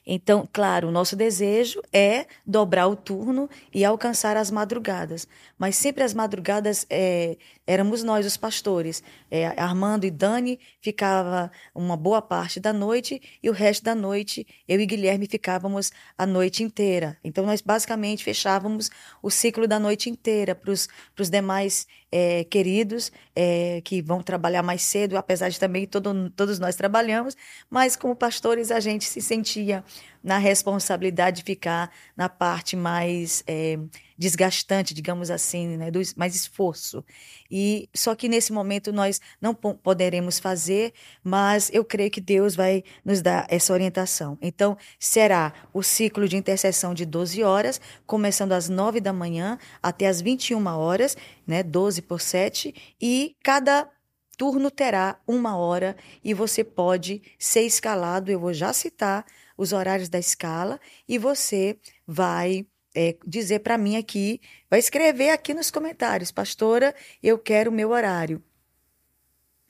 Então, 0.09 0.47
claro, 0.53 0.87
o 0.87 0.91
nosso 0.91 1.17
desejo 1.17 1.81
é 1.91 2.25
dobrar 2.45 2.87
o 2.87 2.95
turno 2.95 3.49
e 3.73 3.83
alcançar 3.83 4.37
as 4.37 4.49
madrugadas. 4.49 5.27
Mas 5.59 5.75
sempre 5.75 6.01
as 6.01 6.13
madrugadas 6.13 6.85
é, 6.89 7.35
éramos 7.67 8.03
nós, 8.03 8.25
os 8.25 8.37
pastores. 8.37 9.03
É, 9.29 9.47
Armando 9.61 10.05
e 10.05 10.11
Dani 10.11 10.61
ficava 10.79 11.51
uma 11.75 11.97
boa 11.97 12.21
parte 12.21 12.57
da 12.57 12.71
noite 12.71 13.21
e 13.43 13.49
o 13.49 13.53
resto 13.53 13.83
da 13.83 13.93
noite 13.93 14.47
eu 14.65 14.79
e 14.79 14.85
Guilherme 14.85 15.27
ficávamos 15.27 15.91
a 16.17 16.25
noite 16.25 16.63
inteira. 16.63 17.17
Então, 17.21 17.45
nós 17.45 17.59
basicamente 17.59 18.23
fechávamos 18.23 18.89
o 19.21 19.29
ciclo 19.29 19.67
da 19.67 19.77
noite 19.77 20.09
inteira 20.09 20.55
para 20.55 20.71
os 20.71 21.29
demais 21.29 21.85
é, 22.11 22.43
queridos 22.45 23.11
é, 23.35 23.81
que 23.83 24.01
vão 24.01 24.21
trabalhar 24.21 24.63
mais 24.63 24.81
cedo, 24.81 25.17
apesar 25.17 25.49
de 25.49 25.59
também 25.59 25.85
todo, 25.85 26.29
todos 26.31 26.59
nós 26.59 26.75
trabalhamos, 26.75 27.35
mas 27.69 27.95
como 27.95 28.15
pastores 28.15 28.71
a 28.71 28.79
gente 28.79 29.05
se 29.05 29.21
sentia 29.21 29.83
na 30.23 30.38
responsabilidade 30.38 31.38
de 31.38 31.43
ficar 31.43 31.91
na 32.15 32.27
parte 32.27 32.75
mais 32.75 33.43
é, 33.47 33.77
desgastante, 34.17 34.93
digamos 34.93 35.30
assim, 35.30 35.77
né, 35.77 35.91
do 35.91 36.01
mais 36.15 36.36
esforço. 36.36 37.03
E 37.49 37.88
só 37.93 38.15
que 38.15 38.27
nesse 38.27 38.51
momento 38.51 38.91
nós 38.91 39.21
não 39.39 39.53
poderemos 39.53 40.39
fazer, 40.39 40.93
mas 41.23 41.69
eu 41.71 41.86
creio 41.86 42.10
que 42.10 42.19
Deus 42.19 42.56
vai 42.56 42.84
nos 43.06 43.21
dar 43.21 43.45
essa 43.49 43.71
orientação. 43.71 44.38
Então, 44.41 44.77
será 44.99 45.53
o 45.73 45.84
ciclo 45.84 46.27
de 46.27 46.36
intercessão 46.36 46.93
de 46.93 47.06
12 47.06 47.43
horas, 47.43 47.80
começando 48.06 48.53
às 48.53 48.67
9 48.67 48.99
da 48.99 49.13
manhã 49.13 49.58
até 49.82 50.08
às 50.08 50.19
21 50.21 50.65
horas, 50.67 51.15
né, 51.45 51.62
12 51.62 52.01
por 52.01 52.19
7, 52.19 52.73
e 52.99 53.36
cada 53.43 53.89
turno 54.38 54.69
terá 54.69 55.19
uma 55.27 55.58
hora 55.58 55.97
e 56.23 56.34
você 56.34 56.63
pode 56.63 57.21
ser 57.39 57.62
escalado. 57.62 58.32
Eu 58.32 58.39
vou 58.39 58.53
já 58.53 58.71
citar 58.71 59.25
os 59.57 59.73
horários 59.73 60.07
da 60.07 60.19
escala 60.19 60.79
e 61.07 61.17
você 61.17 61.77
vai 62.05 62.65
é, 62.95 63.17
dizer 63.25 63.59
para 63.59 63.77
mim 63.77 63.95
aqui, 63.97 64.39
vai 64.69 64.79
escrever 64.79 65.29
aqui 65.29 65.53
nos 65.53 65.69
comentários, 65.69 66.31
pastora, 66.31 66.95
eu 67.21 67.37
quero 67.37 67.69
o 67.69 67.73
meu 67.73 67.89
horário. 67.89 68.41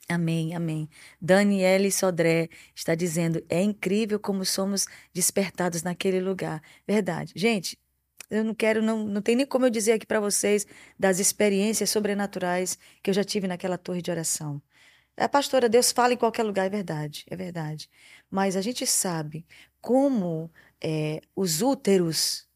Amém, 0.08 0.54
amém. 0.54 0.88
Daniele 1.20 1.90
Sodré 1.92 2.48
está 2.74 2.94
dizendo: 2.94 3.44
é 3.48 3.60
incrível 3.62 4.18
como 4.18 4.44
somos 4.44 4.86
despertados 5.12 5.82
naquele 5.82 6.18
lugar. 6.18 6.62
Verdade. 6.86 7.34
Gente, 7.36 7.78
eu 8.30 8.42
não 8.42 8.54
quero, 8.54 8.82
não, 8.82 9.04
não 9.04 9.20
tem 9.20 9.36
nem 9.36 9.44
como 9.44 9.66
eu 9.66 9.70
dizer 9.70 9.92
aqui 9.92 10.06
para 10.06 10.20
vocês 10.20 10.66
das 10.98 11.18
experiências 11.18 11.90
sobrenaturais 11.90 12.78
que 13.02 13.10
eu 13.10 13.14
já 13.14 13.22
tive 13.24 13.46
naquela 13.46 13.76
torre 13.76 14.00
de 14.00 14.10
oração. 14.10 14.62
A 15.18 15.28
pastora, 15.28 15.68
Deus 15.68 15.90
fala 15.90 16.14
em 16.14 16.16
qualquer 16.16 16.44
lugar, 16.44 16.66
é 16.66 16.70
verdade, 16.70 17.24
é 17.28 17.34
verdade. 17.34 17.90
Mas 18.30 18.56
a 18.56 18.62
gente 18.62 18.86
sabe 18.86 19.44
como 19.80 20.50
é, 20.80 21.20
os 21.34 21.60
úteros 21.60 22.46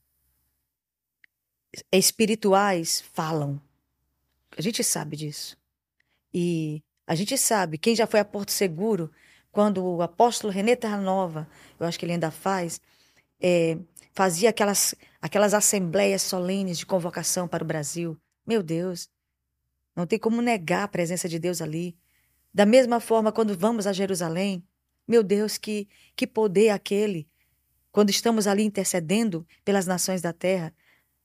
espirituais 1.90 3.00
falam. 3.12 3.60
A 4.56 4.62
gente 4.62 4.84
sabe 4.84 5.16
disso. 5.16 5.56
E 6.32 6.82
a 7.06 7.14
gente 7.14 7.36
sabe, 7.36 7.78
quem 7.78 7.96
já 7.96 8.06
foi 8.06 8.20
a 8.20 8.24
Porto 8.24 8.52
Seguro, 8.52 9.10
quando 9.50 9.84
o 9.84 10.00
apóstolo 10.00 10.52
René 10.52 10.76
Terranova, 10.76 11.48
eu 11.78 11.86
acho 11.86 11.98
que 11.98 12.04
ele 12.04 12.12
ainda 12.12 12.30
faz, 12.30 12.80
é, 13.40 13.76
fazia 14.12 14.50
aquelas, 14.50 14.94
aquelas 15.20 15.52
assembleias 15.52 16.22
solenes 16.22 16.78
de 16.78 16.86
convocação 16.86 17.48
para 17.48 17.64
o 17.64 17.66
Brasil. 17.66 18.16
Meu 18.46 18.62
Deus, 18.62 19.10
não 19.94 20.06
tem 20.06 20.18
como 20.18 20.40
negar 20.40 20.84
a 20.84 20.88
presença 20.88 21.28
de 21.28 21.38
Deus 21.38 21.60
ali. 21.60 21.96
Da 22.54 22.66
mesma 22.66 23.00
forma, 23.00 23.32
quando 23.32 23.56
vamos 23.56 23.86
a 23.86 23.92
Jerusalém, 23.92 24.62
meu 25.08 25.22
Deus, 25.22 25.56
que, 25.56 25.88
que 26.14 26.26
poder 26.26 26.68
aquele, 26.68 27.28
quando 27.90 28.10
estamos 28.10 28.46
ali 28.46 28.62
intercedendo 28.62 29.46
pelas 29.64 29.86
nações 29.86 30.22
da 30.22 30.32
terra. 30.32 30.74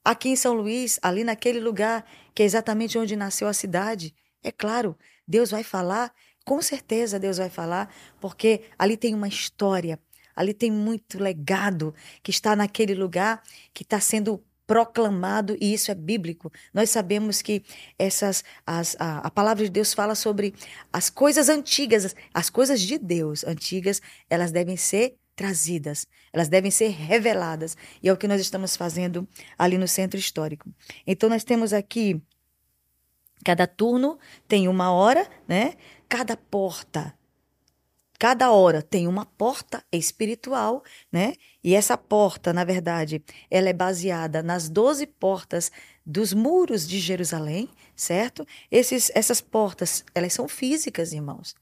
Aqui 0.03 0.29
em 0.29 0.35
São 0.35 0.53
Luís, 0.53 0.99
ali 1.01 1.23
naquele 1.23 1.59
lugar, 1.59 2.05
que 2.33 2.43
é 2.43 2.45
exatamente 2.45 2.97
onde 2.97 3.15
nasceu 3.15 3.47
a 3.47 3.53
cidade, 3.53 4.15
é 4.43 4.51
claro, 4.51 4.97
Deus 5.27 5.51
vai 5.51 5.63
falar, 5.63 6.13
com 6.45 6.61
certeza 6.61 7.19
Deus 7.19 7.37
vai 7.37 7.49
falar, 7.49 7.93
porque 8.21 8.61
ali 8.79 8.95
tem 8.95 9.13
uma 9.13 9.27
história, 9.27 9.99
ali 10.35 10.53
tem 10.53 10.71
muito 10.71 11.19
legado 11.21 11.93
que 12.23 12.31
está 12.31 12.55
naquele 12.55 12.93
lugar 12.95 13.43
que 13.73 13.83
está 13.83 13.99
sendo 13.99 14.41
proclamado 14.67 15.57
e 15.61 15.73
isso 15.73 15.89
é 15.89 15.95
bíblico. 15.95 16.51
Nós 16.73 16.89
sabemos 16.89 17.41
que 17.41 17.63
essas 17.97 18.43
as, 18.65 18.97
a, 18.99 19.19
a 19.19 19.31
palavra 19.31 19.63
de 19.63 19.71
Deus 19.71 19.93
fala 19.93 20.13
sobre 20.13 20.53
as 20.91 21.09
coisas 21.09 21.47
antigas, 21.47 22.13
as 22.33 22.49
coisas 22.49 22.81
de 22.81 22.99
Deus 22.99 23.45
antigas, 23.45 24.01
elas 24.29 24.51
devem 24.51 24.75
ser 24.75 25.15
trazidas, 25.35 26.05
elas 26.33 26.49
devem 26.49 26.69
ser 26.69 26.89
reveladas. 26.89 27.77
E 28.03 28.09
é 28.09 28.13
o 28.13 28.17
que 28.17 28.27
nós 28.27 28.41
estamos 28.41 28.75
fazendo 28.75 29.25
ali 29.57 29.77
no 29.77 29.87
centro 29.87 30.19
histórico. 30.19 30.69
Então 31.05 31.29
nós 31.29 31.45
temos 31.45 31.71
aqui 31.71 32.21
cada 33.45 33.65
turno 33.65 34.19
tem 34.47 34.67
uma 34.67 34.91
hora, 34.91 35.25
né? 35.47 35.75
Cada 36.09 36.35
porta 36.35 37.17
Cada 38.19 38.51
hora 38.51 38.81
tem 38.81 39.07
uma 39.07 39.25
porta 39.25 39.83
espiritual, 39.91 40.83
né? 41.11 41.33
E 41.63 41.75
essa 41.75 41.95
porta, 41.95 42.51
na 42.51 42.63
verdade, 42.63 43.23
ela 43.49 43.69
é 43.69 43.73
baseada 43.73 44.41
nas 44.41 44.69
doze 44.69 45.05
portas 45.05 45.71
dos 46.03 46.33
muros 46.33 46.87
de 46.87 46.99
Jerusalém, 46.99 47.69
certo? 47.95 48.45
Esses, 48.71 49.11
essas 49.13 49.39
portas, 49.39 50.03
elas 50.15 50.33
são 50.33 50.47
físicas, 50.47 51.13
irmãos. 51.13 51.53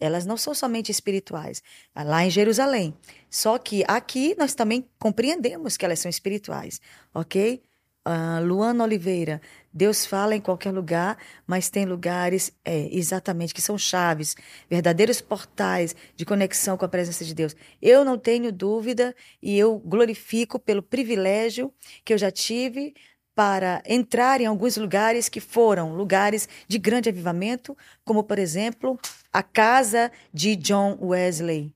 Elas 0.00 0.24
não 0.24 0.36
são 0.36 0.54
somente 0.54 0.90
espirituais, 0.90 1.62
lá 1.94 2.24
em 2.24 2.30
Jerusalém. 2.30 2.94
Só 3.30 3.58
que 3.58 3.84
aqui 3.86 4.34
nós 4.38 4.54
também 4.54 4.88
compreendemos 4.98 5.76
que 5.76 5.84
elas 5.84 6.00
são 6.00 6.08
espirituais, 6.08 6.80
ok? 7.14 7.62
Uh, 8.06 8.44
Luana 8.44 8.82
Oliveira, 8.82 9.40
Deus 9.72 10.04
fala 10.04 10.34
em 10.34 10.40
qualquer 10.40 10.72
lugar, 10.72 11.16
mas 11.46 11.70
tem 11.70 11.86
lugares, 11.86 12.52
é, 12.64 12.88
exatamente, 12.90 13.54
que 13.54 13.62
são 13.62 13.78
chaves, 13.78 14.34
verdadeiros 14.68 15.20
portais 15.20 15.94
de 16.16 16.24
conexão 16.24 16.76
com 16.76 16.84
a 16.84 16.88
presença 16.88 17.24
de 17.24 17.32
Deus. 17.32 17.54
Eu 17.80 18.04
não 18.04 18.18
tenho 18.18 18.50
dúvida 18.50 19.14
e 19.40 19.56
eu 19.56 19.78
glorifico 19.78 20.58
pelo 20.58 20.82
privilégio 20.82 21.72
que 22.04 22.12
eu 22.12 22.18
já 22.18 22.30
tive 22.30 22.92
para 23.36 23.80
entrar 23.86 24.40
em 24.40 24.46
alguns 24.46 24.76
lugares 24.76 25.28
que 25.28 25.40
foram 25.40 25.94
lugares 25.94 26.48
de 26.66 26.78
grande 26.78 27.08
avivamento, 27.08 27.76
como, 28.04 28.24
por 28.24 28.38
exemplo, 28.38 28.98
a 29.32 29.44
casa 29.44 30.10
de 30.34 30.56
John 30.56 30.98
Wesley 31.00 31.72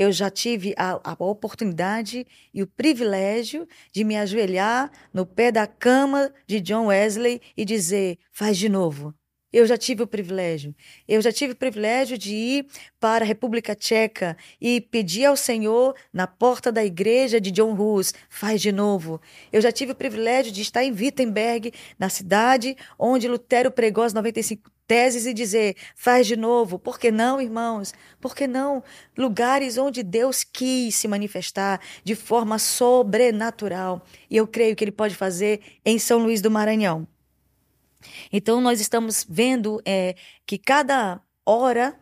eu 0.00 0.10
já 0.10 0.30
tive 0.30 0.72
a, 0.78 0.98
a, 1.04 1.16
oportunidade 1.22 2.26
e 2.54 2.62
o 2.62 2.66
privilégio 2.66 3.68
de 3.92 4.02
me 4.02 4.16
ajoelhar 4.16 4.90
no 5.12 5.26
pé 5.26 5.52
da 5.52 5.66
cama 5.66 6.32
de 6.46 6.58
John 6.58 6.86
Wesley 6.86 7.38
e 7.54 7.66
dizer: 7.66 8.16
faz 8.32 8.56
de 8.56 8.70
novo. 8.70 9.14
Eu 9.52 9.66
já 9.66 9.76
tive 9.76 10.02
o 10.02 10.06
privilégio. 10.06 10.74
Eu 11.06 11.20
já 11.20 11.30
tive 11.30 11.52
o 11.52 11.56
privilégio 11.56 12.16
de 12.16 12.34
ir 12.34 12.66
para 12.98 13.26
a 13.26 13.28
República 13.28 13.74
Tcheca 13.74 14.38
e 14.58 14.80
pedir 14.80 15.26
ao 15.26 15.36
Senhor 15.36 15.94
na 16.10 16.26
porta 16.26 16.72
da 16.72 16.82
igreja 16.82 17.38
de 17.38 17.50
John 17.50 17.74
Hus, 17.74 18.14
faz 18.30 18.62
de 18.62 18.72
novo. 18.72 19.20
Eu 19.52 19.60
já 19.60 19.70
tive 19.70 19.92
o 19.92 19.94
privilégio 19.94 20.50
de 20.50 20.62
estar 20.62 20.82
em 20.82 20.92
Wittenberg, 20.92 21.74
na 21.98 22.08
cidade 22.08 22.74
onde 22.98 23.28
Lutero 23.28 23.70
pregou 23.70 24.04
as 24.04 24.14
95 24.14 24.70
teses 24.90 25.24
e 25.24 25.32
dizer, 25.32 25.76
faz 25.94 26.26
de 26.26 26.34
novo. 26.34 26.76
Por 26.76 26.98
que 26.98 27.12
não, 27.12 27.40
irmãos? 27.40 27.94
Por 28.20 28.34
que 28.34 28.48
não? 28.48 28.82
Lugares 29.16 29.78
onde 29.78 30.02
Deus 30.02 30.42
quis 30.42 30.96
se 30.96 31.06
manifestar 31.06 31.80
de 32.02 32.16
forma 32.16 32.58
sobrenatural. 32.58 34.04
E 34.28 34.36
eu 34.36 34.48
creio 34.48 34.74
que 34.74 34.82
Ele 34.82 34.90
pode 34.90 35.14
fazer 35.14 35.60
em 35.84 35.96
São 35.96 36.18
Luís 36.18 36.42
do 36.42 36.50
Maranhão. 36.50 37.06
Então, 38.32 38.60
nós 38.60 38.80
estamos 38.80 39.24
vendo 39.28 39.80
é, 39.84 40.16
que 40.44 40.58
cada 40.58 41.22
hora 41.46 41.96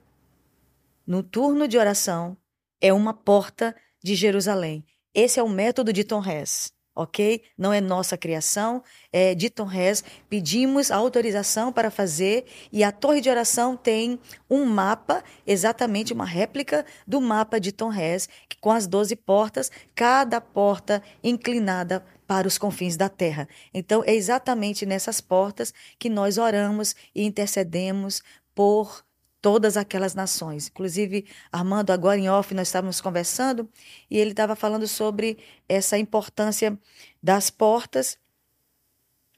no 1.07 1.22
turno 1.22 1.68
de 1.68 1.77
oração 1.77 2.38
é 2.81 2.90
uma 2.90 3.12
porta 3.12 3.77
de 4.03 4.14
Jerusalém. 4.14 4.83
Esse 5.12 5.38
é 5.38 5.42
o 5.42 5.48
método 5.51 5.92
de 5.92 6.05
Tom 6.05 6.24
Hess 6.24 6.72
ok? 6.98 7.40
Não 7.56 7.72
é 7.72 7.80
nossa 7.80 8.16
criação, 8.16 8.82
é 9.12 9.32
de 9.32 9.48
Tom 9.48 9.70
Hess. 9.70 10.02
Pedimos 10.28 10.90
autorização 10.90 11.72
para 11.72 11.92
fazer 11.92 12.44
e 12.72 12.82
a 12.82 12.90
torre 12.90 13.20
de 13.20 13.30
oração 13.30 13.76
tem 13.76 14.18
um 14.50 14.64
mapa, 14.64 15.22
exatamente 15.46 16.12
uma 16.12 16.24
réplica 16.24 16.84
do 17.06 17.20
mapa 17.20 17.61
de 17.61 17.70
Tom 17.70 17.92
Hess, 17.92 18.28
com 18.61 18.72
as 18.72 18.88
12 18.88 19.14
portas, 19.14 19.70
cada 19.94 20.40
porta 20.40 21.00
inclinada 21.22 22.04
para 22.26 22.48
os 22.48 22.58
confins 22.58 22.96
da 22.96 23.08
terra. 23.08 23.48
Então, 23.72 24.02
é 24.04 24.14
exatamente 24.14 24.84
nessas 24.84 25.20
portas 25.20 25.72
que 25.98 26.11
nós 26.11 26.37
oramos 26.37 26.96
e 27.14 27.24
intercedemos 27.24 28.22
por 28.56 29.04
todas 29.40 29.77
aquelas 29.77 30.14
nações. 30.14 30.68
Inclusive, 30.68 31.27
Armando, 31.53 31.90
agora 31.90 32.18
em 32.18 32.29
off, 32.29 32.55
nós 32.55 32.68
estávamos 32.68 33.01
conversando 33.01 33.68
e 34.11 34.18
ele 34.18 34.31
estava 34.31 34.57
falando 34.57 34.87
sobre 34.87 35.38
essa 35.68 35.98
importância 35.98 36.79
das 37.22 37.51
portas 37.51 38.18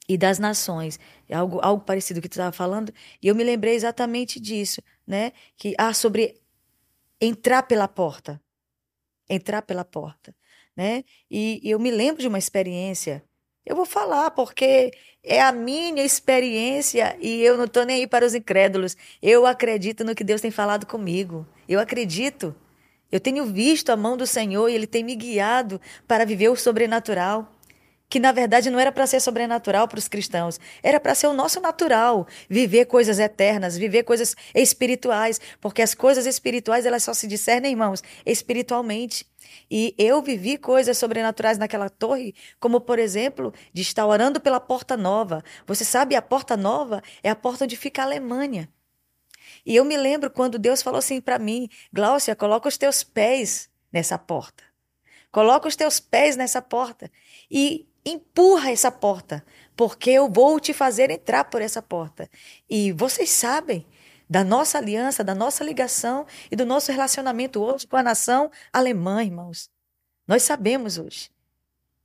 e 0.09 0.17
das 0.17 0.39
nações. 0.39 0.99
É 1.29 1.37
algo, 1.37 1.61
algo 1.63 1.85
parecido 1.85 2.21
que 2.21 2.29
tu 2.29 2.33
estava 2.33 2.53
falando. 2.53 2.93
E 3.23 3.29
eu 3.29 3.35
me 3.35 3.45
lembrei 3.45 3.75
exatamente 3.75 4.41
disso, 4.41 4.83
né? 5.07 5.33
Que, 5.57 5.75
ah, 5.79 5.95
sobre 5.95 6.41
entrar 7.21 7.63
pela 7.65 7.87
porta. 7.87 8.41
Entrar 9.29 9.63
pela 9.63 9.85
porta, 9.85 10.35
né? 10.77 11.05
E, 11.31 11.61
e 11.63 11.71
eu 11.71 11.79
me 11.79 11.91
lembro 11.91 12.21
de 12.21 12.27
uma 12.27 12.39
experiência 12.39 13.25
eu 13.65 13.77
vou 13.77 13.85
falar, 13.85 14.31
porque 14.33 14.93
é 15.23 15.41
a 15.41 15.53
minha 15.53 16.03
experiência 16.03 17.17
e 17.21 17.43
eu 17.43 17.57
não 17.57 17.65
estou 17.65 17.85
nem 17.85 17.97
aí 17.97 18.07
para 18.07 18.25
os 18.25 18.35
incrédulos. 18.35 18.97
Eu 19.23 19.47
acredito 19.47 20.05
no 20.05 20.15
que 20.15 20.25
Deus 20.25 20.41
tem 20.41 20.51
falado 20.51 20.87
comigo. 20.87 21.47
Eu 21.69 21.79
acredito. 21.79 22.55
Eu 23.13 23.21
tenho 23.21 23.45
visto 23.45 23.91
a 23.91 23.97
mão 23.97 24.17
do 24.17 24.27
Senhor 24.27 24.69
e 24.69 24.75
Ele 24.75 24.87
tem 24.87 25.05
me 25.05 25.15
guiado 25.15 25.81
para 26.07 26.25
viver 26.25 26.49
o 26.49 26.57
sobrenatural. 26.57 27.53
Que 28.11 28.21
na 28.21 28.33
verdade 28.33 28.69
não 28.69 28.79
era 28.79 28.93
para 28.93 29.07
ser 29.07 29.21
sobrenatural 29.21 29.89
para 29.89 29.99
os 29.99 30.09
cristãos, 30.09 30.61
era 30.83 31.01
para 31.01 31.15
ser 31.15 31.29
o 31.29 31.33
nosso 31.33 31.61
natural, 31.61 32.27
viver 32.49 32.85
coisas 32.87 33.19
eternas, 33.19 33.79
viver 33.79 34.03
coisas 34.03 34.37
espirituais, 34.55 35.41
porque 35.61 35.81
as 35.81 35.95
coisas 35.95 36.27
espirituais 36.27 36.85
elas 36.85 37.05
só 37.05 37.15
se 37.15 37.27
discernem, 37.27 37.71
irmãos, 37.71 38.03
espiritualmente. 38.27 39.25
E 39.71 39.95
eu 39.97 40.21
vivi 40.21 40.59
coisas 40.59 40.99
sobrenaturais 40.99 41.57
naquela 41.57 41.89
torre, 41.89 42.35
como, 42.59 42.81
por 42.81 42.99
exemplo, 42.99 43.55
de 43.73 43.83
estar 43.83 44.05
orando 44.05 44.41
pela 44.41 44.61
porta 44.61 44.97
nova. 44.97 45.43
Você 45.67 45.85
sabe, 45.85 46.17
a 46.17 46.23
porta 46.23 46.57
nova 46.57 47.03
é 47.23 47.31
a 47.31 47.37
porta 47.37 47.65
onde 47.65 47.77
fica 47.77 48.03
a 48.03 48.05
Alemanha. 48.05 48.69
E 49.65 49.77
eu 49.77 49.85
me 49.85 49.97
lembro 49.97 50.31
quando 50.31 50.59
Deus 50.59 50.83
falou 50.83 50.99
assim 50.99 51.21
para 51.21 51.39
mim: 51.39 51.69
Gláucia, 51.93 52.35
coloca 52.35 52.69
os 52.69 52.77
teus 52.77 53.03
pés 53.03 53.71
nessa 53.93 54.19
porta. 54.19 54.65
Coloca 55.31 55.69
os 55.69 55.77
teus 55.77 56.01
pés 56.01 56.37
nessa 56.37 56.61
porta 56.61 57.11
e 57.49 57.89
empurra 58.05 58.71
essa 58.71 58.91
porta, 58.91 59.45
porque 59.77 60.11
eu 60.11 60.29
vou 60.31 60.59
te 60.59 60.73
fazer 60.73 61.11
entrar 61.11 61.45
por 61.45 61.63
essa 61.63 61.83
porta. 61.83 62.29
E 62.69 62.93
vocês 62.93 63.31
sabem 63.31 63.87
da 64.29 64.45
nossa 64.45 64.79
aliança, 64.79 65.25
da 65.25 65.35
nossa 65.35 65.65
ligação 65.65 66.27
e 66.51 66.57
do 66.57 66.65
nosso 66.65 66.93
relacionamento 66.93 67.61
hoje 67.61 67.87
com 67.87 67.97
a 67.97 68.03
nação 68.03 68.51
alemã, 68.73 69.25
irmãos. 69.25 69.69
Nós 70.27 70.45
sabemos 70.45 70.99
hoje. 70.99 71.31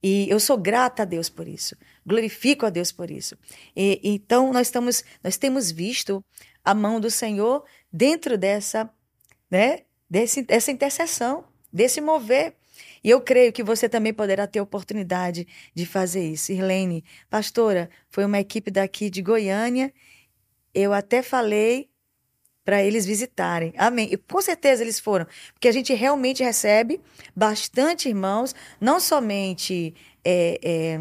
E 0.02 0.30
eu 0.30 0.40
sou 0.40 0.58
grata 0.58 1.04
a 1.04 1.06
Deus 1.06 1.30
por 1.30 1.48
isso. 1.48 1.76
Glorifico 2.06 2.66
a 2.66 2.70
Deus 2.70 2.92
por 2.92 3.12
isso. 3.12 3.38
E, 3.76 4.00
então 4.04 4.52
nós 4.52 4.68
estamos, 4.68 5.04
nós 5.24 5.38
temos 5.38 5.72
visto 5.72 6.24
a 6.64 6.74
mão 6.74 7.00
do 7.00 7.12
Senhor 7.12 7.64
dentro 7.92 8.38
dessa, 8.38 8.90
né, 9.50 9.82
desse, 10.10 10.42
dessa 10.42 10.72
intercessão, 10.72 11.46
desse 11.72 12.02
mover. 12.02 12.56
E 13.06 13.12
eu 13.12 13.22
creio 13.22 13.54
que 13.54 13.62
você 13.62 13.88
também 13.88 14.12
poderá 14.12 14.48
ter 14.48 14.60
oportunidade 14.60 15.48
de 15.76 15.86
fazer 15.86 16.28
isso. 16.28 16.52
Irlene, 16.52 17.06
pastora, 17.30 17.88
foi 18.10 18.26
uma 18.26 18.40
equipe 18.40 18.72
daqui 18.72 19.12
de 19.12 19.22
Goiânia. 19.22 19.94
Eu 20.74 20.92
até 20.92 21.22
falei 21.22 21.88
para 22.64 22.84
eles 22.84 23.06
visitarem. 23.06 23.76
Amém. 23.78 24.10
E 24.12 24.18
com 24.18 24.42
certeza 24.42 24.82
eles 24.82 25.00
foram, 25.00 25.28
porque 25.54 25.68
a 25.68 25.72
gente 25.72 25.94
realmente 25.94 26.44
recebe 26.44 27.00
bastante 27.36 28.10
irmãos, 28.10 28.56
não 28.82 29.00
somente 29.00 29.94
é, 30.24 30.60
é, 30.64 31.00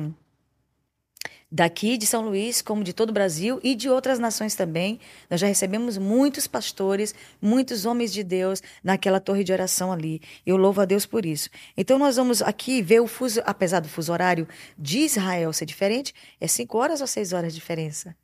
daqui 1.55 1.97
de 1.97 2.05
São 2.05 2.23
Luís, 2.23 2.61
como 2.61 2.83
de 2.83 2.93
todo 2.93 3.11
o 3.11 3.13
Brasil 3.13 3.61
e 3.63 3.77
de 3.77 3.89
outras 3.89 4.19
nações 4.19 4.57
também. 4.57 4.99
Nós 5.31 5.39
já 5.39 5.47
recebemos 5.47 5.97
muitos 5.97 6.49
pastores, 6.49 7.15
muitos 7.41 7.87
homens 7.87 8.13
de 8.13 8.25
Deus 8.25 8.61
naquela 8.83 9.21
torre 9.21 9.45
de 9.45 9.53
oração 9.53 9.93
ali. 9.93 10.21
Eu 10.45 10.57
louvo 10.57 10.81
a 10.81 10.85
Deus 10.85 11.07
por 11.07 11.25
isso. 11.25 11.49
Então 11.77 11.97
nós 11.97 12.17
vamos 12.17 12.43
aqui 12.43 12.83
ver 12.83 12.99
o 12.99 13.07
fuso, 13.07 13.41
apesar 13.47 13.79
do 13.79 13.89
fuso 13.89 14.13
horário 14.13 14.49
de 14.77 14.99
Israel 14.99 15.53
ser 15.53 15.65
diferente, 15.65 16.13
é 16.41 16.49
cinco 16.49 16.77
horas 16.77 17.01
ou 17.01 17.07
seis 17.07 17.33
horas 17.33 17.53
de 17.53 17.61
diferença? 17.61 18.17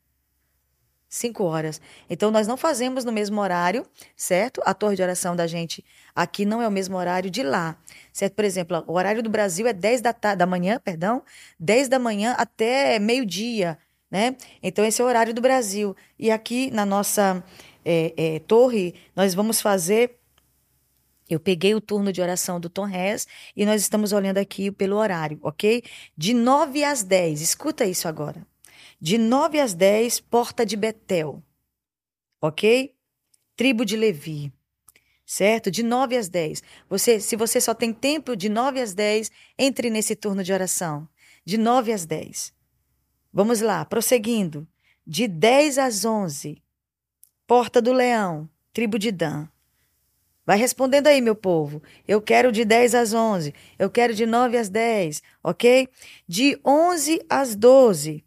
Cinco 1.13 1.43
horas. 1.43 1.81
Então, 2.09 2.31
nós 2.31 2.47
não 2.47 2.57
fazemos 2.57 3.05
no 3.05 3.11
mesmo 3.11 3.41
horário, 3.41 3.85
certo? 4.17 4.63
A 4.65 4.73
torre 4.73 4.95
de 4.95 5.03
oração 5.03 5.35
da 5.35 5.45
gente 5.45 5.85
aqui 6.15 6.47
não 6.47 6.63
é 6.63 6.69
o 6.69 6.71
mesmo 6.71 6.97
horário 6.97 7.29
de 7.29 7.43
lá, 7.43 7.77
certo? 8.13 8.35
Por 8.35 8.45
exemplo, 8.45 8.85
o 8.87 8.93
horário 8.93 9.21
do 9.21 9.29
Brasil 9.29 9.67
é 9.67 9.73
10 9.73 10.03
da, 10.03 10.13
da 10.13 10.47
manhã, 10.47 10.79
perdão, 10.79 11.21
10 11.59 11.89
da 11.89 11.99
manhã 11.99 12.37
até 12.39 13.01
meio-dia, 13.01 13.77
né? 14.09 14.37
Então, 14.63 14.85
esse 14.85 15.03
é 15.03 15.05
o 15.05 15.09
horário 15.09 15.35
do 15.35 15.41
Brasil. 15.41 15.97
E 16.17 16.31
aqui 16.31 16.71
na 16.71 16.87
nossa 16.87 17.43
é, 17.85 18.15
é, 18.17 18.39
torre, 18.39 18.95
nós 19.17 19.35
vamos 19.35 19.61
fazer 19.61 20.17
Eu 21.29 21.41
peguei 21.41 21.75
o 21.75 21.81
turno 21.81 22.13
de 22.13 22.23
oração 22.23 22.61
do 22.61 22.71
Tom 22.71 22.89
Hess 22.89 23.27
e 23.57 23.67
nós 23.67 23.83
estamos 23.83 24.13
olhando 24.13 24.39
aqui 24.39 24.71
pelo 24.71 24.97
horário, 24.97 25.41
ok? 25.43 25.83
De 26.17 26.35
9 26.35 26.85
às 26.85 27.03
10, 27.03 27.41
escuta 27.41 27.85
isso 27.85 28.07
agora. 28.07 28.50
De 29.01 29.17
9 29.17 29.59
às 29.59 29.73
10, 29.73 30.21
Porta 30.21 30.67
de 30.67 30.77
Betel, 30.77 31.43
ok? 32.39 32.95
Tribo 33.57 33.83
de 33.85 33.97
Levi, 33.97 34.53
certo? 35.25 35.71
De 35.71 35.83
9 35.83 36.19
às 36.19 36.29
10. 36.29 36.63
Você, 36.87 37.19
se 37.19 37.35
você 37.35 37.61
só 37.63 37.73
tem 37.73 37.95
tempo 37.95 38.37
de 38.37 38.51
9 38.51 38.79
às 38.79 38.93
10, 38.93 39.31
entre 39.59 39.89
nesse 39.89 40.15
turno 40.15 40.45
de 40.45 40.53
oração. 40.53 41.09
De 41.45 41.57
9 41.57 41.93
às 41.93 42.05
10. 42.05 42.53
Vamos 43.33 43.63
lá, 43.63 43.85
prosseguindo. 43.87 44.69
De 45.07 45.27
10 45.27 45.79
às 45.79 46.05
11, 46.05 46.63
Porta 47.47 47.81
do 47.81 47.93
Leão, 47.93 48.49
tribo 48.73 48.99
de 48.99 49.11
Dan. 49.11 49.49
Vai 50.45 50.59
respondendo 50.59 51.07
aí, 51.07 51.21
meu 51.21 51.35
povo. 51.35 51.83
Eu 52.07 52.21
quero 52.21 52.53
de 52.53 52.65
10 52.65 52.95
às 52.95 53.13
11. 53.15 53.55
Eu 53.79 53.89
quero 53.91 54.15
de 54.15 54.27
9 54.27 54.59
às 54.59 54.69
10, 54.69 55.23
ok? 55.43 55.89
De 56.29 56.61
11 56.65 57.25
às 57.31 57.57
12. 57.57 58.23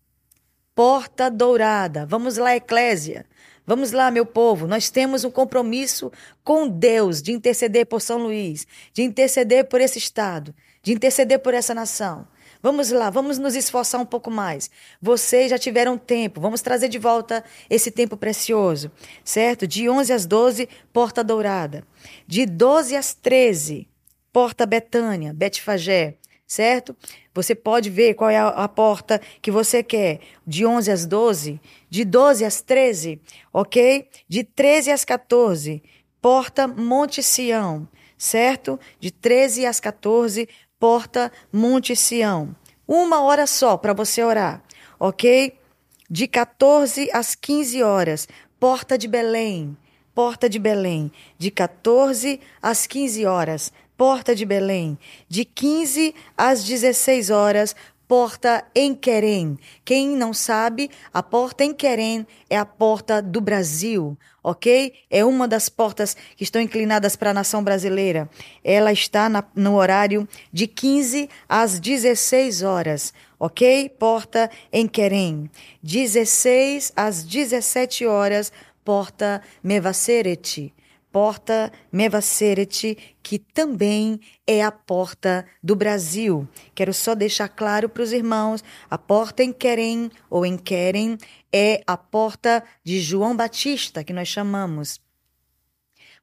Porta 0.75 1.29
Dourada. 1.29 2.03
Vamos 2.05 2.37
lá, 2.37 2.55
Eclésia. 2.55 3.25
Vamos 3.65 3.91
lá, 3.91 4.09
meu 4.09 4.25
povo. 4.25 4.67
Nós 4.67 4.89
temos 4.89 5.23
um 5.23 5.29
compromisso 5.29 6.11
com 6.43 6.67
Deus 6.67 7.21
de 7.21 7.31
interceder 7.31 7.85
por 7.85 8.01
São 8.01 8.17
Luís, 8.17 8.65
de 8.91 9.03
interceder 9.03 9.65
por 9.65 9.79
esse 9.79 9.99
estado, 9.99 10.53
de 10.81 10.91
interceder 10.91 11.39
por 11.39 11.53
essa 11.53 11.75
nação. 11.75 12.27
Vamos 12.61 12.91
lá, 12.91 13.09
vamos 13.09 13.37
nos 13.37 13.55
esforçar 13.55 14.01
um 14.01 14.05
pouco 14.05 14.31
mais. 14.31 14.71
Vocês 15.01 15.51
já 15.51 15.59
tiveram 15.59 15.97
tempo, 15.97 16.41
vamos 16.41 16.61
trazer 16.61 16.87
de 16.87 16.97
volta 16.97 17.43
esse 17.69 17.91
tempo 17.91 18.17
precioso, 18.17 18.91
certo? 19.23 19.67
De 19.67 19.89
11 19.89 20.13
às 20.13 20.25
12, 20.25 20.67
Porta 20.91 21.23
Dourada. 21.23 21.85
De 22.25 22.45
12 22.45 22.95
às 22.95 23.13
13, 23.13 23.87
Porta 24.31 24.65
Betânia, 24.65 25.33
Betfagé, 25.33 26.15
certo? 26.53 26.95
Você 27.33 27.55
pode 27.55 27.89
ver 27.89 28.13
qual 28.13 28.29
é 28.29 28.37
a, 28.37 28.47
a, 28.49 28.67
porta 28.67 29.19
que 29.41 29.49
você 29.49 29.81
quer. 29.81 30.19
De 30.45 30.65
11 30.65 30.91
às 30.91 31.05
12, 31.05 31.59
de 31.89 32.05
12 32.05 32.45
às 32.45 32.61
13, 32.61 33.19
ok? 33.51 34.07
De 34.27 34.43
13 34.43 34.91
às 34.91 35.03
14, 35.03 35.81
Porta 36.21 36.67
Monte 36.67 37.21
Sião, 37.23 37.87
certo? 38.17 38.79
De 38.99 39.11
13 39.11 39.65
às 39.65 39.79
14, 39.79 40.47
porta 40.79 41.31
Monte 41.51 41.95
Sião. 41.95 42.55
Uma 42.87 43.21
hora 43.21 43.47
só 43.47 43.75
para 43.75 43.93
você 43.93 44.23
orar, 44.23 44.63
ok? 44.99 45.57
De 46.09 46.27
14 46.27 47.09
às 47.11 47.33
15 47.35 47.81
horas, 47.81 48.27
porta 48.59 48.97
de 48.97 49.07
Belém. 49.07 49.75
Porta 50.13 50.47
de 50.47 50.59
Belém. 50.59 51.11
De 51.39 51.49
14 51.49 52.39
às 52.61 52.85
15 52.85 53.25
horas, 53.25 53.73
porta 54.03 54.35
de 54.35 54.43
Belém. 54.45 54.99
De 55.29 55.45
15 55.45 56.13
às 56.37 56.61
16 56.65 57.29
horas, 57.29 57.73
porta 58.05 58.65
em 58.75 58.93
Querem. 58.93 59.57
Quem 59.85 60.09
não 60.09 60.33
sabe, 60.33 60.91
a 61.13 61.23
porta 61.23 61.63
em 61.63 61.73
Querem 61.73 62.27
é 62.49 62.57
a 62.57 62.65
porta 62.65 63.21
do 63.21 63.39
Brasil, 63.39 64.17
ok? 64.43 64.91
É 65.09 65.23
uma 65.23 65.47
das 65.47 65.69
portas 65.69 66.17
que 66.35 66.43
estão 66.43 66.61
inclinadas 66.61 67.15
para 67.15 67.29
a 67.29 67.33
nação 67.33 67.63
brasileira. 67.63 68.29
Ela 68.61 68.91
está 68.91 69.29
na, 69.29 69.41
no 69.55 69.75
horário 69.75 70.27
de 70.51 70.67
15 70.67 71.29
às 71.47 71.79
16 71.79 72.61
horas, 72.61 73.13
ok? 73.39 73.87
Porta 73.87 74.51
em 74.69 74.85
Querem. 74.85 75.49
16 75.81 76.91
às 76.93 77.23
17 77.23 78.05
horas, 78.05 78.51
porta 78.83 79.41
Mevaceret 79.63 80.73
porta 81.13 81.71
Mevaceret, 81.91 82.97
que 83.21 83.37
também 83.37 84.19
é 84.47 84.63
a 84.63 84.71
porta 84.71 85.45
do 85.61 85.75
Brasil. 85.75 86.47
Quero 86.73 86.91
só 86.91 87.13
deixar 87.13 87.47
claro 87.47 87.87
para 87.87 88.01
os 88.01 88.11
irmãos, 88.11 88.63
a 88.89 88.97
porta 88.97 89.43
em 89.43 89.53
Querem 89.53 90.09
ou 90.27 90.43
em 90.43 90.57
Querem 90.57 91.15
é 91.53 91.83
a 91.85 91.95
porta 91.95 92.63
de 92.83 92.99
João 92.99 93.35
Batista, 93.35 94.03
que 94.03 94.11
nós 94.11 94.27
chamamos 94.27 94.99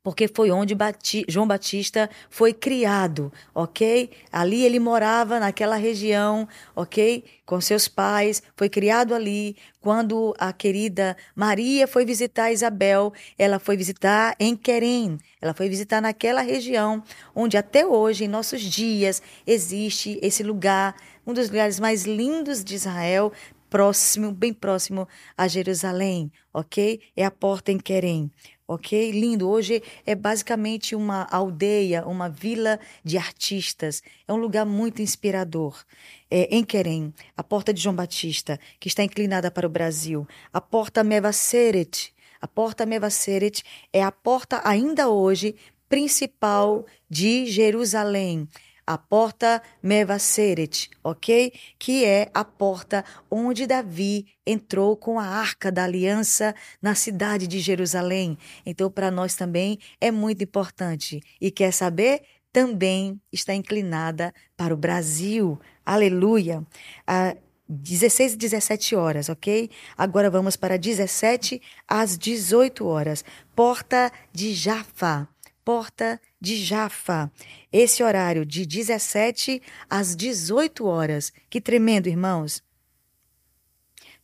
porque 0.02 0.28
foi 0.28 0.50
onde 0.50 0.74
Bati 0.74 1.24
João 1.28 1.46
Batista 1.46 2.08
foi 2.30 2.52
criado, 2.52 3.32
ok? 3.54 4.10
Ali 4.32 4.64
ele 4.64 4.78
morava 4.78 5.38
naquela 5.38 5.76
região, 5.76 6.48
ok? 6.74 7.24
Com 7.44 7.60
seus 7.60 7.86
pais, 7.86 8.42
foi 8.56 8.68
criado 8.68 9.14
ali. 9.14 9.56
Quando 9.80 10.34
a 10.38 10.52
querida 10.52 11.16
Maria 11.34 11.86
foi 11.86 12.04
visitar 12.04 12.50
Isabel, 12.50 13.12
ela 13.38 13.58
foi 13.58 13.76
visitar 13.76 14.34
em 14.38 14.56
Querem, 14.56 15.18
ela 15.40 15.52
foi 15.52 15.68
visitar 15.68 16.00
naquela 16.00 16.40
região 16.40 17.02
onde 17.34 17.56
até 17.56 17.84
hoje, 17.86 18.24
em 18.24 18.28
nossos 18.28 18.62
dias, 18.62 19.22
existe 19.46 20.18
esse 20.22 20.42
lugar, 20.42 20.94
um 21.26 21.34
dos 21.34 21.48
lugares 21.48 21.78
mais 21.78 22.04
lindos 22.04 22.64
de 22.64 22.74
Israel, 22.74 23.32
próximo, 23.68 24.32
bem 24.32 24.52
próximo 24.52 25.06
a 25.36 25.46
Jerusalém, 25.46 26.32
ok? 26.52 27.00
É 27.16 27.24
a 27.24 27.30
porta 27.30 27.70
em 27.70 27.78
Querem 27.78 28.30
ok? 28.70 29.10
Lindo. 29.10 29.48
Hoje 29.48 29.82
é 30.06 30.14
basicamente 30.14 30.94
uma 30.94 31.24
aldeia, 31.24 32.06
uma 32.06 32.28
vila 32.28 32.78
de 33.04 33.18
artistas. 33.18 34.00
É 34.28 34.32
um 34.32 34.36
lugar 34.36 34.64
muito 34.64 35.02
inspirador. 35.02 35.84
É, 36.30 36.48
em 36.54 36.62
Querem, 36.62 37.12
a 37.36 37.42
porta 37.42 37.74
de 37.74 37.80
João 37.80 37.96
Batista, 37.96 38.60
que 38.78 38.86
está 38.86 39.02
inclinada 39.02 39.50
para 39.50 39.66
o 39.66 39.70
Brasil. 39.70 40.26
A 40.52 40.60
porta 40.60 41.02
Mevaseret. 41.02 42.14
A 42.40 42.46
porta 42.46 42.86
Mevaseret 42.86 43.62
é 43.92 44.02
a 44.02 44.12
porta 44.12 44.62
ainda 44.64 45.08
hoje 45.08 45.56
principal 45.88 46.86
de 47.10 47.46
Jerusalém 47.46 48.48
a 48.92 48.98
porta 48.98 49.62
Mevaseret, 49.80 50.90
ok? 51.04 51.52
Que 51.78 52.04
é 52.04 52.28
a 52.34 52.44
porta 52.44 53.04
onde 53.30 53.64
Davi 53.64 54.26
entrou 54.44 54.96
com 54.96 55.20
a 55.20 55.24
arca 55.24 55.70
da 55.70 55.84
aliança 55.84 56.52
na 56.82 56.96
cidade 56.96 57.46
de 57.46 57.60
Jerusalém. 57.60 58.36
Então, 58.66 58.90
para 58.90 59.08
nós 59.08 59.36
também 59.36 59.78
é 60.00 60.10
muito 60.10 60.42
importante. 60.42 61.22
E 61.40 61.52
quer 61.52 61.72
saber? 61.72 62.22
Também 62.52 63.20
está 63.32 63.54
inclinada 63.54 64.34
para 64.56 64.74
o 64.74 64.76
Brasil. 64.76 65.60
Aleluia! 65.86 66.66
A 67.06 67.36
16 67.68 68.32
e 68.32 68.36
17 68.36 68.96
horas, 68.96 69.28
ok? 69.28 69.70
Agora 69.96 70.28
vamos 70.28 70.56
para 70.56 70.76
17 70.76 71.62
às 71.86 72.18
18 72.18 72.84
horas. 72.84 73.24
Porta 73.54 74.10
de 74.32 74.52
Jafá 74.52 75.28
porta 75.64 76.20
de 76.40 76.56
Jafa. 76.56 77.30
Esse 77.72 78.02
horário 78.02 78.46
de 78.46 78.64
17 78.64 79.62
às 79.88 80.16
18 80.16 80.86
horas. 80.86 81.32
Que 81.48 81.60
tremendo, 81.60 82.08
irmãos. 82.08 82.62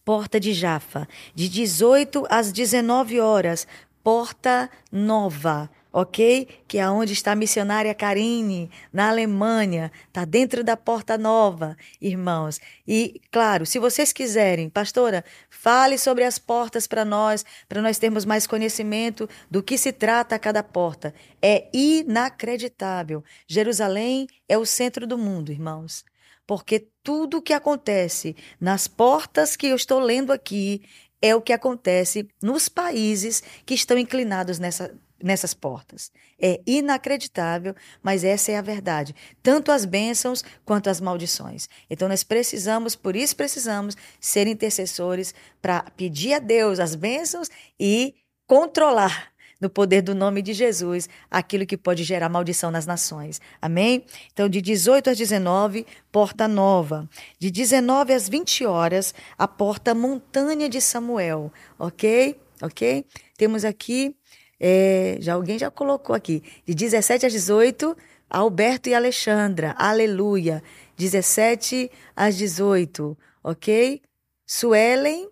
Porta 0.04 0.38
de 0.38 0.54
Jafa, 0.54 1.08
de 1.34 1.48
18 1.48 2.26
às 2.30 2.52
19 2.52 3.20
horas. 3.20 3.66
Porta 4.02 4.70
Nova 4.90 5.68
ok? 5.96 6.46
Que 6.68 6.76
é 6.76 6.90
onde 6.90 7.14
está 7.14 7.32
a 7.32 7.34
missionária 7.34 7.94
Karine, 7.94 8.70
na 8.92 9.08
Alemanha, 9.08 9.90
está 10.06 10.26
dentro 10.26 10.62
da 10.62 10.76
Porta 10.76 11.16
Nova, 11.16 11.74
irmãos. 11.98 12.60
E, 12.86 13.18
claro, 13.32 13.64
se 13.64 13.78
vocês 13.78 14.12
quiserem, 14.12 14.68
pastora, 14.68 15.24
fale 15.48 15.96
sobre 15.96 16.24
as 16.24 16.38
portas 16.38 16.86
para 16.86 17.02
nós, 17.02 17.46
para 17.66 17.80
nós 17.80 17.98
termos 17.98 18.26
mais 18.26 18.46
conhecimento 18.46 19.26
do 19.50 19.62
que 19.62 19.78
se 19.78 19.90
trata 19.90 20.38
cada 20.38 20.62
porta. 20.62 21.14
É 21.40 21.66
inacreditável. 21.72 23.24
Jerusalém 23.48 24.26
é 24.46 24.58
o 24.58 24.66
centro 24.66 25.06
do 25.06 25.16
mundo, 25.16 25.50
irmãos. 25.50 26.04
Porque 26.46 26.88
tudo 27.02 27.38
o 27.38 27.42
que 27.42 27.54
acontece 27.54 28.36
nas 28.60 28.86
portas 28.86 29.56
que 29.56 29.68
eu 29.68 29.76
estou 29.76 29.98
lendo 29.98 30.30
aqui 30.30 30.82
é 31.22 31.34
o 31.34 31.40
que 31.40 31.54
acontece 31.54 32.28
nos 32.42 32.68
países 32.68 33.42
que 33.64 33.72
estão 33.72 33.96
inclinados 33.96 34.58
nessa, 34.58 34.94
nessas 35.26 35.52
portas. 35.52 36.10
É 36.40 36.60
inacreditável, 36.66 37.74
mas 38.02 38.24
essa 38.24 38.52
é 38.52 38.56
a 38.56 38.62
verdade. 38.62 39.14
Tanto 39.42 39.72
as 39.72 39.84
bênçãos 39.84 40.44
quanto 40.64 40.88
as 40.88 41.00
maldições. 41.00 41.68
Então 41.90 42.08
nós 42.08 42.22
precisamos, 42.22 42.94
por 42.94 43.16
isso 43.16 43.34
precisamos 43.34 43.96
ser 44.20 44.46
intercessores 44.46 45.34
para 45.60 45.82
pedir 45.96 46.34
a 46.34 46.38
Deus 46.38 46.78
as 46.78 46.94
bênçãos 46.94 47.50
e 47.78 48.14
controlar 48.46 49.32
no 49.60 49.70
poder 49.70 50.02
do 50.02 50.14
nome 50.14 50.42
de 50.42 50.52
Jesus 50.52 51.08
aquilo 51.30 51.66
que 51.66 51.76
pode 51.76 52.04
gerar 52.04 52.28
maldição 52.28 52.70
nas 52.70 52.86
nações. 52.86 53.40
Amém? 53.60 54.04
Então, 54.32 54.48
de 54.48 54.60
18 54.60 55.10
às 55.10 55.18
19, 55.18 55.86
porta 56.12 56.46
nova. 56.46 57.08
De 57.38 57.50
19 57.50 58.12
às 58.12 58.28
20 58.28 58.66
horas, 58.66 59.14
a 59.36 59.48
porta 59.48 59.94
montanha 59.94 60.68
de 60.68 60.80
Samuel. 60.80 61.50
Ok? 61.78 62.38
Ok? 62.62 63.04
Temos 63.36 63.64
aqui 63.64 64.14
é, 64.58 65.18
já 65.20 65.34
alguém 65.34 65.58
já 65.58 65.70
colocou 65.70 66.14
aqui. 66.14 66.42
De 66.64 66.74
17 66.74 67.26
às 67.26 67.32
18, 67.32 67.96
Alberto 68.28 68.88
e 68.88 68.94
Alexandra. 68.94 69.74
Aleluia. 69.78 70.62
17 70.96 71.90
às 72.14 72.36
18, 72.36 73.16
ok? 73.42 74.02
Suelen, 74.46 75.28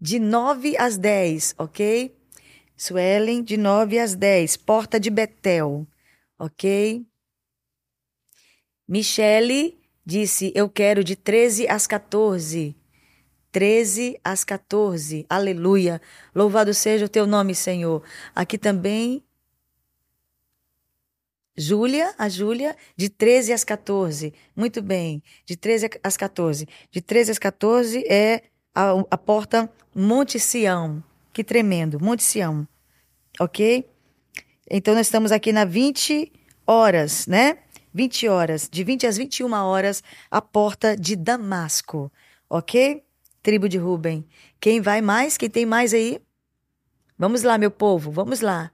de 0.00 0.18
9 0.18 0.76
às 0.76 0.96
10, 0.96 1.54
ok? 1.58 2.16
Suelen, 2.76 3.42
de 3.42 3.56
9 3.56 3.98
às 3.98 4.14
10. 4.14 4.56
Porta 4.56 4.98
de 4.98 5.10
Betel. 5.10 5.86
Ok? 6.38 7.04
Michele 8.86 9.76
disse: 10.06 10.52
Eu 10.54 10.68
quero 10.68 11.02
de 11.02 11.16
13 11.16 11.68
às 11.68 11.86
14. 11.86 12.77
13 13.58 14.20
às 14.22 14.44
14. 14.44 15.26
Aleluia. 15.28 16.00
Louvado 16.32 16.72
seja 16.72 17.06
o 17.06 17.08
teu 17.08 17.26
nome, 17.26 17.56
Senhor. 17.56 18.04
Aqui 18.32 18.56
também. 18.56 19.20
Júlia, 21.56 22.14
a 22.16 22.28
Júlia, 22.28 22.76
de 22.96 23.08
13 23.08 23.52
às 23.52 23.64
14. 23.64 24.32
Muito 24.54 24.80
bem. 24.80 25.20
De 25.44 25.56
13 25.56 25.90
às 26.04 26.16
14. 26.16 26.68
De 26.88 27.00
13 27.00 27.32
às 27.32 27.38
14 27.40 28.04
é 28.06 28.42
a, 28.72 28.92
a 29.10 29.18
porta 29.18 29.68
Monte 29.92 30.38
Sião. 30.38 31.02
Que 31.32 31.42
tremendo. 31.42 31.98
Monte 32.00 32.22
Sião. 32.22 32.64
Ok? 33.40 33.84
Então, 34.70 34.94
nós 34.94 35.08
estamos 35.08 35.32
aqui 35.32 35.50
na 35.50 35.64
20 35.64 36.30
horas, 36.64 37.26
né? 37.26 37.58
20 37.92 38.28
horas, 38.28 38.68
de 38.70 38.84
20 38.84 39.04
às 39.04 39.16
21 39.16 39.52
horas, 39.52 40.00
a 40.30 40.40
porta 40.40 40.96
de 40.96 41.16
Damasco, 41.16 42.12
ok? 42.48 43.02
Tribo 43.42 43.68
de 43.68 43.78
Ruben. 43.78 44.24
Quem 44.60 44.80
vai 44.80 45.00
mais? 45.00 45.36
Quem 45.36 45.48
tem 45.48 45.64
mais 45.64 45.94
aí? 45.94 46.20
Vamos 47.18 47.42
lá, 47.42 47.58
meu 47.58 47.70
povo, 47.70 48.10
vamos 48.10 48.40
lá. 48.40 48.70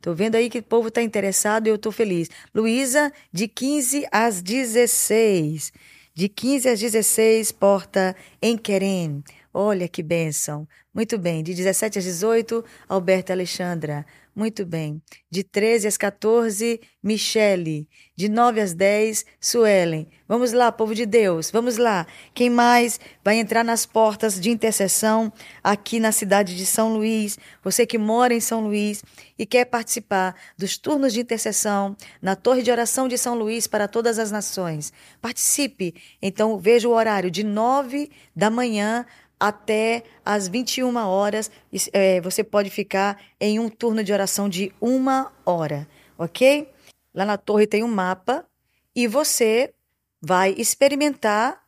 Tô 0.00 0.14
vendo 0.14 0.34
aí 0.34 0.50
que 0.50 0.58
o 0.58 0.62
povo 0.62 0.88
está 0.88 1.00
interessado 1.00 1.66
e 1.66 1.70
eu 1.70 1.78
tô 1.78 1.92
feliz. 1.92 2.28
Luísa, 2.54 3.12
de 3.32 3.46
15 3.46 4.06
às 4.10 4.42
16. 4.42 5.72
De 6.14 6.28
15 6.28 6.68
às 6.68 6.80
16, 6.80 7.52
porta 7.52 8.16
em 8.40 8.58
Querem. 8.58 9.22
Olha 9.54 9.86
que 9.86 10.02
bênção. 10.02 10.66
Muito 10.92 11.16
bem. 11.18 11.42
De 11.42 11.54
17 11.54 11.98
às 11.98 12.04
18, 12.04 12.64
Alberta 12.88 13.32
Alexandra. 13.32 14.04
Muito 14.34 14.64
bem. 14.64 15.02
De 15.30 15.44
13 15.44 15.86
às 15.86 15.98
14, 15.98 16.80
Michele. 17.02 17.86
De 18.16 18.30
9 18.30 18.60
às 18.62 18.72
10, 18.72 19.26
Suelen. 19.38 20.08
Vamos 20.26 20.52
lá, 20.52 20.72
povo 20.72 20.94
de 20.94 21.04
Deus, 21.04 21.50
vamos 21.50 21.76
lá. 21.76 22.06
Quem 22.32 22.48
mais 22.48 22.98
vai 23.22 23.36
entrar 23.36 23.62
nas 23.62 23.84
portas 23.84 24.40
de 24.40 24.48
intercessão 24.48 25.30
aqui 25.62 26.00
na 26.00 26.12
cidade 26.12 26.56
de 26.56 26.64
São 26.64 26.94
Luís? 26.94 27.38
Você 27.62 27.84
que 27.84 27.98
mora 27.98 28.32
em 28.32 28.40
São 28.40 28.62
Luís 28.62 29.02
e 29.38 29.44
quer 29.44 29.66
participar 29.66 30.34
dos 30.56 30.78
turnos 30.78 31.12
de 31.12 31.20
intercessão 31.20 31.94
na 32.22 32.34
Torre 32.34 32.62
de 32.62 32.70
Oração 32.70 33.08
de 33.08 33.18
São 33.18 33.34
Luís 33.34 33.66
para 33.66 33.86
todas 33.86 34.18
as 34.18 34.30
nações. 34.30 34.92
Participe. 35.20 35.94
Então, 36.22 36.58
veja 36.58 36.88
o 36.88 36.92
horário 36.92 37.30
de 37.30 37.44
9 37.44 38.10
da 38.34 38.48
manhã 38.48 39.04
até 39.42 40.04
às 40.24 40.46
21 40.46 40.94
horas. 41.04 41.50
É, 41.92 42.20
você 42.20 42.44
pode 42.44 42.70
ficar 42.70 43.20
em 43.40 43.58
um 43.58 43.68
turno 43.68 44.04
de 44.04 44.12
oração 44.12 44.48
de 44.48 44.72
uma 44.80 45.32
hora, 45.44 45.88
ok? 46.16 46.72
Lá 47.12 47.24
na 47.24 47.36
torre 47.36 47.66
tem 47.66 47.82
um 47.82 47.88
mapa 47.88 48.46
e 48.94 49.08
você 49.08 49.74
vai 50.20 50.54
experimentar, 50.56 51.60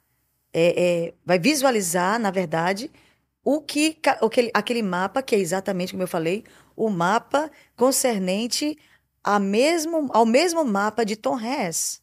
é, 0.52 0.84
é, 1.08 1.14
vai 1.26 1.36
visualizar, 1.36 2.20
na 2.20 2.30
verdade, 2.30 2.92
o 3.42 3.60
que 3.60 3.98
aquele, 4.22 4.52
aquele 4.54 4.80
mapa, 4.80 5.20
que 5.20 5.34
é 5.34 5.38
exatamente 5.40 5.94
como 5.94 6.04
eu 6.04 6.08
falei, 6.08 6.44
o 6.76 6.88
mapa 6.88 7.50
concernente 7.74 8.78
a 9.24 9.40
mesmo, 9.40 10.08
ao 10.12 10.24
mesmo 10.24 10.64
mapa 10.64 11.04
de 11.04 11.16
Tom 11.16 11.40
Hess, 11.40 12.00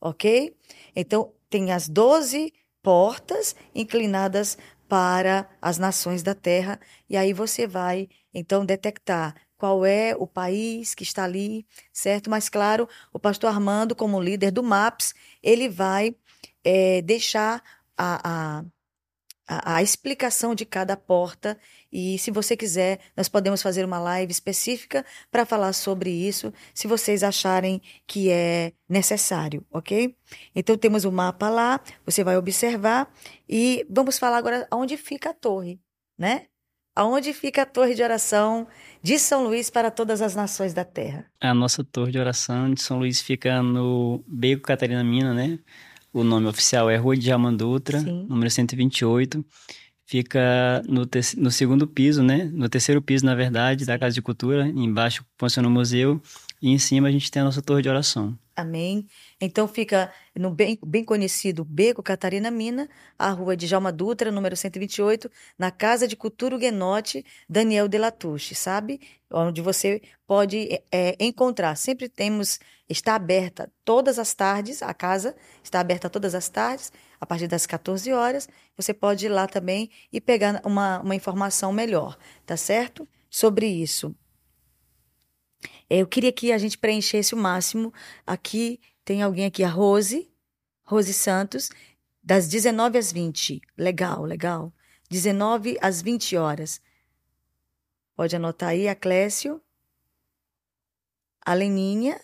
ok? 0.00 0.54
Então, 0.94 1.32
tem 1.50 1.72
as 1.72 1.88
12 1.88 2.52
portas 2.82 3.56
inclinadas 3.74 4.56
para 4.88 5.48
as 5.60 5.78
nações 5.78 6.22
da 6.22 6.34
terra, 6.34 6.80
e 7.08 7.16
aí 7.16 7.32
você 7.32 7.66
vai 7.66 8.08
então 8.32 8.64
detectar 8.64 9.34
qual 9.56 9.84
é 9.84 10.14
o 10.16 10.26
país 10.26 10.94
que 10.94 11.02
está 11.02 11.24
ali, 11.24 11.66
certo? 11.92 12.30
Mas 12.30 12.48
claro, 12.48 12.88
o 13.12 13.18
pastor 13.18 13.50
Armando, 13.50 13.94
como 13.94 14.20
líder 14.20 14.52
do 14.52 14.62
MAPS, 14.62 15.14
ele 15.42 15.68
vai 15.68 16.14
é, 16.64 17.02
deixar 17.02 17.62
a, 17.96 18.60
a 18.60 18.64
a, 19.48 19.76
a, 19.76 19.82
explicação 19.82 20.54
de 20.54 20.66
cada 20.66 20.96
porta. 20.96 21.58
E 21.90 22.18
se 22.18 22.30
você 22.30 22.54
quiser, 22.56 23.00
nós 23.16 23.28
podemos 23.28 23.62
fazer 23.62 23.84
uma 23.84 23.98
live 23.98 24.30
específica 24.30 25.04
para 25.30 25.46
falar 25.46 25.72
sobre 25.72 26.10
isso, 26.10 26.52
se 26.74 26.86
vocês 26.86 27.22
acharem 27.22 27.80
que 28.06 28.30
é 28.30 28.72
necessário, 28.86 29.64
ok? 29.72 30.14
Então 30.54 30.76
temos 30.76 31.04
o 31.04 31.10
mapa 31.10 31.48
lá, 31.48 31.80
você 32.04 32.22
vai 32.22 32.36
observar 32.36 33.10
e 33.48 33.86
vamos 33.88 34.18
falar 34.18 34.36
agora 34.36 34.68
onde 34.70 34.98
fica 34.98 35.30
a 35.30 35.34
torre, 35.34 35.80
né? 36.18 36.46
Aonde 36.94 37.32
fica 37.32 37.62
a 37.62 37.66
torre 37.66 37.94
de 37.94 38.02
oração 38.02 38.66
de 39.00 39.20
São 39.20 39.44
Luís 39.44 39.70
para 39.70 39.88
todas 39.88 40.20
as 40.20 40.34
nações 40.34 40.74
da 40.74 40.84
terra? 40.84 41.26
A 41.40 41.54
nossa 41.54 41.84
torre 41.84 42.10
de 42.10 42.18
oração 42.18 42.74
de 42.74 42.82
São 42.82 42.98
Luís 42.98 43.22
fica 43.22 43.62
no 43.62 44.24
Beco 44.26 44.62
Catarina 44.62 45.04
Mina, 45.04 45.32
né? 45.32 45.60
O 46.12 46.24
nome 46.24 46.46
oficial 46.46 46.88
é 46.88 46.96
Rua 46.96 47.16
de 47.16 47.26
Jamandutra, 47.26 48.00
Sim. 48.00 48.26
número 48.28 48.50
128. 48.50 49.44
Fica 50.06 50.82
no, 50.88 51.02
no 51.36 51.50
segundo 51.50 51.86
piso, 51.86 52.22
né? 52.22 52.44
No 52.52 52.68
terceiro 52.68 53.02
piso, 53.02 53.26
na 53.26 53.34
verdade, 53.34 53.84
da 53.84 53.98
Casa 53.98 54.14
de 54.14 54.22
Cultura. 54.22 54.66
Embaixo 54.66 55.22
funciona 55.36 55.68
o 55.68 55.70
museu. 55.70 56.20
E 56.62 56.70
em 56.70 56.78
cima 56.78 57.08
a 57.08 57.10
gente 57.10 57.30
tem 57.30 57.42
a 57.42 57.44
nossa 57.44 57.60
torre 57.60 57.82
de 57.82 57.88
oração. 57.90 58.36
Amém. 58.56 59.06
Então 59.40 59.68
fica 59.68 60.10
no 60.38 60.50
bem, 60.50 60.78
bem 60.86 61.04
conhecido 61.04 61.64
Beco 61.64 62.02
Catarina 62.02 62.50
Mina, 62.50 62.88
a 63.18 63.30
rua 63.30 63.56
de 63.56 63.66
Jalma 63.66 63.90
Dutra, 63.90 64.30
número 64.30 64.56
128, 64.56 65.30
na 65.58 65.70
Casa 65.70 66.06
de 66.06 66.16
Cultura 66.16 66.54
Huguenote, 66.54 67.24
Daniel 67.48 67.88
de 67.88 67.98
Latouche, 67.98 68.54
sabe? 68.54 69.00
Onde 69.30 69.60
você 69.60 70.00
pode 70.26 70.80
é, 70.90 71.16
encontrar. 71.18 71.76
Sempre 71.76 72.08
temos, 72.08 72.60
está 72.88 73.16
aberta 73.16 73.70
todas 73.84 74.18
as 74.18 74.32
tardes, 74.32 74.82
a 74.82 74.94
casa 74.94 75.34
está 75.62 75.80
aberta 75.80 76.08
todas 76.08 76.34
as 76.34 76.48
tardes, 76.48 76.92
a 77.20 77.26
partir 77.26 77.48
das 77.48 77.66
14 77.66 78.12
horas. 78.12 78.48
Você 78.76 78.94
pode 78.94 79.26
ir 79.26 79.30
lá 79.30 79.46
também 79.46 79.90
e 80.12 80.20
pegar 80.20 80.62
uma, 80.64 81.00
uma 81.00 81.14
informação 81.16 81.72
melhor, 81.72 82.16
tá 82.46 82.56
certo? 82.56 83.06
Sobre 83.28 83.66
isso. 83.66 84.14
Eu 85.90 86.06
queria 86.06 86.30
que 86.30 86.52
a 86.52 86.58
gente 86.58 86.78
preenchesse 86.78 87.34
o 87.34 87.36
máximo. 87.36 87.92
Aqui 88.26 88.78
tem 89.08 89.22
alguém 89.22 89.46
aqui, 89.46 89.64
a 89.64 89.70
Rose, 89.70 90.30
Rose 90.84 91.14
Santos, 91.14 91.70
das 92.22 92.46
19 92.46 92.98
às 92.98 93.10
20. 93.10 93.62
Legal, 93.74 94.22
legal. 94.22 94.70
19 95.08 95.78
às 95.80 96.02
20 96.02 96.36
horas. 96.36 96.78
Pode 98.14 98.36
anotar 98.36 98.68
aí, 98.68 98.86
a 98.86 98.94
Clécio. 98.94 99.62
A 101.40 101.54
Leninha, 101.54 102.20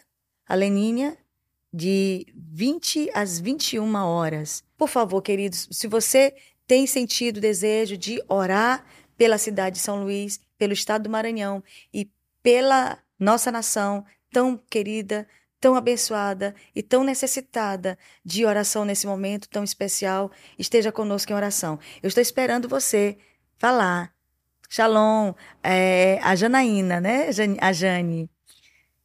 a 0.47 0.55
Leninha, 0.55 1.17
de 1.73 2.27
20 2.37 3.11
às 3.15 3.41
21 3.41 3.95
horas. 3.95 4.63
Por 4.77 4.91
favor, 4.91 5.23
queridos, 5.23 5.67
se 5.73 5.89
você 5.89 6.37
tem 6.67 6.87
sentido 6.87 7.41
desejo 7.41 7.97
de 7.97 8.23
orar 8.29 8.85
pela 9.17 9.39
cidade 9.39 9.77
de 9.77 9.83
São 9.83 10.03
Luís, 10.03 10.39
pelo 10.59 10.75
estado 10.75 11.05
do 11.05 11.11
Maranhão 11.11 11.65
e 11.95 12.11
pela 12.43 13.03
nossa 13.19 13.51
nação 13.51 14.05
tão 14.31 14.59
querida, 14.69 15.27
tão 15.65 15.77
abençoada 15.77 16.55
e 16.77 16.83
tão 16.83 17.03
necessitada 17.03 17.97
de 18.23 18.45
oração 18.45 18.85
nesse 18.85 19.07
momento 19.07 19.49
tão 19.49 19.65
especial, 19.65 20.31
esteja 20.59 20.93
conosco 20.93 21.33
em 21.33 21.35
oração. 21.35 21.79
Eu 22.03 22.09
estou 22.09 22.21
esperando 22.21 22.69
você 22.69 23.17
falar. 23.57 24.13
Shalom, 24.69 25.33
é, 25.63 26.19
a 26.23 26.37
Janaína, 26.37 27.01
né? 27.01 27.31
A 27.63 27.73
Jane. 27.73 28.29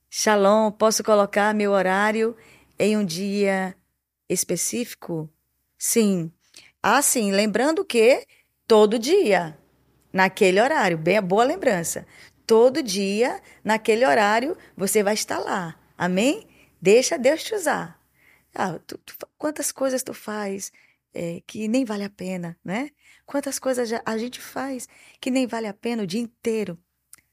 Shalom, 0.10 0.70
posso 0.70 1.02
colocar 1.02 1.54
meu 1.54 1.72
horário 1.72 2.36
em 2.78 2.98
um 2.98 3.06
dia 3.06 3.74
específico? 4.28 5.30
Sim. 5.78 6.30
Ah, 6.84 7.02
sim. 7.02 7.32
Lembrando 7.32 7.86
que 7.86 8.26
todo 8.68 9.00
dia, 9.00 9.58
naquele 10.12 10.60
horário, 10.60 10.98
bem 10.98 11.22
boa 11.22 11.46
lembrança. 11.46 12.06
Todo 12.46 12.84
dia, 12.84 13.42
naquele 13.64 14.06
horário, 14.06 14.58
você 14.76 15.02
vai 15.02 15.14
estar 15.14 15.40
lá. 15.40 15.80
Amém? 15.98 16.49
Deixa 16.82 17.18
Deus 17.18 17.44
te 17.44 17.54
usar. 17.54 18.00
Ah, 18.54 18.80
tu, 18.80 18.98
tu, 18.98 19.16
quantas 19.38 19.72
coisas 19.72 20.02
tu 20.02 20.14
faz 20.14 20.72
é, 21.14 21.42
que 21.46 21.68
nem 21.68 21.86
vale 21.86 22.04
a 22.04 22.10
pena, 22.10 22.58
né? 22.64 22.90
Quantas 23.26 23.60
coisas 23.60 23.90
a 24.06 24.18
gente 24.18 24.40
faz 24.40 24.88
que 25.20 25.30
nem 25.30 25.46
vale 25.46 25.68
a 25.68 25.74
pena 25.74 26.04
o 26.04 26.08
dia 26.08 26.22
inteiro. 26.22 26.78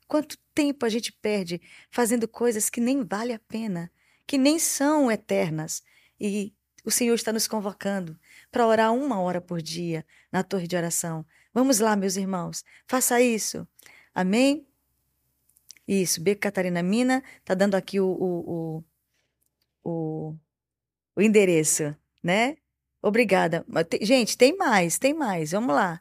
Quanto 0.09 0.39
tempo 0.55 0.85
a 0.85 0.89
gente 0.89 1.13
perde 1.13 1.61
fazendo 1.91 2.29
coisas 2.29 2.71
que 2.71 2.81
nem 2.81 3.05
vale 3.05 3.33
a 3.33 3.39
pena, 3.39 3.91
que 4.27 4.39
nem 4.39 4.59
são 4.59 5.11
eternas. 5.11 5.83
E 6.21 6.55
o 6.85 6.91
Senhor 6.91 7.15
está 7.15 7.33
nos 7.33 7.49
convocando 7.49 8.19
para 8.51 8.67
orar 8.67 8.95
uma 8.95 9.21
hora 9.21 9.41
por 9.41 9.61
dia 9.61 10.07
na 10.31 10.43
torre 10.43 10.67
de 10.67 10.77
oração. 10.77 11.27
Vamos 11.53 11.81
lá, 11.81 11.97
meus 11.97 12.17
irmãos, 12.17 12.65
faça 12.87 13.21
isso. 13.21 13.67
Amém? 14.15 14.67
Isso, 15.87 16.21
Beco 16.21 16.41
Catarina 16.41 16.83
Mina, 16.83 17.23
tá 17.45 17.55
dando 17.55 17.75
aqui 17.75 18.01
o, 18.01 18.07
o, 18.07 18.77
o 18.79 18.85
o, 19.87 20.37
o 21.15 21.23
endereço, 21.23 21.97
né? 22.23 22.57
Obrigada. 23.01 23.65
Gente, 24.03 24.37
tem 24.37 24.57
mais, 24.57 24.99
tem 24.99 25.15
mais. 25.15 25.53
Vamos 25.53 25.75
lá. 25.75 26.01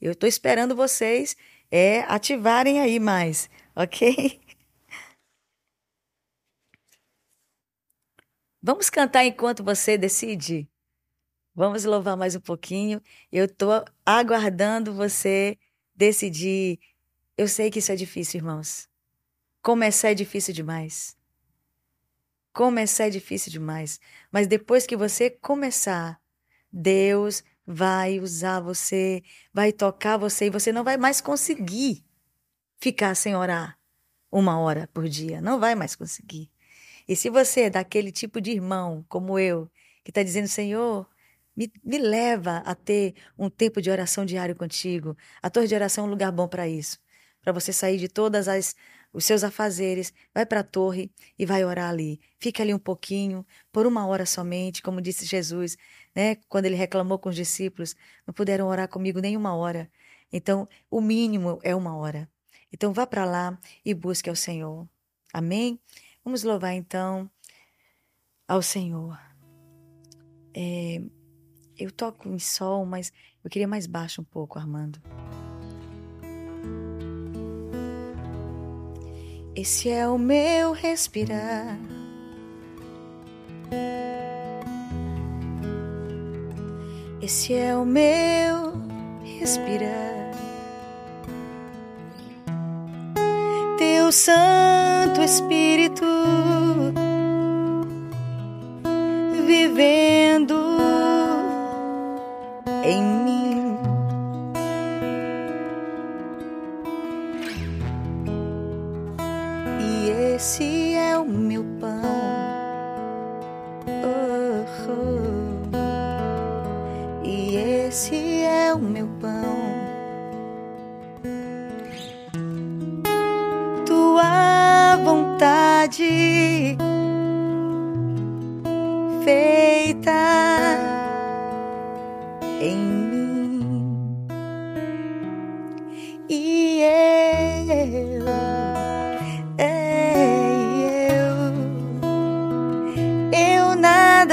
Eu 0.00 0.12
estou 0.12 0.28
esperando 0.28 0.74
vocês 0.74 1.36
é, 1.70 2.00
ativarem 2.02 2.80
aí 2.80 2.98
mais, 2.98 3.50
ok? 3.76 4.40
Vamos 8.62 8.88
cantar 8.88 9.24
enquanto 9.24 9.62
você 9.62 9.98
decide? 9.98 10.68
Vamos 11.54 11.84
louvar 11.84 12.16
mais 12.16 12.34
um 12.34 12.40
pouquinho. 12.40 13.02
Eu 13.30 13.44
estou 13.44 13.84
aguardando 14.06 14.94
você 14.94 15.58
decidir. 15.94 16.78
Eu 17.36 17.48
sei 17.48 17.70
que 17.70 17.80
isso 17.80 17.92
é 17.92 17.96
difícil, 17.96 18.38
irmãos. 18.38 18.88
Começar 19.62 20.10
é 20.10 20.14
difícil 20.14 20.54
demais. 20.54 21.17
Começar 22.58 23.06
é 23.06 23.10
difícil 23.10 23.52
demais. 23.52 24.00
Mas 24.32 24.48
depois 24.48 24.84
que 24.84 24.96
você 24.96 25.30
começar, 25.30 26.20
Deus 26.72 27.44
vai 27.64 28.18
usar 28.18 28.58
você, 28.58 29.22
vai 29.54 29.72
tocar 29.72 30.16
você 30.16 30.46
e 30.46 30.50
você 30.50 30.72
não 30.72 30.82
vai 30.82 30.96
mais 30.96 31.20
conseguir 31.20 32.04
ficar 32.76 33.14
sem 33.14 33.36
orar 33.36 33.78
uma 34.28 34.58
hora 34.58 34.90
por 34.92 35.08
dia. 35.08 35.40
Não 35.40 35.60
vai 35.60 35.76
mais 35.76 35.94
conseguir. 35.94 36.50
E 37.06 37.14
se 37.14 37.30
você 37.30 37.60
é 37.60 37.70
daquele 37.70 38.10
tipo 38.10 38.40
de 38.40 38.50
irmão 38.50 39.04
como 39.08 39.38
eu, 39.38 39.70
que 40.02 40.10
está 40.10 40.24
dizendo, 40.24 40.48
Senhor, 40.48 41.08
me, 41.56 41.70
me, 41.84 41.96
leva 41.96 42.56
a 42.66 42.74
ter 42.74 43.14
um 43.38 43.48
tempo 43.48 43.80
de 43.80 43.88
oração 43.88 44.26
diário 44.26 44.56
contigo. 44.56 45.16
A 45.40 45.48
torre 45.48 45.68
de 45.68 45.76
oração 45.76 46.06
é 46.06 46.08
um 46.08 46.10
lugar 46.10 46.32
bom 46.32 46.48
para 46.48 46.66
isso. 46.66 46.98
Para 47.40 47.52
você 47.52 47.72
sair 47.72 47.98
de 47.98 48.08
todas 48.08 48.48
as 48.48 48.74
os 49.12 49.24
seus 49.24 49.42
afazeres, 49.42 50.12
vai 50.34 50.44
para 50.44 50.60
a 50.60 50.64
torre 50.64 51.10
e 51.38 51.46
vai 51.46 51.64
orar 51.64 51.90
ali. 51.90 52.20
Fica 52.38 52.62
ali 52.62 52.74
um 52.74 52.78
pouquinho, 52.78 53.44
por 53.72 53.86
uma 53.86 54.06
hora 54.06 54.26
somente, 54.26 54.82
como 54.82 55.00
disse 55.00 55.24
Jesus, 55.24 55.76
né? 56.14 56.36
Quando 56.48 56.66
ele 56.66 56.76
reclamou 56.76 57.18
com 57.18 57.28
os 57.28 57.36
discípulos, 57.36 57.96
não 58.26 58.34
puderam 58.34 58.66
orar 58.66 58.88
comigo 58.88 59.20
nem 59.20 59.36
uma 59.36 59.54
hora. 59.54 59.90
Então, 60.32 60.68
o 60.90 61.00
mínimo 61.00 61.58
é 61.62 61.74
uma 61.74 61.96
hora. 61.96 62.28
Então, 62.72 62.92
vá 62.92 63.06
para 63.06 63.24
lá 63.24 63.58
e 63.84 63.94
busque 63.94 64.28
ao 64.28 64.36
Senhor. 64.36 64.86
Amém? 65.32 65.80
Vamos 66.24 66.42
louvar 66.42 66.74
então 66.74 67.30
ao 68.46 68.60
Senhor. 68.60 69.18
É, 70.54 71.00
eu 71.76 71.90
toco 71.90 72.28
em 72.28 72.38
sol, 72.38 72.84
mas 72.84 73.12
eu 73.42 73.50
queria 73.50 73.68
mais 73.68 73.86
baixo 73.86 74.20
um 74.20 74.24
pouco, 74.24 74.58
Armando. 74.58 75.00
Esse 79.60 79.90
é 79.90 80.06
o 80.06 80.16
meu 80.16 80.70
respirar. 80.70 81.76
Esse 87.20 87.54
é 87.54 87.76
o 87.76 87.84
meu 87.84 88.74
respirar. 89.24 90.30
Teu 93.78 94.12
Santo 94.12 95.22
Espírito 95.22 96.06
vivendo 99.44 100.27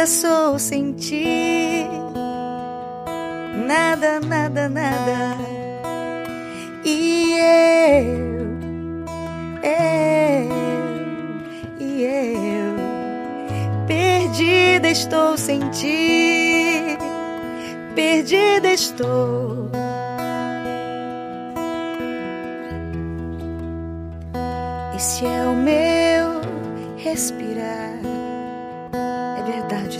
sou 0.06 0.60
sem 0.60 0.93
ti, 0.93 1.86
nada, 3.68 4.20
nada, 4.20 4.70
nada, 4.70 5.38
e 6.84 7.34
eu, 7.39 8.06
eu, 9.64 10.49
e 11.80 12.03
eu 12.03 12.76
perdida 13.88 14.89
estou 14.89 15.38
sem 15.38 15.60
ti, 15.72 16.97
perdida 17.95 18.74
estou. 18.74 19.72
Esse 24.95 25.26
é 25.26 25.41
o 25.43 25.53
meu 25.53 26.41
respirar, 26.97 27.99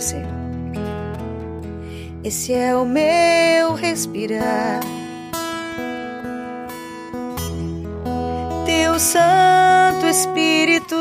Senhor. 0.00 0.46
Esse 2.24 2.52
é 2.52 2.74
o 2.74 2.84
meu 2.84 3.74
respirar. 3.74 4.80
Teu 8.64 8.98
Santo 8.98 10.06
Espírito 10.06 10.96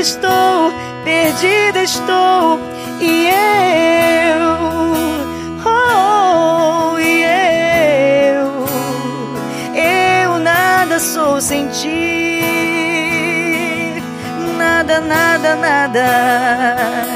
estou, 0.00 0.72
perdida 1.04 1.82
estou, 1.82 2.58
e 3.00 3.28
eu, 3.28 4.56
oh, 5.66 6.98
e 6.98 7.22
eu, 8.32 8.64
eu 9.74 10.38
nada 10.38 10.98
sou 10.98 11.40
sem 11.40 11.68
ti, 11.68 12.42
nada, 14.56 15.00
nada, 15.00 15.56
nada, 15.56 17.09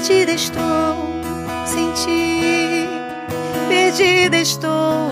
perdida 0.00 0.32
estou 0.32 0.96
sem 1.66 1.92
ti, 1.92 2.88
perdida 3.68 4.38
estou, 4.38 5.10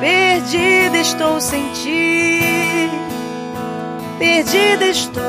perdida 0.00 0.96
estou 0.96 1.38
sem 1.38 1.70
ti, 1.74 2.40
perdida 4.18 4.86
estou. 4.86 5.20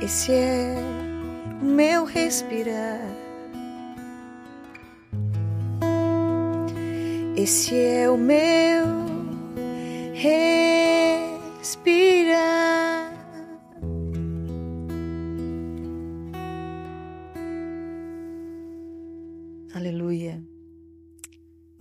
Esse 0.00 0.32
é 0.32 0.76
meu 1.60 2.04
respirar. 2.04 3.00
Esse 7.36 7.74
é 7.74 8.08
o 8.08 8.16
meu 8.16 8.86
respirar. 10.12 10.64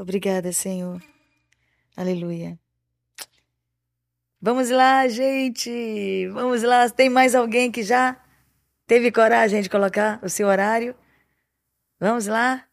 Obrigada, 0.03 0.51
Senhor. 0.51 1.01
Aleluia. 1.95 2.59
Vamos 4.41 4.69
lá, 4.69 5.07
gente. 5.07 6.27
Vamos 6.33 6.61
lá. 6.61 6.89
Tem 6.89 7.09
mais 7.09 7.33
alguém 7.33 7.71
que 7.71 7.81
já 7.83 8.21
teve 8.85 9.13
coragem 9.13 9.61
de 9.61 9.69
colocar 9.69 10.19
o 10.21 10.27
seu 10.27 10.49
horário? 10.49 10.93
Vamos 11.97 12.27
lá. 12.27 12.65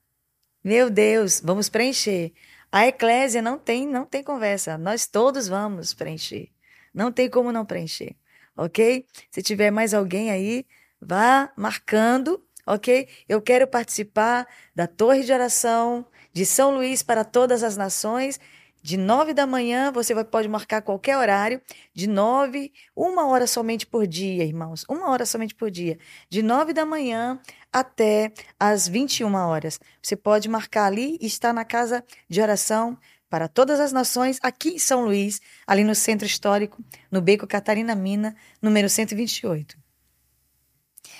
Meu 0.65 0.91
Deus, 0.91 1.41
vamos 1.41 1.69
preencher. 1.69 2.33
A 2.73 2.89
eclésia 2.89 3.41
não 3.41 3.57
tem, 3.57 3.87
não 3.87 4.05
tem 4.05 4.25
conversa. 4.25 4.77
Nós 4.77 5.07
todos 5.07 5.47
vamos 5.47 5.95
preencher. 5.95 6.51
Não 6.93 7.13
tem 7.13 7.31
como 7.31 7.53
não 7.53 7.65
preencher. 7.65 8.17
OK? 8.57 9.07
Se 9.31 9.41
tiver 9.41 9.71
mais 9.71 9.95
alguém 9.95 10.33
aí, 10.33 10.67
vá 11.01 11.53
marcando, 11.57 12.45
OK? 12.67 13.09
Eu 13.29 13.41
quero 13.41 13.69
participar 13.69 14.49
da 14.75 14.89
torre 14.89 15.23
de 15.23 15.33
oração 15.33 16.05
de 16.33 16.47
São 16.47 16.75
Luís 16.75 17.03
para 17.03 17.25
todas 17.25 17.63
as 17.63 17.77
nações 17.77 18.39
de 18.83 18.97
nove 18.97 19.35
da 19.35 19.47
manhã, 19.47 19.93
você 19.93 20.15
vai, 20.15 20.25
pode 20.25 20.49
marcar 20.49 20.81
qualquer 20.83 21.17
horário, 21.17 21.61
de 21.93 22.07
nove, 22.07 22.73
uma 22.97 23.27
hora 23.27 23.47
somente 23.47 23.87
por 23.87 24.07
dia, 24.07 24.45
irmãos, 24.45 24.85
uma 24.89 25.11
hora 25.11 25.27
somente 25.27 25.55
por 25.55 25.71
dia, 25.71 25.99
de 26.29 26.43
nove 26.43 26.73
da 26.73 26.87
manhã 26.87 27.39
até 27.73 28.33
as 28.59 28.89
21 28.89 29.35
horas. 29.35 29.79
Você 30.03 30.17
pode 30.17 30.49
marcar 30.49 30.87
ali 30.87 31.19
e 31.21 31.27
estar 31.27 31.53
na 31.53 31.65
casa 31.65 32.05
de 32.29 32.41
oração 32.41 32.97
para 33.29 33.47
todas 33.47 33.79
as 33.79 33.93
nações, 33.93 34.39
aqui 34.43 34.71
em 34.71 34.79
São 34.79 35.05
Luís, 35.05 35.41
ali 35.67 35.85
no 35.85 35.95
Centro 35.95 36.27
Histórico, 36.27 36.83
no 37.11 37.21
Beco 37.21 37.47
Catarina 37.47 37.95
Mina, 37.95 38.35
número 38.61 38.89
128. 38.89 39.79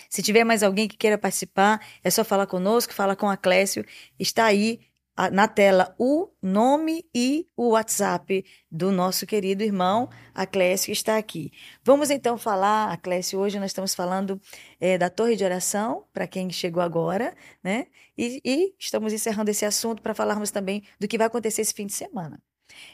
Se 0.09 0.23
tiver 0.23 0.43
mais 0.43 0.65
alguém 0.65 0.89
que 0.89 0.97
queira 0.97 1.17
participar, 1.17 1.81
é 2.03 2.11
só 2.11 2.25
falar 2.25 2.49
conosco, 2.49 2.93
falar 2.93 3.15
com 3.15 3.31
a 3.31 3.37
Clécio. 3.37 3.85
Está 4.19 4.47
aí 4.47 4.81
na 5.29 5.49
tela 5.49 5.95
o 5.99 6.31
nome 6.41 7.05
e 7.15 7.47
o 7.57 7.71
WhatsApp 7.71 8.45
do 8.71 8.91
nosso 8.91 9.27
querido 9.27 9.63
irmão 9.63 10.09
Aclécio, 10.33 10.87
que 10.87 10.93
está 10.93 11.19
aqui. 11.19 11.53
Vamos 11.85 12.11
então 12.11 12.39
falar, 12.39 12.93
Aclécio, 12.93 13.39
hoje 13.39 13.59
nós 13.59 13.71
estamos 13.71 13.95
falando 13.95 14.41
é, 14.79 14.97
da 14.97 15.11
torre 15.11 15.37
de 15.37 15.45
oração, 15.45 16.05
para 16.13 16.27
quem 16.27 16.49
chegou 16.51 16.83
agora, 16.83 17.35
né? 17.63 17.87
E, 18.17 18.41
e 18.45 18.75
estamos 18.79 19.13
encerrando 19.13 19.51
esse 19.51 19.65
assunto 19.65 20.01
para 20.01 20.15
falarmos 20.15 20.51
também 20.51 20.85
do 20.99 21.09
que 21.09 21.19
vai 21.19 21.27
acontecer 21.27 21.63
esse 21.63 21.75
fim 21.75 21.87
de 21.87 21.93
semana. 21.93 22.41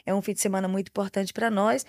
É 0.05 0.13
um 0.13 0.21
fim 0.21 0.33
de 0.33 0.41
semana 0.41 0.67
muito 0.67 0.89
importante 0.89 1.31
para 1.31 1.51
nós 1.51 1.85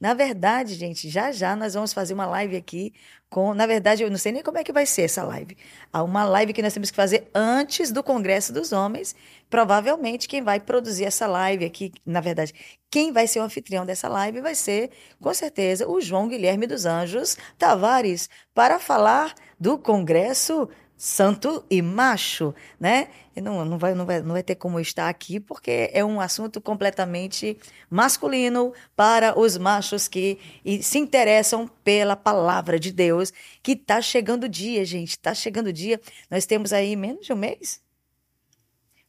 na 0.00 0.14
verdade, 0.14 0.74
gente, 0.74 1.08
já 1.08 1.32
já 1.32 1.56
nós 1.56 1.74
vamos 1.74 1.92
fazer 1.92 2.14
uma 2.14 2.26
live 2.26 2.56
aqui 2.56 2.92
com. 3.28 3.52
Na 3.52 3.66
verdade, 3.66 4.02
eu 4.04 4.10
não 4.10 4.16
sei 4.16 4.30
nem 4.30 4.42
como 4.44 4.56
é 4.58 4.62
que 4.62 4.72
vai 4.72 4.86
ser 4.86 5.02
essa 5.02 5.24
live. 5.24 5.56
Há 5.92 6.04
uma 6.04 6.24
live 6.24 6.52
que 6.52 6.62
nós 6.62 6.72
temos 6.72 6.90
que 6.90 6.96
fazer 6.96 7.28
antes 7.34 7.90
do 7.90 8.02
Congresso 8.02 8.52
dos 8.52 8.72
Homens. 8.72 9.16
Provavelmente 9.50 10.28
quem 10.28 10.40
vai 10.40 10.60
produzir 10.60 11.04
essa 11.04 11.26
live 11.26 11.64
aqui, 11.64 11.92
na 12.06 12.20
verdade, 12.20 12.54
quem 12.90 13.12
vai 13.12 13.26
ser 13.26 13.40
o 13.40 13.42
anfitrião 13.42 13.84
dessa 13.84 14.08
live 14.08 14.40
vai 14.40 14.54
ser, 14.54 14.90
com 15.20 15.34
certeza, 15.34 15.88
o 15.88 16.00
João 16.00 16.28
Guilherme 16.28 16.66
dos 16.66 16.86
Anjos 16.86 17.36
Tavares, 17.58 18.30
para 18.54 18.78
falar 18.78 19.34
do 19.58 19.76
Congresso 19.78 20.68
santo 20.98 21.64
e 21.70 21.80
macho, 21.80 22.52
né? 22.78 23.08
Não, 23.36 23.64
não, 23.64 23.78
vai, 23.78 23.94
não, 23.94 24.04
vai, 24.04 24.20
não 24.20 24.32
vai 24.32 24.42
ter 24.42 24.56
como 24.56 24.80
estar 24.80 25.08
aqui, 25.08 25.38
porque 25.38 25.88
é 25.92 26.04
um 26.04 26.20
assunto 26.20 26.60
completamente 26.60 27.56
masculino 27.88 28.74
para 28.96 29.38
os 29.38 29.56
machos 29.56 30.08
que 30.08 30.40
se 30.82 30.98
interessam 30.98 31.68
pela 31.84 32.16
palavra 32.16 32.80
de 32.80 32.90
Deus, 32.90 33.32
que 33.62 33.72
está 33.72 34.02
chegando 34.02 34.44
o 34.44 34.48
dia, 34.48 34.84
gente, 34.84 35.10
está 35.10 35.32
chegando 35.32 35.68
o 35.68 35.72
dia. 35.72 36.00
Nós 36.28 36.44
temos 36.46 36.72
aí 36.72 36.96
menos 36.96 37.24
de 37.24 37.32
um 37.32 37.36
mês. 37.36 37.80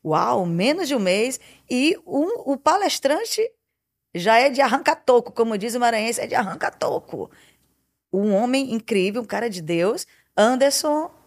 Uau, 0.05 0.45
menos 0.45 0.87
de 0.87 0.95
um 0.95 0.99
mês. 0.99 1.39
E 1.67 1.97
um, 2.05 2.51
o 2.51 2.55
palestrante 2.55 3.41
já 4.13 4.37
é 4.37 4.51
de 4.51 4.61
arranca-toco, 4.61 5.31
como 5.31 5.57
diz 5.57 5.73
o 5.73 5.79
maranhense, 5.79 6.21
é 6.21 6.27
de 6.27 6.35
arranca-toco. 6.35 7.31
Um 8.13 8.31
homem 8.33 8.73
incrível, 8.75 9.23
um 9.23 9.25
cara 9.25 9.49
de 9.49 9.61
Deus, 9.61 10.05
Anderson 10.37 11.18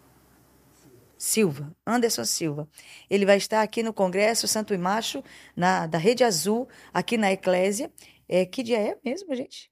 Silva, 1.23 1.73
Anderson 1.87 2.25
Silva. 2.25 2.69
Ele 3.09 3.25
vai 3.25 3.37
estar 3.37 3.63
aqui 3.63 3.81
no 3.81 3.93
Congresso 3.93 4.49
Santo 4.49 4.75
e 4.75 4.77
Macho, 4.77 5.23
na, 5.55 5.87
da 5.87 5.97
Rede 5.97 6.25
Azul, 6.25 6.69
aqui 6.93 7.17
na 7.17 7.31
Eclésia. 7.31 7.93
É, 8.29 8.45
que 8.45 8.61
dia 8.61 8.81
é 8.81 8.99
mesmo, 9.05 9.33
gente? 9.33 9.71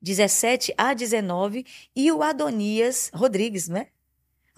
17 0.00 0.72
a 0.78 0.94
19. 0.94 1.66
E 1.94 2.10
o 2.10 2.22
Adonias 2.22 3.10
Rodrigues, 3.12 3.68
né? 3.68 3.88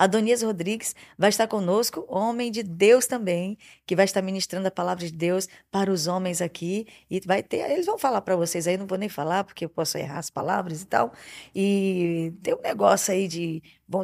Adonias 0.03 0.43
Rodrigues 0.43 0.97
vai 1.17 1.29
estar 1.29 1.47
conosco, 1.47 2.05
homem 2.09 2.51
de 2.51 2.65
Deus 2.65 3.07
também, 3.07 3.57
que 3.87 3.95
vai 3.95 4.05
estar 4.05 4.21
ministrando 4.21 4.67
a 4.67 4.71
palavra 4.71 5.07
de 5.07 5.13
Deus 5.13 5.49
para 5.71 5.93
os 5.93 6.09
homens 6.09 6.43
aqui. 6.43 6.89
E 7.09 7.21
vai 7.21 7.41
ter, 7.41 7.59
eles 7.71 7.87
vão 7.87 7.97
falar 7.97 8.21
para 8.23 8.35
vocês 8.35 8.67
aí, 8.67 8.77
não 8.77 8.89
vou 8.89 8.99
nem 8.99 9.09
falar, 9.09 9.45
porque 9.45 9.65
eu 9.65 9.69
posso 9.69 9.97
errar 9.97 10.19
as 10.19 10.29
palavras 10.29 10.83
e 10.83 10.87
tal. 10.87 11.13
E 11.55 12.33
tem 12.43 12.53
um 12.53 12.61
negócio 12.61 13.15
aí 13.15 13.29
de. 13.29 13.63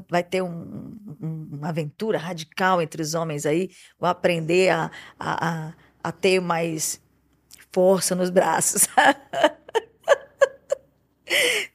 vai 0.08 0.22
ter 0.22 0.40
um, 0.40 0.96
um, 1.20 1.48
uma 1.54 1.70
aventura 1.70 2.16
radical 2.16 2.80
entre 2.80 3.02
os 3.02 3.14
homens 3.14 3.44
aí, 3.44 3.68
vão 3.98 4.08
aprender 4.08 4.70
a, 4.70 4.92
a, 5.18 5.48
a, 5.48 5.74
a 6.04 6.12
ter 6.12 6.40
mais 6.40 7.02
força 7.72 8.14
nos 8.14 8.30
braços. 8.30 8.86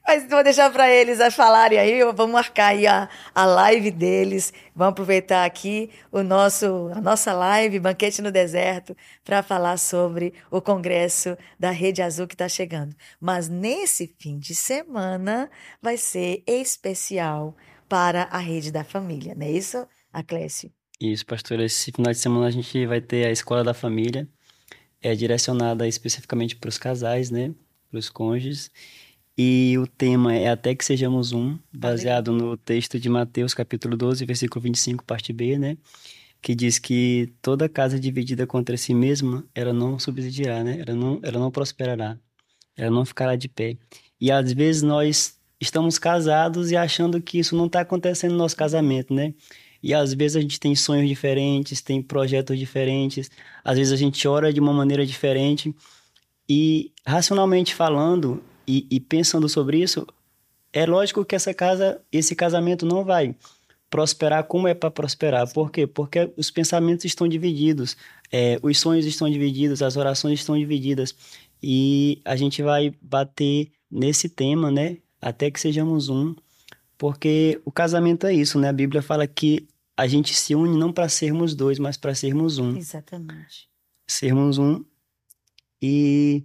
Mas 0.06 0.28
vou 0.28 0.42
deixar 0.42 0.70
para 0.70 0.90
eles 0.90 1.20
a 1.20 1.30
falarem 1.30 1.78
aí, 1.78 2.00
vamos 2.12 2.32
marcar 2.32 2.68
aí 2.68 2.86
a, 2.86 3.08
a 3.34 3.44
live 3.44 3.90
deles, 3.90 4.52
vamos 4.74 4.92
aproveitar 4.92 5.44
aqui 5.44 5.90
o 6.10 6.22
nosso, 6.22 6.90
a 6.94 7.00
nossa 7.00 7.32
live, 7.32 7.80
Banquete 7.80 8.20
no 8.20 8.30
Deserto, 8.30 8.96
para 9.24 9.42
falar 9.42 9.78
sobre 9.78 10.34
o 10.50 10.60
congresso 10.60 11.36
da 11.58 11.70
Rede 11.70 12.02
Azul 12.02 12.26
que 12.26 12.34
está 12.34 12.48
chegando. 12.48 12.94
Mas 13.20 13.48
nesse 13.48 14.14
fim 14.18 14.38
de 14.38 14.54
semana 14.54 15.50
vai 15.80 15.96
ser 15.96 16.42
especial 16.46 17.56
para 17.88 18.24
a 18.24 18.38
Rede 18.38 18.72
da 18.72 18.84
Família, 18.84 19.34
não 19.34 19.46
é 19.46 19.50
isso, 19.50 19.86
Aclécio? 20.12 20.70
Isso, 21.00 21.26
pastor. 21.26 21.60
Esse 21.60 21.92
final 21.92 22.12
de 22.12 22.18
semana 22.18 22.46
a 22.46 22.50
gente 22.50 22.86
vai 22.86 23.00
ter 23.00 23.26
a 23.26 23.30
Escola 23.30 23.64
da 23.64 23.74
Família, 23.74 24.28
é 25.02 25.14
direcionada 25.14 25.86
especificamente 25.86 26.56
para 26.56 26.68
os 26.68 26.78
casais, 26.78 27.30
né? 27.30 27.52
Para 27.90 27.98
os 27.98 28.08
cônjuges. 28.08 28.70
E 29.36 29.76
o 29.78 29.86
tema 29.86 30.32
é 30.34 30.48
Até 30.48 30.74
que 30.74 30.84
Sejamos 30.84 31.32
Um, 31.32 31.58
baseado 31.72 32.30
no 32.30 32.56
texto 32.56 33.00
de 33.00 33.08
Mateus, 33.08 33.52
capítulo 33.52 33.96
12, 33.96 34.24
versículo 34.24 34.62
25, 34.62 35.04
parte 35.04 35.32
B, 35.32 35.58
né? 35.58 35.76
Que 36.40 36.54
diz 36.54 36.78
que 36.78 37.32
toda 37.42 37.68
casa 37.68 37.98
dividida 37.98 38.46
contra 38.46 38.76
si 38.76 38.94
mesma, 38.94 39.44
ela 39.52 39.72
não 39.72 39.98
subsidiará, 39.98 40.62
né? 40.62 40.80
Ela 40.86 40.94
não, 40.96 41.18
ela 41.22 41.40
não 41.40 41.50
prosperará, 41.50 42.16
ela 42.76 42.90
não 42.90 43.04
ficará 43.04 43.34
de 43.34 43.48
pé. 43.48 43.76
E 44.20 44.30
às 44.30 44.52
vezes 44.52 44.82
nós 44.82 45.36
estamos 45.60 45.98
casados 45.98 46.70
e 46.70 46.76
achando 46.76 47.20
que 47.20 47.38
isso 47.38 47.56
não 47.56 47.66
está 47.66 47.80
acontecendo 47.80 48.32
no 48.32 48.38
nosso 48.38 48.56
casamento, 48.56 49.12
né? 49.12 49.34
E 49.82 49.92
às 49.92 50.14
vezes 50.14 50.36
a 50.36 50.40
gente 50.40 50.60
tem 50.60 50.76
sonhos 50.76 51.08
diferentes, 51.08 51.82
tem 51.82 52.00
projetos 52.00 52.56
diferentes, 52.58 53.30
às 53.64 53.76
vezes 53.76 53.92
a 53.92 53.96
gente 53.96 54.26
ora 54.28 54.52
de 54.52 54.60
uma 54.60 54.72
maneira 54.72 55.04
diferente. 55.04 55.74
E 56.48 56.92
racionalmente 57.06 57.74
falando, 57.74 58.42
e, 58.66 58.86
e 58.90 59.00
pensando 59.00 59.48
sobre 59.48 59.82
isso, 59.82 60.06
é 60.72 60.86
lógico 60.86 61.24
que 61.24 61.34
essa 61.34 61.54
casa, 61.54 62.00
esse 62.10 62.34
casamento 62.34 62.84
não 62.84 63.04
vai 63.04 63.34
prosperar 63.88 64.42
como 64.44 64.66
é 64.66 64.74
para 64.74 64.90
prosperar. 64.90 65.48
Por 65.52 65.70
quê? 65.70 65.86
Porque 65.86 66.32
os 66.36 66.50
pensamentos 66.50 67.04
estão 67.04 67.28
divididos, 67.28 67.96
é, 68.32 68.58
os 68.60 68.78
sonhos 68.78 69.06
estão 69.06 69.30
divididos, 69.30 69.82
as 69.82 69.96
orações 69.96 70.40
estão 70.40 70.58
divididas. 70.58 71.14
E 71.62 72.20
a 72.24 72.34
gente 72.34 72.60
vai 72.60 72.92
bater 73.00 73.70
nesse 73.88 74.28
tema, 74.28 74.70
né? 74.70 74.98
Até 75.20 75.48
que 75.50 75.60
sejamos 75.60 76.08
um. 76.08 76.34
Porque 76.98 77.60
o 77.64 77.70
casamento 77.70 78.26
é 78.26 78.34
isso, 78.34 78.58
né? 78.58 78.68
A 78.68 78.72
Bíblia 78.72 79.00
fala 79.00 79.26
que 79.28 79.68
a 79.96 80.08
gente 80.08 80.34
se 80.34 80.56
une 80.56 80.76
não 80.76 80.92
para 80.92 81.08
sermos 81.08 81.54
dois, 81.54 81.78
mas 81.78 81.96
para 81.96 82.14
sermos 82.16 82.58
um. 82.58 82.76
Exatamente. 82.76 83.68
Sermos 84.08 84.58
um. 84.58 84.84
E, 85.80 86.42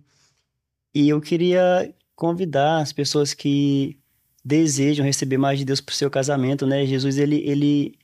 e 0.94 1.10
eu 1.10 1.20
queria 1.20 1.92
convidar 2.20 2.82
as 2.82 2.92
pessoas 2.92 3.34
que 3.34 3.98
desejam 4.44 5.06
receber 5.06 5.38
mais 5.38 5.58
de 5.58 5.64
Deus 5.64 5.80
para 5.80 5.94
o 5.94 5.96
seu 5.96 6.12
casamento, 6.12 6.68
né? 6.68 6.86
Jesus, 6.86 7.18
ele, 7.18 7.38
ele, 7.48 7.96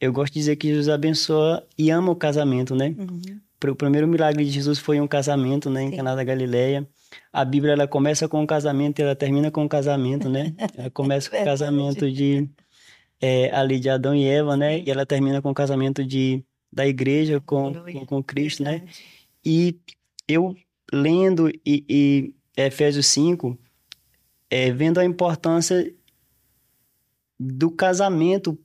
eu 0.00 0.12
gosto 0.12 0.32
de 0.32 0.38
dizer 0.38 0.56
que 0.56 0.68
Jesus 0.68 0.88
abençoa 0.88 1.66
e 1.76 1.90
ama 1.90 2.12
o 2.12 2.16
casamento, 2.16 2.74
né? 2.76 2.94
Uhum. 2.96 3.40
O 3.68 3.74
primeiro 3.74 4.06
milagre 4.06 4.44
de 4.44 4.50
Jesus 4.50 4.78
foi 4.78 5.00
um 5.00 5.08
casamento, 5.08 5.68
né, 5.68 5.82
em 5.82 5.90
Sim. 5.90 5.96
Caná 5.96 6.14
da 6.14 6.22
Galileia. 6.22 6.86
A 7.32 7.44
Bíblia 7.44 7.72
ela 7.72 7.88
começa 7.88 8.28
com 8.28 8.44
o 8.44 8.46
casamento 8.46 9.00
e 9.00 9.02
ela 9.02 9.16
termina 9.16 9.50
com 9.50 9.64
o 9.64 9.68
casamento, 9.68 10.28
né? 10.28 10.54
Ela 10.78 10.90
começa 10.90 11.28
com 11.28 11.40
o 11.40 11.44
casamento 11.44 12.10
de 12.10 12.48
é, 13.20 13.50
ali 13.52 13.80
de 13.80 13.88
Adão 13.90 14.14
e 14.14 14.24
Eva, 14.24 14.56
né? 14.56 14.80
E 14.80 14.90
ela 14.90 15.04
termina 15.04 15.42
com 15.42 15.50
o 15.50 15.54
casamento 15.54 16.04
de, 16.04 16.44
da 16.72 16.86
igreja 16.86 17.40
com, 17.40 17.72
com, 17.72 18.06
com 18.06 18.22
Cristo, 18.22 18.62
né? 18.62 18.82
E 19.44 19.80
eu 20.28 20.54
lendo 20.92 21.48
e, 21.64 21.84
e 21.88 22.34
Efésios 22.64 23.06
5, 23.06 23.58
é, 24.48 24.70
vendo 24.72 24.98
a 24.98 25.04
importância 25.04 25.92
do 27.38 27.70
casamento 27.70 28.58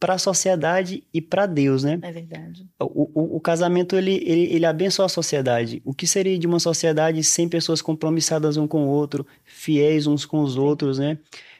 para 0.00 0.14
a 0.14 0.18
sociedade 0.18 1.04
e 1.12 1.20
para 1.20 1.44
Deus, 1.44 1.84
né? 1.84 1.98
É 2.00 2.10
verdade. 2.10 2.66
O, 2.80 3.10
o, 3.14 3.36
o, 3.36 3.40
casamento, 3.40 3.96
ele, 3.96 4.14
ele, 4.24 4.54
ele 4.54 4.64
abençoa 4.64 5.06
a 5.06 5.10
sociedade. 5.10 5.82
O 5.84 5.92
que 5.92 6.06
seria 6.06 6.38
de 6.38 6.46
uma 6.46 6.58
sociedade 6.58 7.22
sem 7.22 7.46
pessoas 7.48 7.82
compromissadas 7.82 8.56
um 8.56 8.66
com 8.66 8.84
o 8.86 8.88
outro, 8.88 9.26
fiéis 9.44 10.06
uns 10.06 10.24
com 10.24 10.40
os 10.40 10.56
outros, 10.56 10.98
né? 10.98 11.18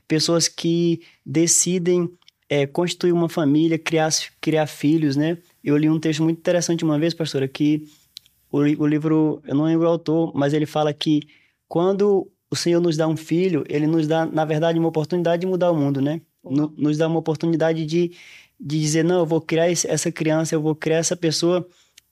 Pessoas 0.09 0.49
que 0.49 1.03
decidem 1.25 2.11
é, 2.49 2.67
constituir 2.67 3.13
uma 3.13 3.29
família, 3.29 3.79
criar, 3.79 4.11
criar 4.41 4.67
filhos, 4.67 5.17
né? 5.17 5.37
Eu 5.63 5.77
li 5.77 5.91
um 5.91 6.01
texto 6.01 6.23
muito 6.23 6.39
interessante 6.39 6.83
uma 6.83 6.99
vez, 6.99 7.13
pastora, 7.13 7.47
que 7.47 7.85
o, 8.51 8.61
o 8.61 8.87
livro, 8.87 9.43
eu 9.47 9.55
não 9.55 9.65
lembro 9.65 9.87
o 9.87 9.91
autor, 9.91 10.33
mas 10.35 10.55
ele 10.55 10.67
fala 10.67 10.95
que 10.95 11.21
quando 11.71 12.29
o 12.51 12.57
Senhor 12.57 12.81
nos 12.81 12.97
dá 12.97 13.07
um 13.07 13.17
filho, 13.17 13.65
ele 13.69 13.87
nos 13.87 14.09
dá, 14.09 14.27
na 14.27 14.45
verdade, 14.45 14.77
uma 14.77 14.89
oportunidade 14.89 15.43
de 15.43 15.47
mudar 15.47 15.71
o 15.71 15.77
mundo, 15.77 16.01
né? 16.01 16.21
No, 16.43 16.75
nos 16.77 16.99
dá 16.99 17.07
uma 17.07 17.21
oportunidade 17.21 17.87
de, 17.87 18.11
de 18.59 18.81
dizer, 18.81 19.05
não, 19.05 19.21
eu 19.21 19.27
vou 19.27 19.41
criar 19.41 19.71
essa 19.71 20.11
criança, 20.11 20.53
eu 20.53 20.61
vou 20.61 20.75
criar 20.75 20.97
essa 20.97 21.17
pessoa 21.17 21.65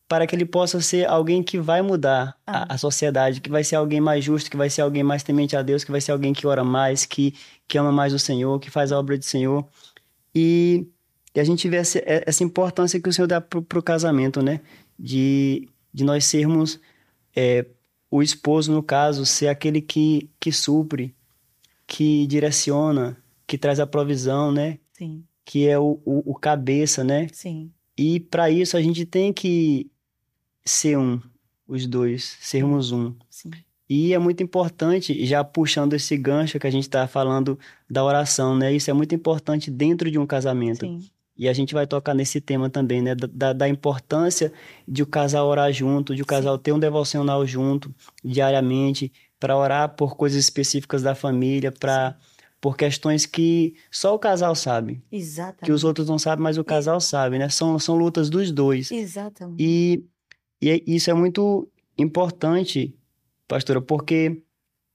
para 0.06 0.28
que 0.28 0.36
ele 0.36 0.44
possa 0.44 0.80
ser 0.80 1.08
alguém 1.08 1.42
que 1.42 1.58
vai 1.58 1.82
mudar 1.82 2.36
ah. 2.46 2.66
a, 2.70 2.74
a, 2.74 2.78
sociedade, 2.78 3.40
que 3.40 3.50
vai 3.50 3.64
ser 3.64 3.74
alguém 3.74 4.00
mais 4.00 4.24
justo, 4.24 4.48
que 4.48 4.56
vai 4.56 4.70
ser 4.70 4.82
alguém 4.82 5.02
mais 5.02 5.24
temente 5.24 5.56
a 5.56 5.62
Deus, 5.62 5.82
que 5.82 5.90
vai 5.90 6.00
ser 6.00 6.12
alguém 6.12 6.32
que 6.32 6.46
ora 6.46 6.62
mais, 6.62 7.04
que, 7.04 7.34
que 7.66 7.76
ama 7.76 7.90
mais 7.90 8.14
o 8.14 8.18
Senhor, 8.18 8.60
que 8.60 8.70
faz 8.70 8.92
a 8.92 8.98
obra 8.98 9.18
do 9.18 9.24
Senhor. 9.24 9.66
E, 10.32 10.86
e 11.34 11.40
a 11.40 11.44
gente 11.44 11.68
vê 11.68 11.78
essa, 11.78 12.00
essa, 12.06 12.44
importância 12.44 13.00
que 13.00 13.08
o 13.08 13.12
Senhor 13.12 13.26
dá 13.26 13.40
para 13.40 13.58
o 13.58 13.82
casamento, 13.82 14.40
né? 14.40 14.60
De, 14.96 15.68
de 15.92 16.04
nós 16.04 16.24
sermos 16.26 16.78
é, 17.34 17.66
o 18.10 18.22
esposo, 18.22 18.72
no 18.72 18.82
caso, 18.82 19.26
ser 19.26 19.48
aquele 19.48 19.80
que, 19.80 20.30
que 20.40 20.50
supre, 20.50 21.14
que 21.86 22.26
direciona, 22.26 23.16
que 23.46 23.58
traz 23.58 23.80
a 23.80 23.86
provisão, 23.86 24.50
né? 24.52 24.78
Sim. 24.92 25.24
Que 25.44 25.66
é 25.66 25.78
o, 25.78 26.00
o, 26.04 26.32
o 26.32 26.34
cabeça, 26.34 27.02
né? 27.04 27.28
Sim. 27.32 27.70
E 27.96 28.20
para 28.20 28.50
isso 28.50 28.76
a 28.76 28.82
gente 28.82 29.04
tem 29.04 29.32
que 29.32 29.90
ser 30.64 30.96
um, 30.98 31.20
os 31.66 31.86
dois, 31.86 32.36
sermos 32.40 32.92
um. 32.92 33.14
Sim. 33.28 33.50
E 33.88 34.12
é 34.12 34.18
muito 34.18 34.42
importante, 34.42 35.24
já 35.24 35.42
puxando 35.42 35.94
esse 35.94 36.16
gancho 36.16 36.58
que 36.58 36.66
a 36.66 36.70
gente 36.70 36.84
está 36.84 37.08
falando 37.08 37.58
da 37.88 38.04
oração, 38.04 38.56
né? 38.56 38.72
Isso 38.72 38.90
é 38.90 38.92
muito 38.92 39.14
importante 39.14 39.70
dentro 39.70 40.10
de 40.10 40.18
um 40.18 40.26
casamento. 40.26 40.80
Sim. 40.84 41.08
E 41.38 41.48
a 41.48 41.52
gente 41.52 41.72
vai 41.72 41.86
tocar 41.86 42.14
nesse 42.14 42.40
tema 42.40 42.68
também, 42.68 43.00
né? 43.00 43.14
Da, 43.14 43.52
da 43.52 43.68
importância 43.68 44.52
de 44.86 45.02
o 45.02 45.06
casal 45.06 45.46
orar 45.46 45.72
junto, 45.72 46.14
de 46.14 46.22
o 46.22 46.26
casal 46.26 46.58
ter 46.58 46.72
um 46.72 46.78
devocional 46.78 47.46
junto, 47.46 47.94
diariamente, 48.24 49.12
para 49.38 49.56
orar 49.56 49.94
por 49.94 50.16
coisas 50.16 50.42
específicas 50.42 51.02
da 51.02 51.14
família, 51.14 51.70
para 51.70 52.16
por 52.60 52.76
questões 52.76 53.24
que 53.24 53.76
só 53.88 54.14
o 54.14 54.18
casal 54.18 54.54
sabe. 54.54 55.00
Exatamente. 55.12 55.64
Que 55.64 55.70
os 55.70 55.84
outros 55.84 56.08
não 56.08 56.18
sabem, 56.18 56.42
mas 56.42 56.58
o 56.58 56.64
casal 56.64 57.00
sabe, 57.00 57.38
né? 57.38 57.48
São, 57.48 57.78
são 57.78 57.96
lutas 57.96 58.28
dos 58.28 58.50
dois. 58.50 58.90
Exatamente. 58.90 59.62
E, 59.62 60.04
e 60.60 60.70
é, 60.70 60.82
isso 60.86 61.08
é 61.08 61.14
muito 61.14 61.68
importante, 61.96 62.94
pastora, 63.46 63.80
porque 63.80 64.42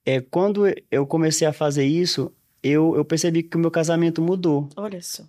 é, 0.05 0.19
quando 0.19 0.63
eu 0.91 1.07
comecei 1.07 1.47
a 1.47 1.53
fazer 1.53 1.85
isso, 1.85 2.33
eu, 2.61 2.95
eu 2.95 3.05
percebi 3.05 3.43
que 3.43 3.55
o 3.55 3.59
meu 3.59 3.71
casamento 3.71 4.21
mudou. 4.21 4.67
Olha 4.75 5.01
só. 5.01 5.23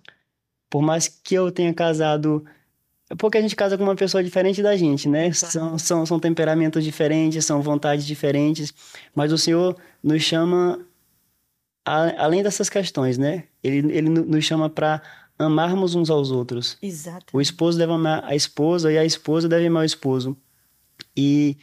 Por 0.75 0.81
mais 0.81 1.07
que 1.07 1.33
eu 1.35 1.49
tenha 1.53 1.73
casado. 1.73 2.43
É 3.09 3.15
porque 3.15 3.37
a 3.37 3.41
gente 3.41 3.55
casa 3.55 3.77
com 3.77 3.83
uma 3.85 3.95
pessoa 3.95 4.21
diferente 4.21 4.61
da 4.61 4.75
gente, 4.75 5.07
né? 5.07 5.31
São, 5.31 5.77
são, 5.79 6.05
são 6.05 6.19
temperamentos 6.19 6.83
diferentes, 6.83 7.45
são 7.45 7.61
vontades 7.61 8.05
diferentes, 8.05 8.73
mas 9.15 9.31
o 9.31 9.37
Senhor 9.37 9.77
nos 10.03 10.21
chama 10.21 10.85
a, 11.85 12.25
além 12.25 12.43
dessas 12.43 12.69
questões, 12.69 13.17
né? 13.17 13.45
Ele, 13.63 13.89
ele 13.89 14.09
nos 14.09 14.43
chama 14.43 14.69
para 14.69 15.01
amarmos 15.39 15.95
uns 15.95 16.09
aos 16.09 16.29
outros. 16.29 16.77
Exato. 16.81 17.27
O 17.31 17.39
esposo 17.39 17.77
deve 17.77 17.93
amar 17.93 18.25
a 18.25 18.35
esposa 18.35 18.91
e 18.91 18.97
a 18.97 19.05
esposa 19.05 19.47
deve 19.47 19.67
amar 19.67 19.83
o 19.83 19.85
esposo. 19.85 20.35
E, 21.15 21.55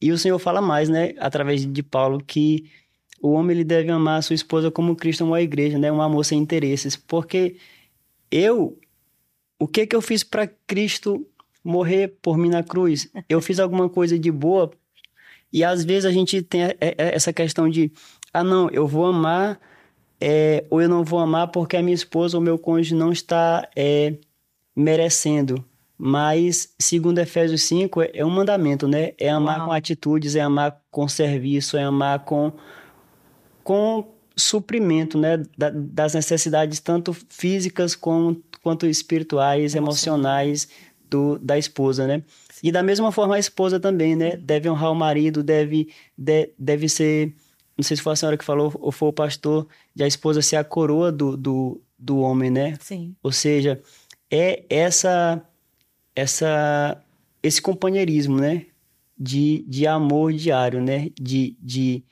e 0.00 0.10
o 0.10 0.16
Senhor 0.16 0.38
fala 0.38 0.62
mais, 0.62 0.88
né? 0.88 1.12
Através 1.18 1.70
de 1.70 1.82
Paulo, 1.82 2.18
que 2.26 2.64
o 3.20 3.32
homem 3.32 3.56
ele 3.56 3.64
deve 3.64 3.90
amar 3.90 4.20
a 4.20 4.22
sua 4.22 4.32
esposa 4.32 4.70
como 4.70 4.96
Cristo 4.96 5.22
amou 5.22 5.34
a 5.34 5.42
igreja, 5.42 5.78
né? 5.78 5.92
Um 5.92 6.00
amor 6.00 6.24
sem 6.24 6.38
interesses. 6.38 6.96
Porque 6.96 7.56
eu, 8.34 8.76
o 9.60 9.68
que 9.68 9.86
que 9.86 9.94
eu 9.94 10.02
fiz 10.02 10.24
para 10.24 10.48
Cristo 10.66 11.24
morrer 11.62 12.16
por 12.20 12.36
mim 12.36 12.48
na 12.48 12.64
cruz? 12.64 13.08
Eu 13.28 13.40
fiz 13.40 13.60
alguma 13.60 13.88
coisa 13.88 14.18
de 14.18 14.32
boa? 14.32 14.72
E 15.52 15.62
às 15.62 15.84
vezes 15.84 16.04
a 16.04 16.10
gente 16.10 16.42
tem 16.42 16.62
essa 16.80 17.32
questão 17.32 17.68
de 17.68 17.92
ah, 18.32 18.42
não, 18.42 18.68
eu 18.70 18.88
vou 18.88 19.06
amar 19.06 19.60
é, 20.20 20.64
ou 20.68 20.82
eu 20.82 20.88
não 20.88 21.04
vou 21.04 21.20
amar 21.20 21.48
porque 21.48 21.76
a 21.76 21.82
minha 21.82 21.94
esposa 21.94 22.36
ou 22.36 22.42
meu 22.42 22.58
cônjuge 22.58 22.94
não 22.94 23.12
está 23.12 23.68
é, 23.76 24.14
merecendo. 24.74 25.64
Mas, 25.96 26.74
segundo 26.76 27.20
Efésios 27.20 27.62
5, 27.62 28.02
é, 28.02 28.10
é 28.14 28.26
um 28.26 28.30
mandamento, 28.30 28.88
né? 28.88 29.12
É 29.16 29.30
amar 29.30 29.58
Uau. 29.58 29.68
com 29.68 29.72
atitudes, 29.72 30.34
é 30.34 30.40
amar 30.40 30.82
com 30.90 31.06
serviço, 31.06 31.76
é 31.76 31.84
amar 31.84 32.24
com, 32.24 32.52
com 33.62 34.13
suprimento, 34.36 35.18
né? 35.18 35.42
Da, 35.56 35.70
das 35.70 36.14
necessidades 36.14 36.80
tanto 36.80 37.12
físicas 37.28 37.94
como, 37.94 38.42
quanto 38.62 38.86
espirituais, 38.86 39.74
emocionais 39.74 40.68
do, 41.08 41.38
da 41.38 41.58
esposa, 41.58 42.06
né? 42.06 42.22
E 42.62 42.72
da 42.72 42.82
mesma 42.82 43.12
forma 43.12 43.36
a 43.36 43.38
esposa 43.38 43.78
também, 43.78 44.16
né? 44.16 44.36
Deve 44.36 44.68
honrar 44.68 44.90
o 44.90 44.94
marido, 44.94 45.42
deve, 45.42 45.88
de, 46.16 46.50
deve 46.58 46.88
ser 46.88 47.34
não 47.76 47.82
sei 47.82 47.96
se 47.96 48.02
foi 48.02 48.12
a 48.12 48.16
senhora 48.16 48.38
que 48.38 48.44
falou 48.44 48.72
ou 48.80 48.92
foi 48.92 49.08
o 49.08 49.12
pastor, 49.12 49.66
de 49.94 50.04
a 50.04 50.06
esposa 50.06 50.40
ser 50.40 50.56
a 50.56 50.64
coroa 50.64 51.10
do, 51.10 51.36
do, 51.36 51.80
do 51.98 52.18
homem, 52.18 52.50
né? 52.50 52.76
Sim. 52.80 53.14
Ou 53.22 53.32
seja, 53.32 53.80
é 54.30 54.64
essa, 54.68 55.42
essa, 56.14 57.02
esse 57.42 57.60
companheirismo, 57.60 58.38
né? 58.38 58.66
De, 59.18 59.64
de 59.68 59.86
amor 59.86 60.32
diário, 60.32 60.80
né? 60.80 61.10
De, 61.20 61.56
de, 61.60 62.04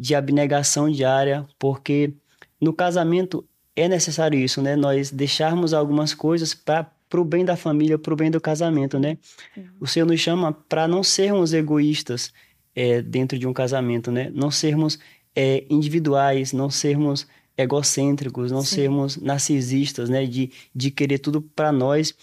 de 0.00 0.14
abnegação 0.14 0.90
diária, 0.90 1.46
porque 1.58 2.14
no 2.58 2.72
casamento 2.72 3.46
é 3.76 3.86
necessário 3.86 4.38
isso, 4.38 4.62
né? 4.62 4.74
Nós 4.74 5.10
deixarmos 5.10 5.74
algumas 5.74 6.14
coisas 6.14 6.54
para 6.54 6.90
o 7.14 7.22
bem 7.22 7.44
da 7.44 7.54
família, 7.54 7.98
para 7.98 8.14
o 8.14 8.16
bem 8.16 8.30
do 8.30 8.40
casamento, 8.40 8.98
né? 8.98 9.18
Uhum. 9.54 9.64
O 9.78 9.86
Senhor 9.86 10.06
nos 10.06 10.18
chama 10.18 10.52
para 10.52 10.88
não 10.88 11.02
sermos 11.02 11.52
egoístas, 11.52 12.32
é, 12.74 13.02
dentro 13.02 13.38
de 13.38 13.46
um 13.46 13.52
casamento, 13.52 14.10
né? 14.10 14.30
Não 14.34 14.50
sermos 14.50 14.98
é, 15.36 15.66
individuais, 15.68 16.54
não 16.54 16.70
sermos 16.70 17.26
egocêntricos, 17.54 18.50
não 18.50 18.62
Sim. 18.62 18.76
sermos 18.76 19.18
narcisistas, 19.18 20.08
né? 20.08 20.24
De, 20.24 20.50
de 20.74 20.90
querer 20.90 21.18
tudo 21.18 21.42
para 21.42 21.70
nós 21.70 22.14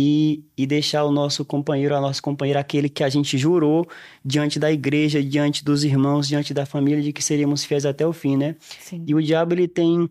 e, 0.00 0.44
e 0.56 0.64
deixar 0.64 1.02
o 1.02 1.10
nosso 1.10 1.44
companheiro, 1.44 1.92
a 1.92 2.00
nossa 2.00 2.22
companheira, 2.22 2.60
aquele 2.60 2.88
que 2.88 3.02
a 3.02 3.08
gente 3.08 3.36
jurou 3.36 3.84
diante 4.24 4.56
da 4.56 4.70
igreja, 4.70 5.20
diante 5.20 5.64
dos 5.64 5.82
irmãos, 5.82 6.28
diante 6.28 6.54
da 6.54 6.64
família, 6.64 7.02
de 7.02 7.12
que 7.12 7.20
seríamos 7.20 7.64
fiéis 7.64 7.84
até 7.84 8.06
o 8.06 8.12
fim, 8.12 8.36
né? 8.36 8.54
Sim. 8.78 9.02
E 9.08 9.12
o 9.12 9.20
diabo, 9.20 9.54
ele 9.54 9.66
tem 9.66 10.08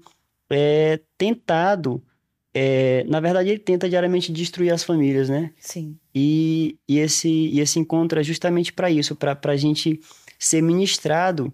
é, 0.50 1.00
tentado 1.18 2.04
é, 2.54 3.06
na 3.08 3.22
verdade, 3.22 3.50
ele 3.50 3.60
tenta 3.60 3.88
diariamente 3.88 4.30
destruir 4.30 4.74
as 4.74 4.84
famílias, 4.84 5.30
né? 5.30 5.54
Sim. 5.58 5.96
E, 6.14 6.78
e, 6.86 6.98
esse, 6.98 7.30
e 7.30 7.62
esse 7.62 7.80
encontro 7.80 8.20
é 8.20 8.24
justamente 8.24 8.74
para 8.74 8.92
isso, 8.92 9.16
para 9.16 9.40
a 9.46 9.56
gente 9.56 10.02
ser 10.38 10.62
ministrado 10.62 11.54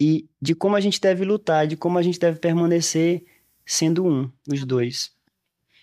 e 0.00 0.26
de 0.40 0.54
como 0.54 0.74
a 0.74 0.80
gente 0.80 0.98
deve 0.98 1.22
lutar, 1.24 1.66
de 1.66 1.76
como 1.76 1.98
a 1.98 2.02
gente 2.02 2.18
deve 2.18 2.38
permanecer 2.38 3.24
sendo 3.66 4.06
um, 4.06 4.30
os 4.48 4.64
dois. 4.64 5.12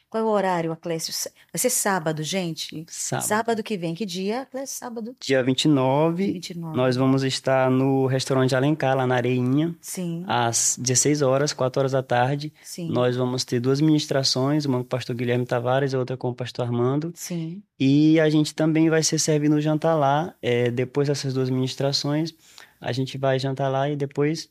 Qual 0.10 0.24
é 0.24 0.26
o 0.26 0.30
horário, 0.30 0.72
Aclécio? 0.72 1.14
Vai 1.54 1.60
ser 1.60 1.70
sábado, 1.70 2.24
gente? 2.24 2.84
Sábado. 2.88 3.28
Sábado 3.28 3.64
que 3.64 3.78
vem. 3.78 3.94
Que 3.94 4.08
dia, 4.08 4.42
Aclécio? 4.42 4.78
Sábado? 4.80 5.16
Dia 5.20 5.44
29. 5.44 6.34
29. 6.34 6.76
Nós 6.76 6.96
vamos 6.96 7.24
estar 7.24 7.70
no 7.70 8.08
restaurante 8.08 8.56
Alencar, 8.56 8.98
lá 8.98 9.06
na 9.06 9.16
Areinha. 9.16 9.76
Sim. 9.80 10.24
Às 10.28 10.78
16 10.82 11.22
horas, 11.22 11.54
4 11.54 11.80
horas 11.80 11.92
da 11.92 12.02
tarde. 12.02 12.52
Sim. 12.64 12.90
Nós 12.90 13.16
vamos 13.16 13.46
ter 13.46 13.60
duas 13.60 13.80
ministrações, 13.80 14.66
uma 14.66 14.80
com 14.80 14.84
o 14.84 14.88
pastor 14.88 15.16
Guilherme 15.16 15.46
Tavares 15.46 15.94
e 15.94 15.98
outra 15.98 16.18
com 16.18 16.30
o 16.30 16.34
pastor 16.34 16.66
Armando. 16.66 17.14
Sim. 17.14 17.62
E 17.80 18.20
a 18.20 18.28
gente 18.32 18.56
também 18.56 18.90
vai 18.90 19.04
ser 19.04 19.20
servindo 19.20 19.58
o 19.58 19.62
jantar 19.62 19.94
lá. 19.94 20.34
É, 20.42 20.72
depois 20.72 21.08
dessas 21.08 21.36
duas 21.36 21.52
ministrações, 21.52 22.34
a 22.82 22.92
gente 22.92 23.16
vai 23.16 23.38
jantar 23.38 23.70
lá 23.70 23.88
e 23.88 23.96
depois 23.96 24.50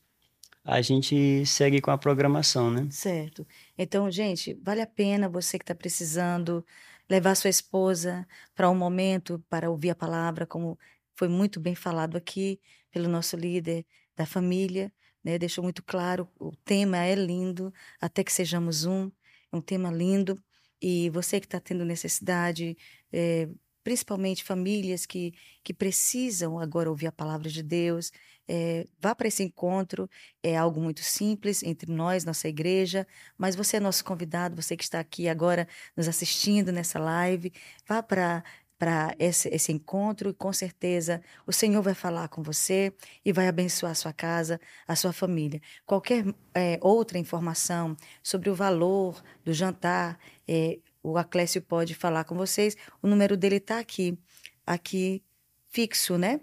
a 0.64 0.82
gente 0.82 1.46
segue 1.46 1.80
com 1.80 1.90
a 1.90 1.96
programação, 1.96 2.70
né? 2.70 2.86
Certo. 2.90 3.46
Então, 3.78 4.10
gente, 4.10 4.54
vale 4.62 4.82
a 4.82 4.86
pena 4.86 5.28
você 5.28 5.58
que 5.58 5.62
está 5.62 5.74
precisando 5.74 6.66
levar 7.08 7.34
sua 7.36 7.48
esposa 7.48 8.26
para 8.54 8.68
um 8.68 8.74
momento 8.74 9.42
para 9.48 9.70
ouvir 9.70 9.90
a 9.90 9.94
palavra, 9.94 10.46
como 10.46 10.78
foi 11.16 11.28
muito 11.28 11.60
bem 11.60 11.74
falado 11.74 12.16
aqui 12.16 12.60
pelo 12.90 13.08
nosso 13.08 13.36
líder 13.36 13.86
da 14.16 14.26
família, 14.26 14.92
né? 15.22 15.38
Deixou 15.38 15.62
muito 15.62 15.82
claro, 15.82 16.28
o 16.38 16.52
tema 16.64 16.98
é 16.98 17.14
lindo, 17.14 17.72
até 18.00 18.24
que 18.24 18.32
sejamos 18.32 18.84
um. 18.84 19.10
É 19.52 19.56
um 19.56 19.60
tema 19.60 19.90
lindo. 19.90 20.42
E 20.82 21.10
você 21.10 21.40
que 21.40 21.46
está 21.46 21.60
tendo 21.60 21.84
necessidade, 21.84 22.76
é, 23.12 23.48
principalmente 23.82 24.44
famílias 24.44 25.06
que, 25.06 25.32
que 25.64 25.72
precisam 25.74 26.58
agora 26.58 26.90
ouvir 26.90 27.06
a 27.06 27.12
palavra 27.12 27.48
de 27.48 27.62
Deus, 27.62 28.12
é, 28.48 28.86
vá 29.00 29.14
para 29.14 29.28
esse 29.28 29.42
encontro. 29.42 30.08
É 30.42 30.56
algo 30.56 30.80
muito 30.80 31.02
simples 31.02 31.62
entre 31.62 31.92
nós, 31.92 32.24
nossa 32.24 32.48
igreja, 32.48 33.06
mas 33.36 33.54
você 33.54 33.76
é 33.76 33.80
nosso 33.80 34.04
convidado, 34.04 34.60
você 34.60 34.76
que 34.76 34.84
está 34.84 34.98
aqui 34.98 35.28
agora 35.28 35.68
nos 35.96 36.08
assistindo 36.08 36.72
nessa 36.72 36.98
live, 36.98 37.52
vá 37.86 38.02
para 38.02 38.42
para 38.78 39.12
esse, 39.18 39.48
esse 39.48 39.72
encontro 39.72 40.30
e 40.30 40.32
com 40.32 40.52
certeza 40.52 41.20
o 41.44 41.52
Senhor 41.52 41.82
vai 41.82 41.94
falar 41.94 42.28
com 42.28 42.42
você 42.42 42.92
e 43.24 43.32
vai 43.32 43.48
abençoar 43.48 43.90
a 43.92 43.94
sua 43.94 44.12
casa, 44.12 44.60
a 44.86 44.94
sua 44.94 45.12
família. 45.12 45.60
Qualquer 45.84 46.24
é, 46.54 46.78
outra 46.80 47.18
informação 47.18 47.96
sobre 48.22 48.48
o 48.48 48.54
valor 48.54 49.20
do 49.44 49.52
jantar, 49.52 50.18
é, 50.46 50.78
o 51.02 51.18
Aclésio 51.18 51.60
pode 51.60 51.94
falar 51.94 52.22
com 52.24 52.36
vocês. 52.36 52.76
O 53.02 53.08
número 53.08 53.36
dele 53.36 53.56
está 53.56 53.80
aqui, 53.80 54.16
aqui 54.64 55.24
fixo, 55.68 56.16
né? 56.16 56.40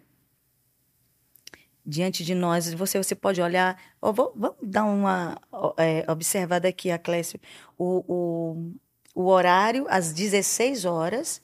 Diante 1.86 2.24
de 2.24 2.34
nós. 2.34 2.74
Você, 2.74 2.98
você 2.98 3.16
pode 3.16 3.42
olhar. 3.42 3.80
Oh, 4.02 4.12
vou, 4.12 4.34
vamos 4.36 4.58
dar 4.62 4.86
uma 4.86 5.38
é, 5.78 6.10
observada 6.12 6.68
aqui, 6.68 6.92
Aclésio. 6.92 7.40
O, 7.78 8.04
o, 8.08 8.74
o 9.14 9.28
horário, 9.28 9.86
às 9.90 10.12
16 10.14 10.86
horas, 10.86 11.42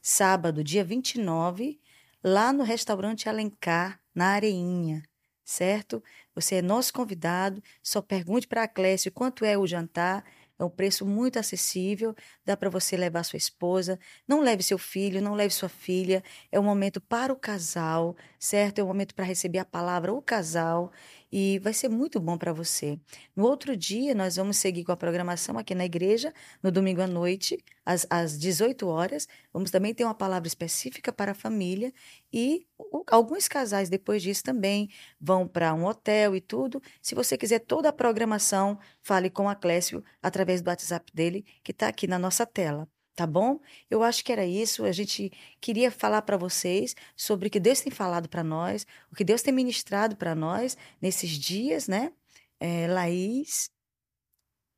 sábado, 0.00 0.64
dia 0.64 0.84
29, 0.84 1.80
lá 2.22 2.52
no 2.52 2.62
restaurante 2.62 3.28
Alencar, 3.28 4.00
na 4.14 4.28
Areinha, 4.28 5.02
certo? 5.44 6.02
Você 6.34 6.56
é 6.56 6.62
nosso 6.62 6.92
convidado. 6.92 7.62
Só 7.82 8.00
pergunte 8.00 8.46
para 8.46 8.64
a 8.64 8.68
Clécio 8.68 9.12
quanto 9.12 9.44
é 9.44 9.56
o 9.58 9.66
jantar 9.66 10.24
é 10.58 10.64
um 10.64 10.70
preço 10.70 11.04
muito 11.04 11.38
acessível, 11.38 12.14
dá 12.44 12.56
para 12.56 12.70
você 12.70 12.96
levar 12.96 13.24
sua 13.24 13.36
esposa. 13.36 13.98
Não 14.26 14.40
leve 14.40 14.62
seu 14.62 14.78
filho, 14.78 15.20
não 15.20 15.34
leve 15.34 15.52
sua 15.52 15.68
filha. 15.68 16.22
É 16.50 16.58
um 16.60 16.62
momento 16.62 17.00
para 17.00 17.32
o 17.32 17.36
casal, 17.36 18.16
certo? 18.38 18.78
É 18.78 18.84
um 18.84 18.86
momento 18.86 19.14
para 19.14 19.24
receber 19.24 19.58
a 19.58 19.64
palavra 19.64 20.12
o 20.12 20.22
casal 20.22 20.92
e 21.36 21.58
vai 21.58 21.72
ser 21.72 21.88
muito 21.88 22.20
bom 22.20 22.38
para 22.38 22.52
você. 22.52 22.96
No 23.34 23.44
outro 23.46 23.76
dia, 23.76 24.14
nós 24.14 24.36
vamos 24.36 24.56
seguir 24.56 24.84
com 24.84 24.92
a 24.92 24.96
programação 24.96 25.58
aqui 25.58 25.74
na 25.74 25.84
igreja, 25.84 26.32
no 26.62 26.70
domingo 26.70 27.02
à 27.02 27.08
noite, 27.08 27.58
às, 27.84 28.06
às 28.08 28.38
18 28.38 28.86
horas. 28.86 29.26
Vamos 29.52 29.72
também 29.72 29.92
ter 29.92 30.04
uma 30.04 30.14
palavra 30.14 30.46
específica 30.46 31.12
para 31.12 31.32
a 31.32 31.34
família 31.34 31.92
e 32.32 32.64
alguns 33.08 33.48
casais 33.48 33.88
depois 33.88 34.22
disso 34.22 34.44
também 34.44 34.88
vão 35.20 35.48
para 35.48 35.74
um 35.74 35.86
hotel 35.86 36.36
e 36.36 36.40
tudo. 36.40 36.80
Se 37.02 37.16
você 37.16 37.36
quiser 37.36 37.58
toda 37.58 37.88
a 37.88 37.92
programação, 37.92 38.78
fale 39.02 39.28
com 39.28 39.48
a 39.48 39.56
Clécio 39.56 40.04
através 40.22 40.62
do 40.62 40.68
WhatsApp 40.68 41.10
dele, 41.12 41.44
que 41.64 41.72
está 41.72 41.88
aqui 41.88 42.06
na 42.06 42.16
nossa 42.16 42.46
tela 42.46 42.88
tá 43.14 43.26
bom? 43.26 43.60
Eu 43.90 44.02
acho 44.02 44.24
que 44.24 44.32
era 44.32 44.44
isso. 44.46 44.84
A 44.84 44.92
gente 44.92 45.32
queria 45.60 45.90
falar 45.90 46.22
para 46.22 46.36
vocês 46.36 46.94
sobre 47.16 47.48
o 47.48 47.50
que 47.50 47.60
Deus 47.60 47.80
tem 47.80 47.92
falado 47.92 48.28
para 48.28 48.44
nós, 48.44 48.86
o 49.12 49.16
que 49.16 49.24
Deus 49.24 49.42
tem 49.42 49.52
ministrado 49.54 50.16
para 50.16 50.34
nós 50.34 50.76
nesses 51.00 51.30
dias, 51.30 51.88
né? 51.88 52.12
É, 52.60 52.86
Laís, 52.88 53.70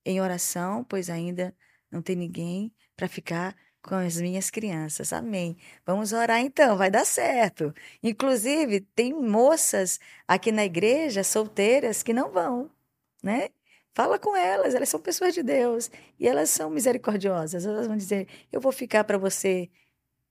em 0.04 0.20
oração, 0.20 0.84
pois 0.84 1.10
ainda 1.10 1.54
não 1.90 2.02
tem 2.02 2.16
ninguém 2.16 2.72
para 2.96 3.08
ficar 3.08 3.56
com 3.82 3.94
as 3.94 4.20
minhas 4.20 4.50
crianças. 4.50 5.12
Amém. 5.12 5.56
Vamos 5.86 6.12
orar 6.12 6.40
então, 6.40 6.76
vai 6.76 6.90
dar 6.90 7.04
certo. 7.06 7.72
Inclusive, 8.02 8.80
tem 8.80 9.12
moças 9.12 10.00
aqui 10.26 10.52
na 10.52 10.64
igreja 10.64 11.22
solteiras 11.24 12.02
que 12.02 12.12
não 12.12 12.30
vão, 12.32 12.70
né? 13.22 13.48
Fala 13.96 14.18
com 14.18 14.36
elas, 14.36 14.74
elas 14.74 14.90
são 14.90 15.00
pessoas 15.00 15.32
de 15.32 15.42
Deus 15.42 15.90
e 16.20 16.28
elas 16.28 16.50
são 16.50 16.68
misericordiosas. 16.68 17.64
Elas 17.64 17.86
vão 17.86 17.96
dizer: 17.96 18.28
Eu 18.52 18.60
vou 18.60 18.70
ficar 18.70 19.04
para 19.04 19.16
você 19.16 19.70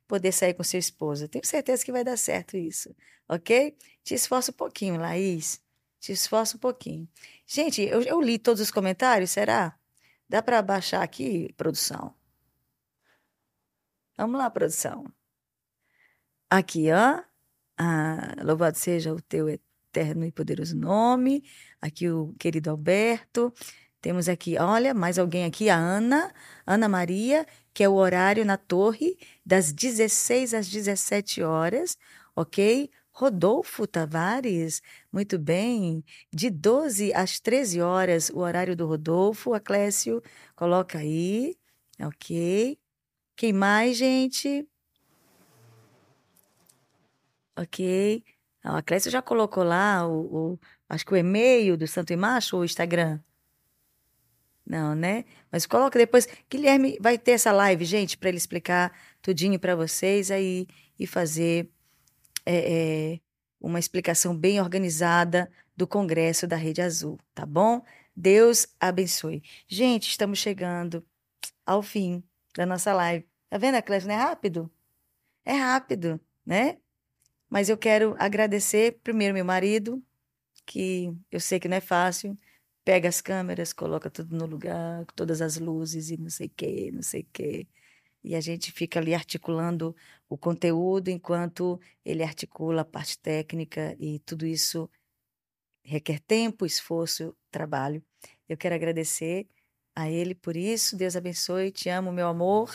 poder 0.08 0.32
sair 0.32 0.54
com 0.54 0.64
seu 0.64 0.80
esposo. 0.80 1.28
Tenho 1.28 1.44
certeza 1.44 1.84
que 1.84 1.92
vai 1.92 2.04
dar 2.04 2.16
certo 2.16 2.56
isso, 2.56 2.96
ok? 3.28 3.76
Te 4.04 4.14
esforça 4.14 4.52
um 4.52 4.54
pouquinho, 4.54 5.02
Laís. 5.02 5.60
Te 6.00 6.12
esforça 6.12 6.58
um 6.58 6.60
pouquinho. 6.60 7.10
Gente, 7.48 7.82
eu, 7.82 8.04
eu 8.04 8.22
li 8.22 8.38
todos 8.38 8.62
os 8.62 8.70
comentários, 8.70 9.32
será? 9.32 9.76
Dá 10.30 10.44
para 10.44 10.62
baixar 10.62 11.02
aqui, 11.02 11.52
produção? 11.58 12.14
Vamos 14.16 14.38
lá, 14.40 14.48
produção. 14.52 15.12
Aqui, 16.52 16.92
ó. 16.92 17.24
Ah, 17.80 18.36
louvado 18.44 18.78
seja 18.78 19.12
o 19.12 19.20
teu 19.22 19.50
eterno 19.96 20.26
e 20.26 20.32
poderoso 20.32 20.76
nome. 20.76 21.44
Aqui 21.82 22.10
o 22.10 22.34
querido 22.38 22.70
Alberto. 22.70 23.54
Temos 24.02 24.28
aqui, 24.30 24.58
olha, 24.60 24.94
mais 24.94 25.18
alguém 25.18 25.46
aqui, 25.46 25.70
a 25.70 25.76
Ana, 25.78 26.32
Ana 26.68 26.88
Maria, 26.88 27.46
que 27.74 27.84
é 27.84 27.90
o 27.90 27.94
horário 27.94 28.46
na 28.46 28.58
torre, 28.58 29.18
das 29.44 29.72
16 29.72 30.54
às 30.54 30.70
17 30.70 31.42
horas, 31.42 31.98
ok? 32.36 32.92
Rodolfo 33.12 33.88
Tavares, 33.88 34.82
muito 35.12 35.40
bem. 35.40 36.04
De 36.32 36.50
12 36.50 37.14
às 37.14 37.40
13 37.40 37.82
horas, 37.82 38.30
o 38.30 38.40
horário 38.40 38.76
do 38.76 38.86
Rodolfo. 38.86 39.54
Aclécio, 39.54 40.22
coloca 40.56 41.00
aí, 41.00 41.56
ok? 42.00 42.78
Quem 43.36 43.54
mais, 43.54 43.98
gente? 43.98 44.68
Ok. 47.58 48.35
A 48.66 48.82
Clécia 48.82 49.12
já 49.12 49.22
colocou 49.22 49.64
lá 49.64 50.08
o, 50.08 50.54
o, 50.54 50.60
acho 50.90 51.06
que 51.06 51.14
o 51.14 51.18
e-mail 51.18 51.78
do 51.78 51.86
Santo 51.86 52.12
e 52.12 52.16
Macho 52.16 52.56
ou 52.56 52.64
o 52.64 52.66
Instagram? 52.66 53.20
Não, 54.66 54.96
né? 54.96 55.24
Mas 55.52 55.68
coloca 55.68 56.00
depois. 56.00 56.28
Guilherme 56.50 56.98
vai 57.00 57.16
ter 57.20 57.34
essa 57.34 57.52
live, 57.52 57.86
gente, 57.86 58.18
para 58.18 58.30
ele 58.30 58.40
explicar 58.40 58.92
tudinho 59.22 59.60
para 59.60 59.76
vocês 59.76 60.32
aí 60.32 60.68
e 60.98 61.06
fazer 61.06 61.70
é, 62.44 63.14
é, 63.14 63.20
uma 63.62 63.78
explicação 63.78 64.36
bem 64.36 64.60
organizada 64.60 65.52
do 65.78 65.86
Congresso 65.86 66.48
da 66.48 66.56
Rede 66.56 66.82
Azul, 66.82 67.20
tá 67.36 67.46
bom? 67.46 67.84
Deus 68.16 68.66
abençoe. 68.80 69.44
Gente, 69.68 70.10
estamos 70.10 70.40
chegando 70.40 71.06
ao 71.64 71.84
fim 71.84 72.24
da 72.56 72.66
nossa 72.66 72.94
live. 72.94 73.28
Tá 73.48 73.60
vendo, 73.60 73.80
Clécia? 73.84 74.08
Não 74.08 74.16
é 74.16 74.18
rápido? 74.18 74.72
É 75.44 75.54
rápido, 75.54 76.20
né? 76.44 76.80
Mas 77.50 77.70
eu 77.70 77.78
quero 77.78 78.16
agradecer 78.20 79.00
primeiro 79.04 79.34
meu 79.34 79.46
marido, 79.46 80.04
que 80.66 81.14
eu 81.32 81.40
sei 81.40 81.60
que 81.60 81.68
não 81.68 81.78
é 81.78 81.82
fácil, 81.82 82.38
pega 82.84 83.10
as 83.10 83.22
câmeras, 83.22 83.74
coloca 83.74 84.10
tudo 84.10 84.36
no 84.36 84.46
lugar, 84.46 85.06
todas 85.16 85.42
as 85.42 85.58
luzes 85.58 86.10
e 86.10 86.18
não 86.18 86.30
sei 86.30 86.48
o 86.48 86.52
que, 86.52 86.92
não 86.92 87.02
sei 87.02 87.22
o 87.22 87.28
que. 87.34 87.68
E 88.24 88.36
a 88.36 88.42
gente 88.42 88.72
fica 88.72 89.00
ali 89.00 89.14
articulando 89.14 89.96
o 90.30 90.38
conteúdo 90.38 91.10
enquanto 91.10 91.80
ele 92.04 92.24
articula 92.24 92.82
a 92.82 92.86
parte 92.86 93.20
técnica 93.20 93.96
e 94.00 94.20
tudo 94.20 94.46
isso 94.46 94.90
requer 95.84 96.20
tempo, 96.20 96.66
esforço, 96.66 97.36
trabalho. 97.52 98.04
Eu 98.50 98.58
quero 98.58 98.76
agradecer 98.76 99.48
a 99.96 100.10
ele 100.10 100.36
por 100.36 100.58
isso. 100.58 100.98
Deus 100.98 101.16
abençoe, 101.16 101.72
te 101.72 101.90
amo, 101.90 102.12
meu 102.12 102.28
amor. 102.28 102.74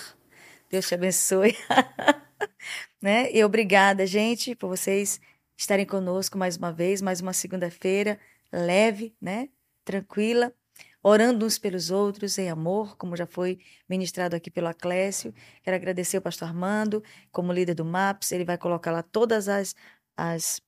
Deus 0.71 0.87
te 0.89 0.95
abençoe. 0.95 1.57
né? 3.01 3.33
E 3.33 3.43
obrigada, 3.45 4.07
gente, 4.07 4.55
por 4.55 4.69
vocês 4.69 5.21
estarem 5.57 5.87
conosco 5.87 6.39
mais 6.39 6.57
uma 6.57 6.73
vez, 6.73 7.03
mais 7.03 7.21
uma 7.21 7.33
segunda-feira 7.33 8.19
leve, 8.53 9.15
né? 9.21 9.49
Tranquila, 9.85 10.53
orando 11.03 11.47
uns 11.47 11.59
pelos 11.59 11.91
outros 11.91 12.39
em 12.39 12.49
amor, 12.49 12.97
como 12.97 13.17
já 13.17 13.27
foi 13.27 13.59
ministrado 13.89 14.37
aqui 14.37 14.51
pelo 14.51 14.69
Aclécio. 14.69 15.35
Quero 15.63 15.77
agradecer 15.77 16.17
ao 16.17 16.23
pastor 16.23 16.49
Armando, 16.49 17.03
como 17.31 17.53
líder 17.53 17.75
do 17.75 17.85
MAPS, 17.85 18.33
ele 18.33 18.45
vai 18.45 18.59
colocar 18.59 18.91
lá 18.91 19.03
todas 19.03 19.49
as, 19.49 19.75
as, 20.17 20.61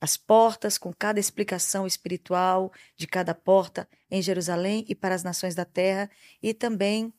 as 0.00 0.16
portas, 0.16 0.78
com 0.78 0.92
cada 0.92 1.20
explicação 1.20 1.86
espiritual 1.86 2.72
de 2.96 3.06
cada 3.06 3.34
porta 3.34 3.88
em 4.10 4.20
Jerusalém 4.22 4.84
e 4.88 4.94
para 4.94 5.14
as 5.14 5.22
nações 5.22 5.54
da 5.54 5.64
terra, 5.64 6.10
e 6.42 6.52
também 6.52 7.12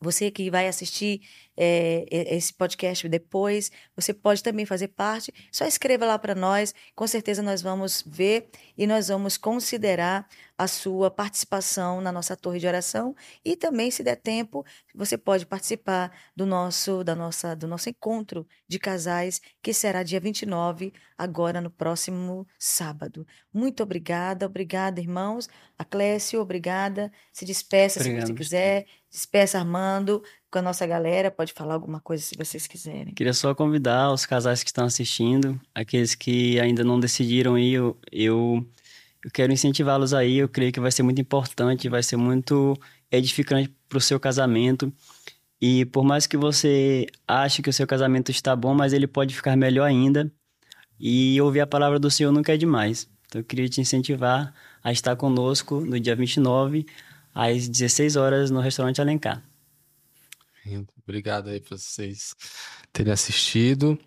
você 0.00 0.30
que 0.30 0.50
vai 0.50 0.68
assistir 0.68 1.22
é, 1.56 2.06
esse 2.10 2.52
podcast 2.52 3.08
depois, 3.08 3.70
você 3.94 4.12
pode 4.12 4.42
também 4.42 4.66
fazer 4.66 4.88
parte. 4.88 5.32
Só 5.50 5.64
escreva 5.64 6.04
lá 6.04 6.18
para 6.18 6.34
nós, 6.34 6.74
com 6.94 7.06
certeza 7.06 7.42
nós 7.42 7.62
vamos 7.62 8.02
ver 8.06 8.48
e 8.76 8.86
nós 8.86 9.08
vamos 9.08 9.36
considerar 9.36 10.28
a 10.58 10.66
sua 10.66 11.10
participação 11.10 12.00
na 12.00 12.10
nossa 12.10 12.34
torre 12.34 12.58
de 12.58 12.66
oração 12.66 13.14
e 13.44 13.56
também, 13.56 13.90
se 13.90 14.02
der 14.02 14.16
tempo, 14.16 14.64
você 14.94 15.18
pode 15.18 15.44
participar 15.44 16.10
do 16.34 16.46
nosso, 16.46 17.04
da 17.04 17.14
nossa, 17.14 17.54
do 17.54 17.66
nosso 17.66 17.90
encontro 17.90 18.46
de 18.66 18.78
casais, 18.78 19.40
que 19.62 19.74
será 19.74 20.02
dia 20.02 20.18
29, 20.18 20.92
agora 21.18 21.60
no 21.60 21.70
próximo 21.70 22.46
sábado. 22.58 23.26
Muito 23.52 23.82
obrigada, 23.82 24.46
obrigada, 24.46 25.00
irmãos. 25.00 25.48
Aclécio, 25.78 26.40
obrigada. 26.40 27.12
Se 27.32 27.44
despeça 27.44 28.00
Obrigado, 28.00 28.26
se 28.26 28.32
você 28.32 28.38
quiser. 28.38 28.86
Despeça, 29.10 29.58
Armando, 29.58 30.22
com 30.56 30.60
a 30.60 30.62
nossa 30.62 30.86
galera. 30.86 31.30
Pode 31.30 31.52
falar 31.52 31.74
alguma 31.74 32.00
coisa 32.00 32.22
se 32.22 32.34
vocês 32.34 32.66
quiserem. 32.66 33.12
Queria 33.12 33.34
só 33.34 33.54
convidar 33.54 34.10
os 34.10 34.24
casais 34.24 34.62
que 34.62 34.70
estão 34.70 34.86
assistindo, 34.86 35.60
aqueles 35.74 36.14
que 36.14 36.58
ainda 36.58 36.82
não 36.82 36.98
decidiram 36.98 37.58
ir, 37.58 37.74
eu, 37.74 37.96
eu 38.10 38.66
eu 39.22 39.30
quero 39.30 39.52
incentivá-los 39.52 40.14
aí. 40.14 40.38
Eu 40.38 40.48
creio 40.48 40.72
que 40.72 40.80
vai 40.80 40.90
ser 40.90 41.02
muito 41.02 41.20
importante, 41.20 41.88
vai 41.88 42.02
ser 42.02 42.16
muito 42.16 42.78
edificante 43.10 43.74
para 43.88 43.98
o 43.98 44.00
seu 44.00 44.18
casamento. 44.18 44.90
E 45.60 45.84
por 45.86 46.04
mais 46.04 46.26
que 46.26 46.36
você 46.36 47.06
ache 47.28 47.60
que 47.60 47.68
o 47.68 47.72
seu 47.72 47.86
casamento 47.86 48.30
está 48.30 48.56
bom, 48.56 48.72
mas 48.72 48.92
ele 48.94 49.06
pode 49.06 49.34
ficar 49.34 49.56
melhor 49.56 49.84
ainda. 49.84 50.30
E 50.98 51.38
ouvir 51.40 51.60
a 51.60 51.66
palavra 51.66 51.98
do 51.98 52.10
Senhor 52.10 52.32
nunca 52.32 52.54
é 52.54 52.56
demais. 52.56 53.08
Então 53.26 53.40
eu 53.40 53.44
queria 53.44 53.68
te 53.68 53.80
incentivar 53.80 54.54
a 54.82 54.92
estar 54.92 55.16
conosco 55.16 55.80
no 55.80 56.00
dia 56.00 56.16
29, 56.16 56.86
às 57.34 57.68
16 57.68 58.16
horas, 58.16 58.50
no 58.50 58.60
restaurante 58.60 59.02
Alencar. 59.02 59.42
Obrigado 61.02 61.48
aí 61.48 61.60
por 61.60 61.78
vocês 61.78 62.34
terem 62.92 63.12
assistido 63.12 63.98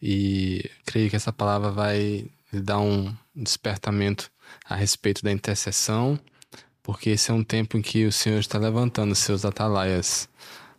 e 0.00 0.70
creio 0.84 1.10
que 1.10 1.16
essa 1.16 1.32
palavra 1.32 1.70
vai 1.70 2.30
dar 2.52 2.78
um 2.80 3.14
despertamento 3.34 4.30
a 4.64 4.76
respeito 4.76 5.22
da 5.22 5.32
intercessão, 5.32 6.18
porque 6.82 7.10
esse 7.10 7.30
é 7.30 7.34
um 7.34 7.42
tempo 7.42 7.76
em 7.76 7.82
que 7.82 8.04
o 8.04 8.12
Senhor 8.12 8.38
está 8.38 8.58
levantando 8.58 9.14
seus 9.14 9.44
atalaias 9.44 10.28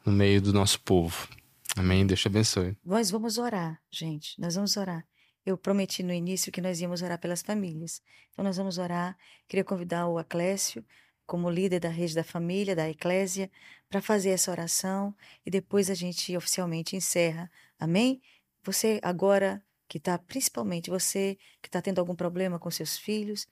no 0.06 0.12
meio 0.12 0.42
do 0.42 0.54
nosso 0.54 0.80
povo. 0.82 1.28
Amém. 1.76 2.06
Deus 2.06 2.22
te 2.22 2.28
abençoe. 2.28 2.78
Nós 2.86 3.12
vamos 3.12 3.38
orar, 3.38 3.82
gente. 3.92 4.40
Nós 4.40 4.56
vamos 4.56 4.78
orar. 4.78 5.06
Eu 5.46 5.58
prometi 5.58 6.02
no 6.02 6.14
início 6.14 6.52
que 6.52 6.62
nós 6.62 6.80
íamos 6.80 7.02
orar 7.02 7.20
pelas 7.20 7.42
famílias. 7.42 8.02
Então 8.32 8.44
nós 8.44 8.58
vamos 8.58 8.78
orar. 8.78 9.18
Queria 9.48 9.64
convidar 9.64 10.08
o 10.08 10.18
Aclécio, 10.18 10.84
como 11.26 11.50
líder 11.50 11.80
da 11.80 11.90
rede 11.90 12.14
da 12.14 12.24
família, 12.24 12.76
da 12.76 12.90
eclésia, 12.90 13.50
para 13.90 14.02
fazer 14.02 14.30
essa 14.30 14.52
oração 14.52 15.16
e 15.46 15.50
depois 15.50 15.90
a 15.90 15.94
gente 15.94 16.36
oficialmente 16.36 16.96
encerra. 16.96 17.50
Amém? 17.80 18.22
Você 18.64 19.00
agora 19.04 19.64
que 19.88 19.98
está, 19.98 20.18
principalmente 20.18 20.90
você 20.90 21.38
que 21.62 21.68
está 21.68 21.82
tendo 21.82 22.00
algum 22.00 22.16
problema 22.16 22.60
com 22.60 22.70
seus 22.72 22.98
filhos, 22.98 23.48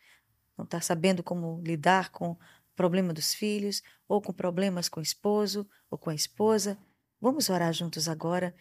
não 0.57 0.65
está 0.65 0.81
sabendo 0.81 1.23
como 1.23 1.61
lidar 1.61 2.09
com 2.09 2.31
o 2.31 2.39
problema 2.75 3.13
dos 3.13 3.33
filhos, 3.33 3.81
ou 4.07 4.21
com 4.21 4.33
problemas 4.33 4.89
com 4.89 4.99
o 4.99 5.03
esposo 5.03 5.67
ou 5.89 5.97
com 5.97 6.09
a 6.09 6.15
esposa, 6.15 6.77
vamos 7.19 7.49
orar 7.49 7.71
juntos 7.73 8.07
agora. 8.07 8.55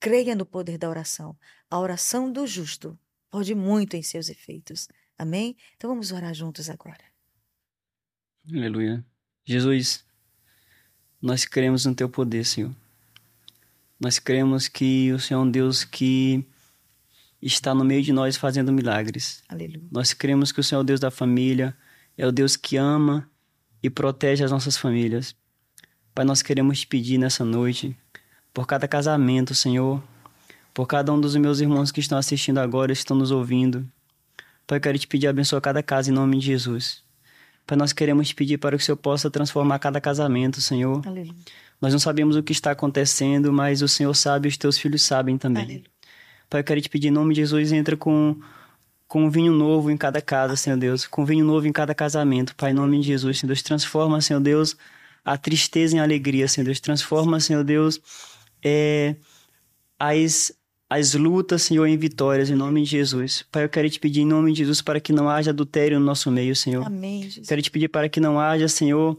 Creia 0.00 0.34
no 0.34 0.44
poder 0.44 0.76
da 0.78 0.88
oração. 0.88 1.36
A 1.70 1.78
oração 1.78 2.30
do 2.30 2.46
justo 2.46 2.98
pode 3.30 3.54
muito 3.54 3.96
em 3.96 4.02
seus 4.02 4.28
efeitos. 4.28 4.88
Amém? 5.16 5.56
Então 5.76 5.90
vamos 5.90 6.12
orar 6.12 6.34
juntos 6.34 6.68
agora. 6.68 7.13
Aleluia. 8.52 9.04
Jesus, 9.46 10.04
nós 11.20 11.46
cremos 11.46 11.86
no 11.86 11.94
teu 11.94 12.08
poder, 12.08 12.44
Senhor. 12.44 12.74
Nós 13.98 14.18
cremos 14.18 14.68
que 14.68 15.12
o 15.12 15.18
Senhor 15.18 15.40
é 15.40 15.42
um 15.42 15.50
Deus 15.50 15.82
que 15.82 16.44
está 17.40 17.74
no 17.74 17.84
meio 17.84 18.02
de 18.02 18.12
nós 18.12 18.36
fazendo 18.36 18.72
milagres. 18.72 19.42
Aleluia. 19.48 19.82
Nós 19.90 20.12
cremos 20.12 20.52
que 20.52 20.60
o 20.60 20.64
Senhor 20.64 20.80
é 20.80 20.82
o 20.82 20.84
Deus 20.84 21.00
da 21.00 21.10
família, 21.10 21.74
é 22.18 22.26
o 22.26 22.32
Deus 22.32 22.54
que 22.56 22.76
ama 22.76 23.28
e 23.82 23.88
protege 23.88 24.44
as 24.44 24.50
nossas 24.50 24.76
famílias. 24.76 25.34
Pai, 26.14 26.24
nós 26.24 26.42
queremos 26.42 26.80
te 26.80 26.86
pedir 26.86 27.16
nessa 27.16 27.44
noite, 27.44 27.96
por 28.52 28.66
cada 28.66 28.86
casamento, 28.86 29.54
Senhor, 29.54 30.02
por 30.72 30.86
cada 30.86 31.12
um 31.12 31.20
dos 31.20 31.34
meus 31.36 31.60
irmãos 31.60 31.90
que 31.90 32.00
estão 32.00 32.18
assistindo 32.18 32.58
agora, 32.58 32.92
estão 32.92 33.16
nos 33.16 33.30
ouvindo. 33.30 33.88
Pai, 34.66 34.78
eu 34.78 34.82
quero 34.82 34.98
te 34.98 35.06
pedir 35.06 35.28
abençoa 35.28 35.60
cada 35.60 35.82
casa 35.82 36.10
em 36.10 36.14
nome 36.14 36.38
de 36.38 36.46
Jesus. 36.46 37.03
Pai, 37.66 37.76
nós 37.78 37.92
queremos 37.92 38.28
te 38.28 38.34
pedir 38.34 38.58
para 38.58 38.76
que 38.76 38.82
o 38.82 38.84
Senhor 38.84 38.96
possa 38.96 39.30
transformar 39.30 39.78
cada 39.78 40.00
casamento, 40.00 40.60
Senhor. 40.60 41.00
Aleluia. 41.06 41.34
Nós 41.80 41.92
não 41.92 42.00
sabemos 42.00 42.36
o 42.36 42.42
que 42.42 42.52
está 42.52 42.70
acontecendo, 42.70 43.52
mas 43.52 43.82
o 43.82 43.88
Senhor 43.88 44.14
sabe 44.14 44.48
e 44.48 44.50
os 44.50 44.56
teus 44.56 44.78
filhos 44.78 45.02
sabem 45.02 45.38
também. 45.38 45.64
Aleluia. 45.64 45.84
Pai, 46.48 46.60
eu 46.60 46.64
quero 46.64 46.80
te 46.80 46.88
pedir 46.88 47.08
em 47.08 47.10
nome 47.10 47.34
de 47.34 47.40
Jesus, 47.40 47.72
entra 47.72 47.96
com, 47.96 48.38
com 49.08 49.24
um 49.24 49.30
vinho 49.30 49.52
novo 49.52 49.90
em 49.90 49.96
cada 49.96 50.20
casa, 50.20 50.56
Senhor 50.56 50.76
Deus. 50.76 51.06
Com 51.06 51.22
um 51.22 51.24
vinho 51.24 51.44
novo 51.44 51.66
em 51.66 51.72
cada 51.72 51.94
casamento, 51.94 52.54
Pai, 52.54 52.70
em 52.70 52.74
nome 52.74 53.00
de 53.00 53.06
Jesus, 53.06 53.38
Senhor 53.38 53.48
Deus. 53.48 53.62
Transforma, 53.62 54.20
Senhor 54.20 54.40
Deus, 54.40 54.76
a 55.24 55.36
tristeza 55.36 55.96
em 55.96 56.00
alegria, 56.00 56.46
Senhor 56.46 56.66
Deus. 56.66 56.80
Transforma, 56.80 57.40
Senhor 57.40 57.64
Deus, 57.64 58.00
é, 58.62 59.16
as, 59.98 60.52
as 60.94 61.14
lutas, 61.14 61.62
Senhor, 61.62 61.86
em 61.86 61.96
vitórias, 61.96 62.50
em 62.50 62.54
nome 62.54 62.82
de 62.82 62.90
Jesus. 62.90 63.44
Pai, 63.50 63.64
eu 63.64 63.68
quero 63.68 63.90
te 63.90 63.98
pedir 63.98 64.20
em 64.20 64.26
nome 64.26 64.52
de 64.52 64.58
Jesus 64.58 64.80
para 64.80 65.00
que 65.00 65.12
não 65.12 65.28
haja 65.28 65.50
adultério 65.50 65.98
no 65.98 66.06
nosso 66.06 66.30
meio, 66.30 66.54
Senhor. 66.54 66.86
Amém, 66.86 67.24
Jesus. 67.24 67.48
Quero 67.48 67.60
te 67.60 67.70
pedir 67.70 67.88
para 67.88 68.08
que 68.08 68.20
não 68.20 68.38
haja, 68.38 68.68
Senhor, 68.68 69.18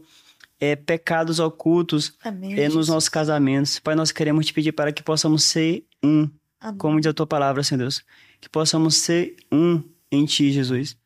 é, 0.58 0.74
pecados 0.74 1.38
ocultos 1.38 2.14
Amém, 2.24 2.58
é, 2.58 2.68
nos 2.70 2.88
nossos 2.88 3.10
casamentos. 3.10 3.78
Pai, 3.78 3.94
nós 3.94 4.10
queremos 4.10 4.46
te 4.46 4.54
pedir 4.54 4.72
para 4.72 4.90
que 4.90 5.02
possamos 5.02 5.44
ser 5.44 5.84
um, 6.02 6.30
Amém. 6.58 6.78
como 6.78 6.98
diz 6.98 7.10
a 7.10 7.12
tua 7.12 7.26
palavra, 7.26 7.62
Senhor 7.62 7.80
Deus. 7.80 8.02
Que 8.40 8.48
possamos 8.48 8.96
ser 8.96 9.36
um 9.52 9.82
em 10.10 10.24
ti, 10.24 10.50
Jesus. 10.52 10.96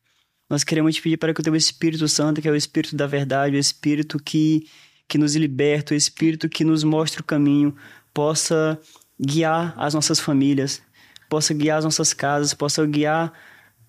Nós 0.49 0.63
queremos 0.63 0.95
te 0.95 1.01
pedir 1.01 1.17
para 1.17 1.33
que 1.33 1.41
o 1.41 1.43
teu 1.43 1.55
Espírito 1.55 2.07
Santo, 2.07 2.41
que 2.41 2.47
é 2.47 2.51
o 2.51 2.55
Espírito 2.55 2.95
da 2.95 3.07
verdade, 3.07 3.57
o 3.57 3.59
Espírito 3.59 4.17
que, 4.17 4.67
que 5.05 5.17
nos 5.17 5.35
liberta, 5.35 5.93
o 5.93 5.97
Espírito 5.97 6.47
que 6.47 6.63
nos 6.63 6.81
mostra 6.81 7.21
o 7.21 7.25
caminho, 7.25 7.75
possa 8.13 8.79
guiar 9.21 9.73
as 9.77 9.93
nossas 9.93 10.19
famílias, 10.19 10.81
possa 11.29 11.53
guiar 11.53 11.77
as 11.77 11.83
nossas 11.83 12.13
casas, 12.13 12.53
possa 12.53 12.85
guiar 12.85 13.31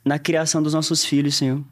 na 0.04 0.18
criação 0.18 0.62
dos 0.62 0.74
nossos 0.74 1.04
filhos, 1.04 1.36
Senhor. 1.36 1.62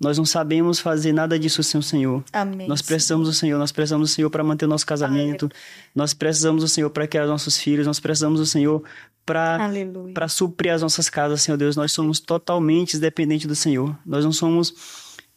Nós 0.00 0.16
não 0.16 0.24
sabemos 0.24 0.80
fazer 0.80 1.12
nada 1.12 1.38
disso 1.38 1.62
sem 1.62 1.78
o 1.78 1.82
Senhor. 1.82 2.24
Amém. 2.32 2.66
Nós 2.66 2.80
precisamos 2.80 3.28
do 3.28 3.34
Senhor, 3.34 3.58
nós 3.58 3.70
precisamos 3.70 4.10
do 4.10 4.12
Senhor 4.14 4.30
para 4.30 4.42
manter 4.42 4.64
o 4.64 4.68
nosso 4.68 4.86
casamento, 4.86 5.48
nós 5.94 6.14
precisamos 6.14 6.62
do 6.62 6.68
Senhor 6.68 6.88
para 6.88 7.06
criar 7.06 7.24
os 7.24 7.28
nossos 7.28 7.58
filhos, 7.58 7.86
nós 7.86 8.00
precisamos 8.00 8.40
do 8.40 8.46
Senhor 8.46 8.82
para 9.26 9.62
Aleluia. 9.62 10.14
para 10.14 10.26
suprir 10.26 10.72
as 10.72 10.80
nossas 10.80 11.10
casas, 11.10 11.42
Senhor 11.42 11.58
Deus. 11.58 11.76
Nós 11.76 11.92
somos 11.92 12.18
totalmente 12.18 12.98
dependentes 12.98 13.46
do 13.46 13.54
Senhor. 13.54 13.96
Nós 14.04 14.24
não 14.24 14.32
somos 14.32 14.74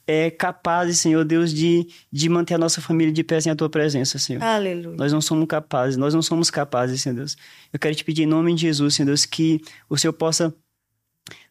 é, 0.05 0.29
capazes, 0.29 0.99
Senhor 0.99 1.23
Deus, 1.23 1.53
de, 1.53 1.87
de 2.11 2.29
manter 2.29 2.55
a 2.55 2.57
nossa 2.57 2.81
família 2.81 3.13
de 3.13 3.23
pé 3.23 3.39
sem 3.39 3.51
a 3.51 3.55
tua 3.55 3.69
presença, 3.69 4.19
Senhor. 4.19 4.43
Aleluia. 4.43 4.95
Nós 4.97 5.13
não 5.13 5.21
somos 5.21 5.47
capazes, 5.47 5.97
nós 5.97 6.13
não 6.13 6.21
somos 6.21 6.49
capazes, 6.49 7.01
Senhor 7.01 7.15
Deus. 7.15 7.37
Eu 7.71 7.79
quero 7.79 7.95
te 7.95 8.03
pedir 8.03 8.23
em 8.23 8.27
nome 8.27 8.53
de 8.53 8.61
Jesus, 8.61 8.95
Senhor 8.95 9.07
Deus, 9.07 9.25
que 9.25 9.61
o 9.89 9.97
Senhor 9.97 10.13
possa 10.13 10.53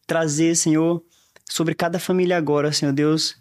trazer, 0.05 0.55
Senhor, 0.55 1.03
sobre 1.49 1.73
cada 1.73 1.99
família 1.99 2.37
agora, 2.37 2.71
Senhor 2.71 2.93
Deus, 2.93 3.35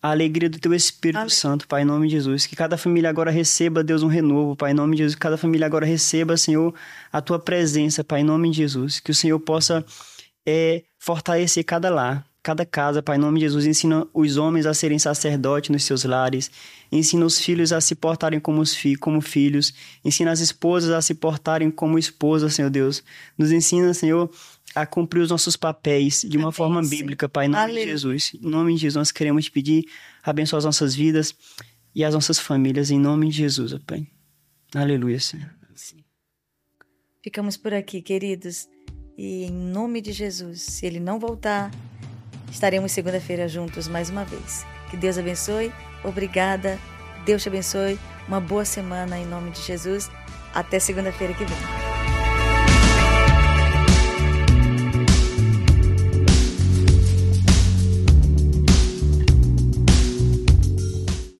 a 0.00 0.10
alegria 0.10 0.50
do 0.50 0.58
teu 0.58 0.74
Espírito 0.74 1.18
Amém. 1.18 1.30
Santo, 1.30 1.66
Pai, 1.66 1.82
em 1.82 1.84
nome 1.84 2.08
de 2.08 2.12
Jesus. 2.14 2.46
Que 2.46 2.54
cada 2.54 2.76
família 2.76 3.08
agora 3.08 3.30
receba, 3.30 3.82
Deus, 3.82 4.02
um 4.02 4.06
renovo, 4.06 4.54
Pai, 4.54 4.72
em 4.72 4.74
nome 4.74 4.96
de 4.96 5.02
Jesus. 5.02 5.14
Que 5.14 5.20
cada 5.20 5.36
família 5.36 5.66
agora 5.66 5.86
receba, 5.86 6.36
Senhor, 6.36 6.74
a 7.10 7.22
tua 7.22 7.38
presença, 7.38 8.04
Pai, 8.04 8.20
em 8.20 8.24
nome 8.24 8.50
de 8.50 8.58
Jesus. 8.58 9.00
Que 9.00 9.10
o 9.10 9.14
Senhor 9.14 9.40
possa 9.40 9.84
é, 10.46 10.82
fortalecer 10.98 11.64
cada 11.64 11.88
lar, 11.88 12.26
cada 12.44 12.66
casa, 12.66 13.02
Pai, 13.02 13.16
em 13.16 13.20
nome 13.20 13.40
de 13.40 13.46
Jesus. 13.46 13.64
Ensina 13.64 14.06
os 14.12 14.36
homens 14.36 14.66
a 14.66 14.74
serem 14.74 14.98
sacerdotes 14.98 15.70
nos 15.70 15.82
seus 15.82 16.04
lares. 16.04 16.50
Ensina 16.92 17.24
os 17.24 17.40
filhos 17.40 17.72
a 17.72 17.80
se 17.80 17.94
portarem 17.94 18.38
como, 18.38 18.60
os 18.60 18.74
fi 18.74 18.94
como 18.94 19.22
filhos. 19.22 19.72
Ensina 20.04 20.30
as 20.30 20.40
esposas 20.40 20.90
a 20.90 21.00
se 21.00 21.14
portarem 21.14 21.70
como 21.70 21.98
esposas, 21.98 22.54
Senhor 22.54 22.68
Deus. 22.70 23.02
Nos 23.38 23.50
ensina, 23.50 23.94
Senhor, 23.94 24.30
a 24.74 24.84
cumprir 24.84 25.22
os 25.22 25.30
nossos 25.30 25.56
papéis 25.56 26.20
de 26.20 26.36
uma 26.36 26.48
Amém, 26.48 26.52
forma 26.52 26.82
bíblica, 26.82 27.28
Pai, 27.30 27.46
em 27.46 27.48
nome 27.48 27.62
Aleluia. 27.62 27.86
de 27.86 27.90
Jesus. 27.92 28.32
Em 28.34 28.46
nome 28.46 28.74
de 28.74 28.80
Jesus, 28.82 28.96
nós 28.96 29.10
queremos 29.10 29.46
te 29.46 29.50
pedir, 29.50 29.86
abençoar 30.22 30.58
as 30.58 30.66
nossas 30.66 30.94
vidas 30.94 31.34
e 31.94 32.04
as 32.04 32.12
nossas 32.12 32.38
famílias, 32.38 32.90
em 32.90 33.00
nome 33.00 33.30
de 33.30 33.38
Jesus, 33.38 33.74
Pai. 33.86 34.06
Aleluia, 34.74 35.18
Senhor. 35.18 35.50
Ficamos 37.22 37.56
por 37.56 37.72
aqui, 37.72 38.02
queridos. 38.02 38.68
E 39.16 39.44
em 39.44 39.50
nome 39.50 40.02
de 40.02 40.12
Jesus, 40.12 40.60
se 40.60 40.84
ele 40.84 41.00
não 41.00 41.18
voltar, 41.18 41.70
estaremos 42.54 42.92
segunda-feira 42.92 43.48
juntos 43.48 43.88
mais 43.88 44.08
uma 44.10 44.24
vez. 44.24 44.64
Que 44.90 44.96
Deus 44.96 45.18
abençoe. 45.18 45.72
Obrigada. 46.02 46.78
Deus 47.24 47.42
te 47.42 47.48
abençoe. 47.48 47.98
Uma 48.28 48.40
boa 48.40 48.64
semana 48.64 49.18
em 49.18 49.26
nome 49.26 49.50
de 49.50 49.60
Jesus. 49.60 50.10
Até 50.54 50.78
segunda-feira 50.78 51.34
que 51.34 51.44
vem. 51.44 51.93